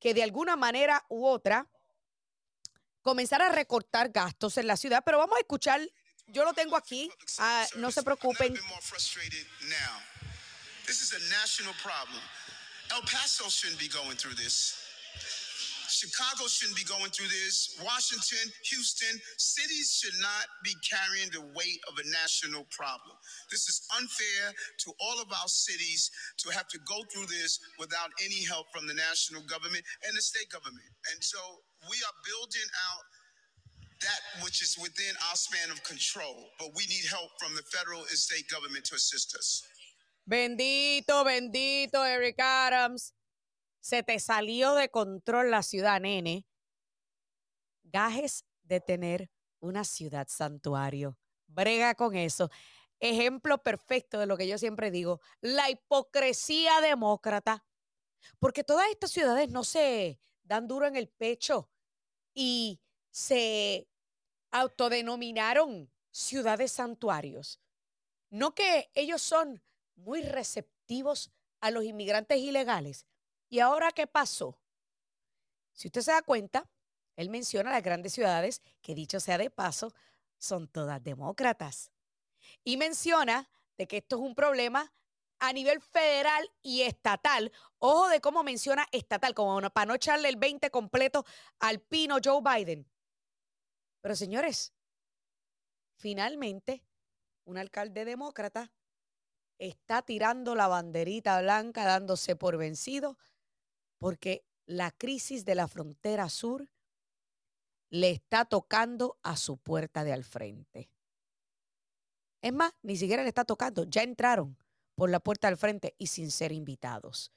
que 0.00 0.14
de 0.14 0.22
alguna 0.22 0.56
manera 0.56 1.04
u 1.08 1.26
otra 1.26 1.68
comenzar 3.02 3.42
a 3.42 3.50
recortar 3.50 4.10
gastos 4.10 4.56
en 4.56 4.68
la 4.68 4.76
ciudad, 4.76 5.02
pero 5.04 5.18
vamos 5.18 5.36
a 5.36 5.40
escuchar, 5.40 5.80
yo 6.26 6.44
lo 6.44 6.54
tengo 6.54 6.76
aquí, 6.76 7.10
ah, 7.38 7.66
no 7.76 7.90
se 7.90 8.02
preocupen. 8.02 8.54
This 10.86 11.00
is 11.00 11.12
a 11.12 11.18
national 11.40 11.74
problem. 11.74 12.20
El 12.90 13.02
Paso 13.02 13.48
shouldn't 13.48 13.78
be 13.78 13.88
going 13.88 14.16
through 14.16 14.34
this. 14.34 14.74
Chicago 15.92 16.48
shouldn't 16.48 16.76
be 16.76 16.88
going 16.88 17.12
through 17.12 17.28
this. 17.28 17.76
Washington, 17.84 18.50
Houston, 18.72 19.20
cities 19.36 20.00
should 20.00 20.16
not 20.20 20.48
be 20.64 20.72
carrying 20.80 21.28
the 21.30 21.44
weight 21.52 21.80
of 21.86 22.00
a 22.00 22.06
national 22.08 22.64
problem. 22.72 23.14
This 23.50 23.68
is 23.68 23.86
unfair 24.00 24.56
to 24.88 24.92
all 24.98 25.20
of 25.20 25.28
our 25.28 25.48
cities 25.48 26.10
to 26.38 26.50
have 26.50 26.66
to 26.68 26.78
go 26.88 27.04
through 27.12 27.26
this 27.26 27.60
without 27.78 28.10
any 28.24 28.42
help 28.44 28.66
from 28.72 28.88
the 28.88 28.94
national 28.94 29.42
government 29.44 29.84
and 30.08 30.16
the 30.16 30.22
state 30.22 30.48
government. 30.48 30.88
And 31.12 31.22
so 31.22 31.38
we 31.86 32.00
are 32.02 32.16
building 32.24 32.68
out 32.88 33.04
that 34.02 34.42
which 34.42 34.62
is 34.62 34.76
within 34.80 35.14
our 35.30 35.36
span 35.36 35.70
of 35.70 35.82
control, 35.84 36.50
but 36.58 36.74
we 36.74 36.86
need 36.86 37.06
help 37.08 37.30
from 37.38 37.54
the 37.54 37.62
federal 37.70 38.00
and 38.00 38.18
state 38.18 38.48
government 38.48 38.84
to 38.86 38.96
assist 38.96 39.36
us. 39.36 39.62
Bendito, 40.28 41.22
bendito, 41.22 42.02
Eric 42.02 42.38
Adams. 42.38 43.12
Se 43.82 44.04
te 44.04 44.20
salió 44.20 44.74
de 44.74 44.90
control 44.90 45.50
la 45.50 45.64
ciudad, 45.64 46.00
nene. 46.00 46.46
Gajes 47.82 48.44
de 48.62 48.80
tener 48.80 49.28
una 49.58 49.82
ciudad 49.82 50.28
santuario. 50.28 51.18
Brega 51.48 51.96
con 51.96 52.14
eso. 52.14 52.48
Ejemplo 53.00 53.58
perfecto 53.58 54.20
de 54.20 54.26
lo 54.26 54.36
que 54.36 54.46
yo 54.46 54.56
siempre 54.56 54.92
digo, 54.92 55.20
la 55.40 55.68
hipocresía 55.68 56.80
demócrata. 56.80 57.64
Porque 58.38 58.62
todas 58.62 58.86
estas 58.88 59.10
ciudades 59.10 59.50
no 59.50 59.64
se 59.64 60.20
dan 60.44 60.68
duro 60.68 60.86
en 60.86 60.94
el 60.94 61.08
pecho 61.08 61.68
y 62.32 62.80
se 63.10 63.88
autodenominaron 64.52 65.92
ciudades 66.12 66.70
santuarios. 66.70 67.60
No 68.30 68.54
que 68.54 68.92
ellos 68.94 69.22
son 69.22 69.60
muy 69.96 70.22
receptivos 70.22 71.32
a 71.60 71.72
los 71.72 71.82
inmigrantes 71.82 72.38
ilegales, 72.38 73.06
¿Y 73.52 73.60
ahora 73.60 73.92
qué 73.92 74.06
pasó? 74.06 74.58
Si 75.74 75.88
usted 75.88 76.00
se 76.00 76.10
da 76.10 76.22
cuenta, 76.22 76.66
él 77.16 77.28
menciona 77.28 77.70
las 77.70 77.82
grandes 77.82 78.14
ciudades, 78.14 78.62
que 78.80 78.94
dicho 78.94 79.20
sea 79.20 79.36
de 79.36 79.50
paso, 79.50 79.92
son 80.38 80.68
todas 80.68 81.04
demócratas. 81.04 81.92
Y 82.64 82.78
menciona 82.78 83.50
de 83.76 83.86
que 83.86 83.98
esto 83.98 84.16
es 84.16 84.22
un 84.22 84.34
problema 84.34 84.90
a 85.38 85.52
nivel 85.52 85.82
federal 85.82 86.50
y 86.62 86.80
estatal. 86.80 87.52
Ojo 87.76 88.08
de 88.08 88.22
cómo 88.22 88.42
menciona 88.42 88.86
estatal, 88.90 89.34
como 89.34 89.60
para 89.68 89.84
no 89.84 89.96
echarle 89.96 90.30
el 90.30 90.36
20 90.36 90.70
completo 90.70 91.26
al 91.58 91.78
pino 91.78 92.16
Joe 92.24 92.40
Biden. 92.40 92.90
Pero 94.00 94.16
señores, 94.16 94.72
finalmente, 95.96 96.86
un 97.44 97.58
alcalde 97.58 98.06
demócrata 98.06 98.72
está 99.58 100.00
tirando 100.00 100.54
la 100.54 100.68
banderita 100.68 101.42
blanca, 101.42 101.84
dándose 101.84 102.34
por 102.34 102.56
vencido 102.56 103.18
porque 104.02 104.44
la 104.66 104.90
crisis 104.90 105.44
de 105.44 105.54
la 105.54 105.68
frontera 105.68 106.28
sur 106.28 106.68
le 107.88 108.10
está 108.10 108.44
tocando 108.44 109.16
a 109.22 109.36
su 109.36 109.58
puerta 109.58 110.02
de 110.02 110.12
al 110.12 110.24
frente. 110.24 110.90
Es 112.40 112.52
más, 112.52 112.72
ni 112.82 112.96
siquiera 112.96 113.22
le 113.22 113.28
está 113.28 113.44
tocando, 113.44 113.84
ya 113.84 114.02
entraron 114.02 114.58
por 114.96 115.08
la 115.08 115.20
puerta 115.20 115.46
al 115.46 115.56
frente 115.56 115.94
y 115.98 116.08
sin 116.08 116.32
ser 116.32 116.50
invitados. 116.50 117.30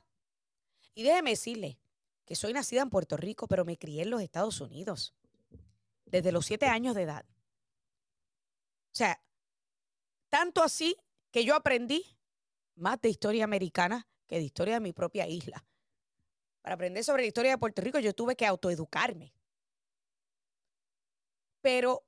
Y 0.94 1.04
déjeme 1.04 1.32
decirle 1.32 1.80
que 2.26 2.36
soy 2.36 2.54
nacida 2.54 2.82
en 2.82 2.90
Puerto 2.90 3.18
Rico, 3.18 3.48
pero 3.48 3.66
me 3.66 3.78
crié 3.78 4.04
en 4.04 4.12
los 4.12 4.22
Estados 4.22 4.62
Unidos 4.62 5.14
desde 6.06 6.32
los 6.32 6.46
siete 6.46 6.68
años 6.68 6.96
de 6.96 7.04
edad. 7.04 7.26
O 8.94 8.96
sea, 8.96 9.20
tanto 10.30 10.62
así 10.62 10.96
que 11.32 11.44
yo 11.44 11.56
aprendí 11.56 12.06
más 12.76 13.02
de 13.02 13.10
historia 13.10 13.44
americana 13.44 14.08
que 14.28 14.36
de 14.36 14.44
historia 14.44 14.76
de 14.76 14.82
mi 14.82 14.94
propia 14.94 15.28
isla. 15.28 15.66
Para 16.62 16.76
aprender 16.76 17.04
sobre 17.04 17.24
la 17.24 17.28
historia 17.28 17.52
de 17.52 17.58
Puerto 17.58 17.82
Rico 17.82 17.98
yo 17.98 18.14
tuve 18.14 18.36
que 18.36 18.46
autoeducarme. 18.46 19.34
Pero 21.62 22.06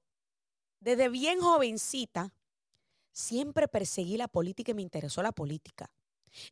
desde 0.79 1.09
bien 1.09 1.39
jovencita 1.39 2.33
siempre 3.11 3.67
perseguí 3.67 4.17
la 4.17 4.27
política 4.27 4.71
y 4.71 4.75
me 4.75 4.81
interesó 4.83 5.23
la 5.23 5.31
política. 5.31 5.91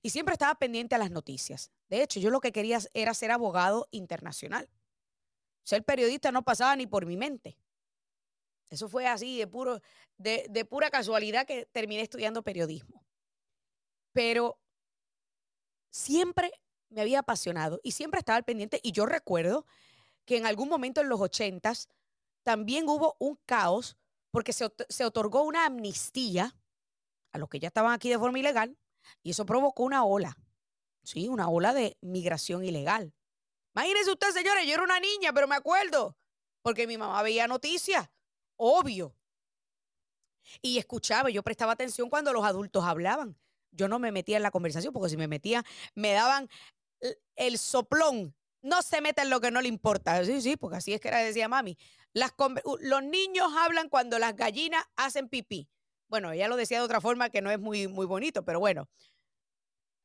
Y 0.01 0.09
siempre 0.09 0.33
estaba 0.33 0.55
pendiente 0.55 0.95
a 0.95 0.97
las 0.97 1.11
noticias. 1.11 1.69
De 1.89 2.01
hecho, 2.01 2.19
yo 2.19 2.31
lo 2.31 2.39
que 2.39 2.51
quería 2.51 2.79
era 2.93 3.13
ser 3.13 3.29
abogado 3.31 3.87
internacional. 3.91 4.67
Ser 5.63 5.83
periodista 5.83 6.31
no 6.31 6.43
pasaba 6.43 6.75
ni 6.75 6.87
por 6.87 7.05
mi 7.05 7.17
mente. 7.17 7.57
Eso 8.73 8.89
fue 8.89 9.05
así, 9.05 9.37
de, 9.37 9.45
puro, 9.45 9.79
de, 10.17 10.65
pura 10.67 10.89
casualidad 10.89 11.45
que 11.45 11.67
terminé 11.67 12.01
estudiando 12.01 12.41
periodismo. 12.41 13.05
Pero 14.13 14.59
siempre 15.91 16.51
me 16.89 17.01
había 17.01 17.19
apasionado 17.19 17.79
y 17.83 17.91
siempre 17.91 18.17
estaba 18.17 18.37
al 18.37 18.45
pendiente. 18.45 18.79
Y 18.81 18.91
yo 18.91 19.05
recuerdo 19.05 19.67
que 20.25 20.37
en 20.37 20.47
algún 20.47 20.69
momento 20.69 21.01
en 21.01 21.09
los 21.09 21.21
ochentas 21.21 21.87
también 22.41 22.89
hubo 22.89 23.15
un 23.19 23.37
caos 23.45 23.95
porque 24.31 24.53
se, 24.53 24.73
se, 24.89 25.05
otorgó 25.05 25.43
una 25.43 25.67
amnistía 25.67 26.57
a 27.31 27.37
los 27.37 27.49
que 27.49 27.59
ya 27.59 27.67
estaban 27.67 27.93
aquí 27.93 28.09
de 28.09 28.17
forma 28.17 28.39
ilegal 28.39 28.75
y 29.21 29.31
eso 29.31 29.45
provocó 29.45 29.83
una 29.83 30.03
ola, 30.03 30.35
¿sí? 31.03 31.27
Una 31.27 31.47
ola 31.47 31.75
de 31.75 31.95
migración 32.01 32.65
ilegal. 32.65 33.13
Imagínense 33.75 34.09
usted, 34.09 34.31
señores, 34.31 34.65
yo 34.65 34.73
era 34.73 34.83
una 34.83 34.99
niña, 34.99 35.31
pero 35.31 35.47
me 35.47 35.55
acuerdo, 35.55 36.17
porque 36.63 36.87
mi 36.87 36.97
mamá 36.97 37.21
veía 37.21 37.45
noticias 37.45 38.09
obvio. 38.57 39.15
Y 40.61 40.77
escuchaba, 40.77 41.29
yo 41.29 41.43
prestaba 41.43 41.71
atención 41.71 42.09
cuando 42.09 42.33
los 42.33 42.43
adultos 42.43 42.83
hablaban. 42.83 43.37
Yo 43.71 43.87
no 43.87 43.97
me 43.99 44.11
metía 44.11 44.37
en 44.37 44.43
la 44.43 44.51
conversación 44.51 44.93
porque 44.93 45.09
si 45.09 45.17
me 45.17 45.27
metía, 45.27 45.63
me 45.95 46.11
daban 46.13 46.49
el 47.35 47.57
soplón. 47.57 48.35
No 48.61 48.81
se 48.81 49.01
meta 49.01 49.23
en 49.23 49.29
lo 49.29 49.41
que 49.41 49.51
no 49.51 49.61
le 49.61 49.67
importa. 49.67 50.23
Sí, 50.23 50.41
sí, 50.41 50.55
porque 50.55 50.77
así 50.77 50.93
es 50.93 51.01
que 51.01 51.09
era, 51.09 51.19
decía 51.19 51.47
mami. 51.47 51.77
Los 52.81 53.03
niños 53.03 53.51
hablan 53.57 53.89
cuando 53.89 54.19
las 54.19 54.35
gallinas 54.35 54.85
hacen 54.95 55.27
pipí. 55.27 55.69
Bueno, 56.07 56.31
ella 56.31 56.47
lo 56.47 56.55
decía 56.55 56.77
de 56.77 56.85
otra 56.85 57.01
forma 57.01 57.29
que 57.29 57.41
no 57.41 57.49
es 57.49 57.59
muy, 57.59 57.87
muy 57.87 58.05
bonito, 58.05 58.45
pero 58.45 58.59
bueno. 58.59 58.87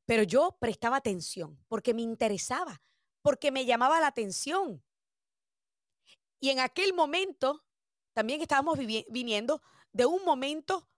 Pero 0.06 0.22
yo 0.22 0.56
prestaba 0.58 0.96
atención 0.96 1.62
porque 1.68 1.92
me 1.92 2.02
interesaba, 2.02 2.80
porque 3.20 3.52
me 3.52 3.66
llamaba 3.66 4.00
la 4.00 4.06
atención. 4.06 4.82
Y 6.40 6.50
en 6.50 6.60
aquel 6.60 6.94
momento 6.94 7.62
también 8.18 8.40
estábamos 8.40 8.76
viniendo 8.76 9.62
de 9.92 10.04
un 10.04 10.24
momento 10.24 10.88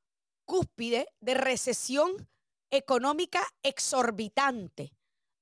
cúspide 0.46 1.06
de 1.20 1.34
recesión 1.34 2.30
económica 2.70 3.46
exorbitante. 3.62 4.94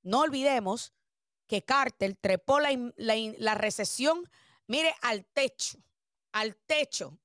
No 0.03 0.22
olvidemos 0.22 0.93
que 1.47 1.62
Carter 1.64 2.16
trepó 2.20 2.59
la, 2.59 2.70
la, 2.97 3.55
recesión, 3.55 4.29
mire, 4.66 4.93
al 5.03 5.24
techo, 5.26 5.79
al 6.33 6.57
techo. 6.57 7.16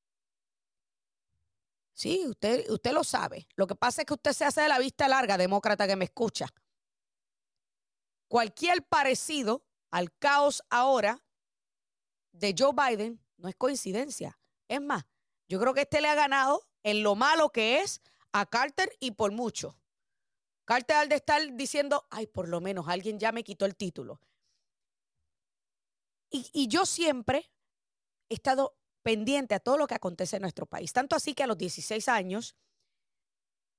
Sí, 1.94 2.24
usted, 2.28 2.70
usted 2.70 2.92
lo 2.92 3.04
sabe. 3.04 3.48
Lo 3.56 3.66
que 3.66 3.74
pasa 3.74 4.04
es 4.04 4.06
que 4.06 4.14
usted 4.14 4.34
se 4.34 4.46
hace 4.46 4.62
de 4.62 4.70
la 4.70 4.78
vista 4.78 5.08
larga, 5.08 5.36
demócrata 5.36 5.88
que 5.88 5.96
me 5.96 6.06
escucha. 6.06 6.46
Cualquier 8.28 8.86
parecido 8.86 9.66
al 9.90 10.16
caos 10.16 10.62
ahora 10.70 11.26
de 12.34 12.54
Joe 12.56 12.74
Biden 12.76 13.20
no 13.38 13.50
es 13.50 13.56
coincidencia. 13.56 14.38
Es 14.68 14.82
más, 14.82 15.06
yo 15.48 15.60
creo 15.60 15.74
que 15.74 15.82
este 15.82 16.02
le 16.02 16.08
ha 16.08 16.16
ganado 16.16 16.68
en 16.84 17.04
lo 17.04 17.16
malo 17.16 17.52
que 17.52 17.82
es 17.82 18.02
a 18.32 18.46
Carter 18.46 18.92
y 19.00 19.12
por 19.12 19.32
mucho. 19.32 19.78
Carter 20.66 20.96
al 20.96 21.10
de 21.10 21.16
estar 21.16 21.42
diciendo, 21.56 22.08
ay, 22.10 22.28
por 22.28 22.48
lo 22.48 22.62
menos 22.62 22.88
alguien 22.88 23.20
ya 23.20 23.32
me 23.32 23.44
quitó 23.44 23.66
el 23.66 23.76
título. 23.76 24.20
Y, 26.36 26.68
yo 26.68 26.88
siempre 26.88 27.52
he 28.28 28.34
estado 28.34 28.76
pendiente 29.04 29.54
a 29.54 29.60
todo 29.60 29.78
lo 29.78 29.86
que 29.86 29.94
acontece 29.94 30.38
en 30.38 30.42
nuestro 30.42 30.66
país. 30.66 30.92
Tanto 30.92 31.16
así 31.16 31.36
que 31.36 31.44
a 31.44 31.48
los 31.48 31.60
16 31.60 32.08
años, 32.10 32.56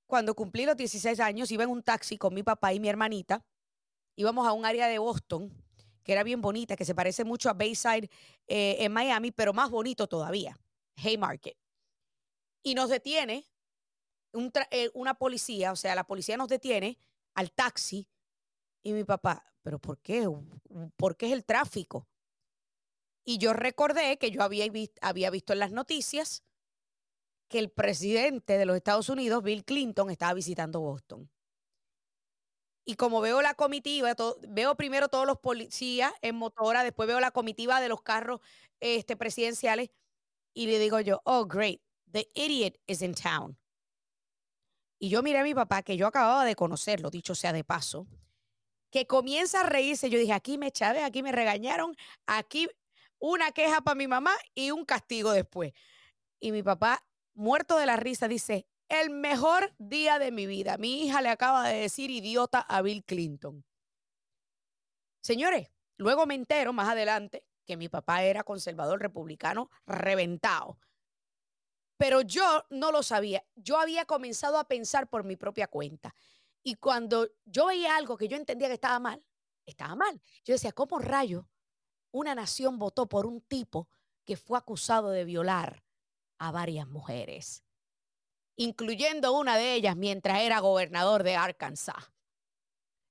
cuando 0.07 0.37
cumplí 0.37 0.65
los 0.65 0.77
16 0.77 1.19
años, 1.19 1.51
iba 1.51 1.65
en 1.65 1.71
un 1.71 1.83
taxi 1.83 2.17
con 2.17 2.33
mi 2.33 2.45
papá 2.45 2.73
y 2.73 2.79
mi 2.79 2.89
hermanita. 2.89 3.45
Íbamos 4.15 4.47
a 4.47 4.53
un 4.53 4.65
área 4.65 4.87
de 4.87 4.99
Boston 4.99 5.53
que 6.05 6.13
era 6.13 6.23
bien 6.23 6.41
bonita, 6.41 6.77
que 6.77 6.85
se 6.85 6.95
parece 6.95 7.25
mucho 7.25 7.51
a 7.51 7.55
Bayside 7.55 8.09
eh, 8.47 8.77
en 8.79 8.93
Miami, 8.93 9.33
pero 9.33 9.53
más 9.53 9.71
bonito 9.71 10.07
todavía, 10.07 10.57
Haymarket. 10.97 11.57
Y 12.63 12.75
nos 12.75 12.89
detiene 12.91 13.47
eh, 14.71 14.91
una 14.95 15.15
policía, 15.15 15.73
o 15.73 15.77
sea, 15.77 15.95
la 15.95 16.05
policía 16.05 16.37
nos 16.37 16.49
detiene 16.49 16.99
al 17.35 17.53
taxi 17.53 18.09
y 18.83 18.93
mi 18.93 19.05
papá, 19.05 19.45
pero 19.63 19.79
¿por 19.79 19.99
qué? 19.99 20.29
¿Por 20.97 21.17
qué 21.17 21.27
es 21.27 21.33
el 21.33 21.45
tráfico? 21.45 22.09
Y 23.25 23.39
yo 23.39 23.53
recordé 23.53 24.19
que 24.19 24.31
yo 24.31 24.43
había, 24.43 24.67
había 25.01 25.31
visto 25.31 25.53
en 25.53 25.59
las 25.59 25.73
noticias 25.73 26.43
que 27.49 27.59
el 27.59 27.71
presidente 27.71 28.59
de 28.59 28.67
los 28.67 28.77
Estados 28.77 29.09
Unidos, 29.09 29.43
Bill 29.43 29.65
Clinton, 29.65 30.11
estaba 30.11 30.35
visitando 30.35 30.81
Boston. 30.81 31.31
Y 32.85 32.97
como 32.97 33.23
veo 33.23 33.41
la 33.41 33.55
comitiva, 33.55 34.15
veo 34.49 34.75
primero 34.75 35.09
todos 35.09 35.27
los 35.27 35.39
policías 35.39 36.13
en 36.21 36.37
motora, 36.37 36.85
después 36.85 37.07
veo 37.07 37.21
la 37.21 37.31
comitiva 37.31 37.81
de 37.81 37.89
los 37.89 38.03
carros 38.03 38.41
este, 38.81 39.17
presidenciales 39.17 39.91
y 40.55 40.67
le 40.67 40.79
digo 40.79 41.01
yo, 41.01 41.21
oh, 41.25 41.45
great, 41.45 41.81
the 42.11 42.31
idiot 42.35 42.79
is 42.87 43.03
in 43.03 43.15
town. 43.15 43.59
Y 44.99 45.11
yo 45.11 45.23
miré 45.23 45.41
a 45.41 45.43
mi 45.43 45.55
papá, 45.55 45.83
que 45.83 45.97
yo 45.97 46.07
acababa 46.07 46.45
de 46.45 46.55
conocerlo, 46.55 47.11
dicho 47.11 47.35
sea 47.35 47.53
de 47.53 47.65
paso, 47.65 48.07
que 48.91 49.07
comienza 49.07 49.61
a 49.61 49.65
reírse. 49.65 50.09
Yo 50.09 50.19
dije, 50.19 50.33
aquí 50.33 50.57
me 50.57 50.71
chavé, 50.71 51.03
aquí 51.03 51.23
me 51.23 51.33
regañaron, 51.33 51.97
aquí 52.27 52.69
una 53.19 53.51
queja 53.53 53.81
para 53.81 53.97
mi 53.97 54.07
mamá 54.07 54.33
y 54.55 54.71
un 54.71 54.85
castigo 54.85 55.33
después. 55.33 55.73
Y 56.41 56.53
mi 56.53 56.63
papá, 56.63 57.05
muerto 57.35 57.77
de 57.77 57.87
la 57.87 57.97
risa, 57.97 58.29
dice, 58.29 58.67
el 58.89 59.11
mejor 59.11 59.75
día 59.79 60.19
de 60.19 60.31
mi 60.31 60.47
vida. 60.47 60.79
Mi 60.79 61.03
hija 61.03 61.21
le 61.21 61.31
acaba 61.31 61.69
de 61.69 61.81
decir 61.81 62.11
idiota 62.11 62.61
a 62.61 62.81
Bill 62.83 63.05
Clinton. 63.05 63.65
Señores, 65.23 65.71
luego 65.97 66.27
me 66.27 66.35
entero 66.35 66.73
más 66.73 66.89
adelante 66.89 67.45
que 67.65 67.77
mi 67.77 67.89
papá 67.89 68.23
era 68.23 68.45
conservador 68.45 69.01
republicano 69.01 69.71
reventado. 69.87 70.79
Pero 71.97 72.21
yo 72.21 72.65
no 72.71 72.91
lo 72.93 73.03
sabía. 73.03 73.45
Yo 73.55 73.79
había 73.79 74.05
comenzado 74.05 74.59
a 74.59 74.69
pensar 74.69 75.09
por 75.09 75.25
mi 75.25 75.37
propia 75.37 75.69
cuenta. 75.69 76.15
Y 76.63 76.77
cuando 76.77 77.29
yo 77.45 77.67
veía 77.67 77.97
algo 77.97 78.17
que 78.17 78.29
yo 78.29 78.37
entendía 78.37 78.69
que 78.69 78.75
estaba 78.75 78.99
mal, 78.99 79.25
estaba 79.67 79.95
mal. 79.95 80.21
Yo 80.45 80.55
decía, 80.55 80.73
¿cómo 80.73 80.99
rayo 80.99 81.49
una 82.15 82.35
nación 82.35 82.79
votó 82.79 83.09
por 83.09 83.27
un 83.27 83.41
tipo 83.41 83.89
que 84.25 84.37
fue 84.37 84.57
acusado 84.57 85.11
de 85.11 85.25
violar 85.25 85.85
a 86.39 86.53
varias 86.53 86.87
mujeres, 86.87 87.65
incluyendo 88.57 89.33
una 89.33 89.57
de 89.57 89.75
ellas 89.75 89.97
mientras 89.97 90.41
era 90.41 90.61
gobernador 90.61 91.25
de 91.25 91.35
Arkansas. 91.35 92.13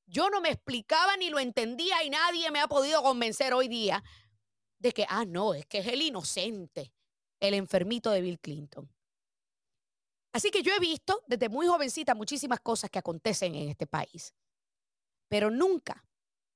Yo 0.06 0.30
no 0.30 0.40
me 0.40 0.50
explicaba 0.50 1.18
ni 1.18 1.30
lo 1.30 1.40
entendía 1.40 2.04
y 2.04 2.10
nadie 2.10 2.50
me 2.52 2.60
ha 2.60 2.68
podido 2.68 3.04
convencer 3.04 3.54
hoy 3.54 3.68
día 3.68 4.04
de 4.84 4.92
que, 4.92 5.06
ah, 5.08 5.24
no, 5.24 5.54
es 5.54 5.66
que 5.66 5.80
es 5.80 5.88
el 5.88 6.02
inocente, 6.02 6.92
el 7.40 7.54
enfermito 7.54 8.12
de 8.12 8.20
Bill 8.20 8.40
Clinton. 8.40 8.88
Así 10.34 10.52
que 10.52 10.62
yo 10.62 10.74
he 10.74 10.80
visto 10.80 11.24
desde 11.26 11.48
muy 11.48 11.68
jovencita 11.68 12.14
muchísimas 12.14 12.60
cosas 12.60 12.90
que 12.90 13.00
acontecen 13.00 13.56
en 13.56 13.70
este 13.70 13.88
país, 13.88 14.34
pero 15.30 15.50
nunca, 15.50 16.06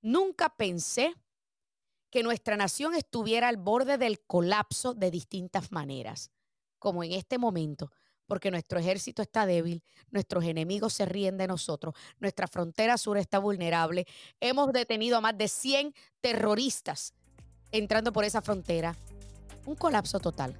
nunca 0.01 0.49
pensé 0.49 1.15
que 2.09 2.21
nuestra 2.21 2.57
nación 2.57 2.95
estuviera 2.95 3.47
al 3.47 3.55
borde 3.55 3.97
del 3.97 4.19
colapso 4.19 4.93
de 4.93 5.09
distintas 5.09 5.71
maneras, 5.71 6.29
como 6.79 7.05
en 7.05 7.13
este 7.13 7.37
momento, 7.37 7.91
porque 8.25 8.51
nuestro 8.51 8.79
ejército 8.79 9.21
está 9.21 9.45
débil, 9.45 9.83
nuestros 10.09 10.43
enemigos 10.43 10.93
se 10.93 11.05
ríen 11.05 11.37
de 11.37 11.47
nosotros, 11.47 11.95
nuestra 12.19 12.47
frontera 12.47 12.97
sur 12.97 13.17
está 13.17 13.39
vulnerable, 13.39 14.05
hemos 14.41 14.73
detenido 14.73 15.17
a 15.17 15.21
más 15.21 15.37
de 15.37 15.47
100 15.47 15.93
terroristas 16.19 17.13
entrando 17.71 18.11
por 18.13 18.23
esa 18.25 18.41
frontera. 18.41 18.95
Un 19.65 19.75
colapso 19.75 20.19
total 20.19 20.55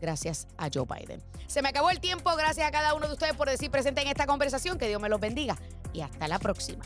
gracias 0.00 0.46
a 0.56 0.68
Joe 0.72 0.86
Biden. 0.86 1.22
Se 1.46 1.62
me 1.62 1.68
acabó 1.68 1.90
el 1.90 2.00
tiempo, 2.00 2.34
gracias 2.36 2.66
a 2.66 2.70
cada 2.70 2.94
uno 2.94 3.06
de 3.06 3.14
ustedes 3.14 3.34
por 3.34 3.48
decir 3.48 3.70
presente 3.70 4.02
en 4.02 4.08
esta 4.08 4.26
conversación, 4.26 4.78
que 4.78 4.88
Dios 4.88 5.00
me 5.00 5.08
los 5.08 5.20
bendiga 5.20 5.56
y 5.92 6.00
hasta 6.00 6.28
la 6.28 6.38
próxima. 6.38 6.84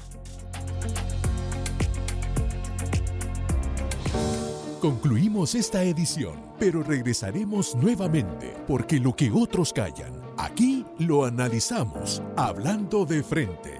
Concluimos 4.80 5.54
esta 5.54 5.82
edición, 5.82 6.42
pero 6.58 6.82
regresaremos 6.82 7.74
nuevamente 7.74 8.56
porque 8.66 8.98
lo 8.98 9.14
que 9.14 9.30
otros 9.30 9.74
callan, 9.74 10.12
aquí 10.38 10.86
lo 10.98 11.26
analizamos, 11.26 12.22
hablando 12.36 13.04
de 13.04 13.22
frente. 13.22 13.79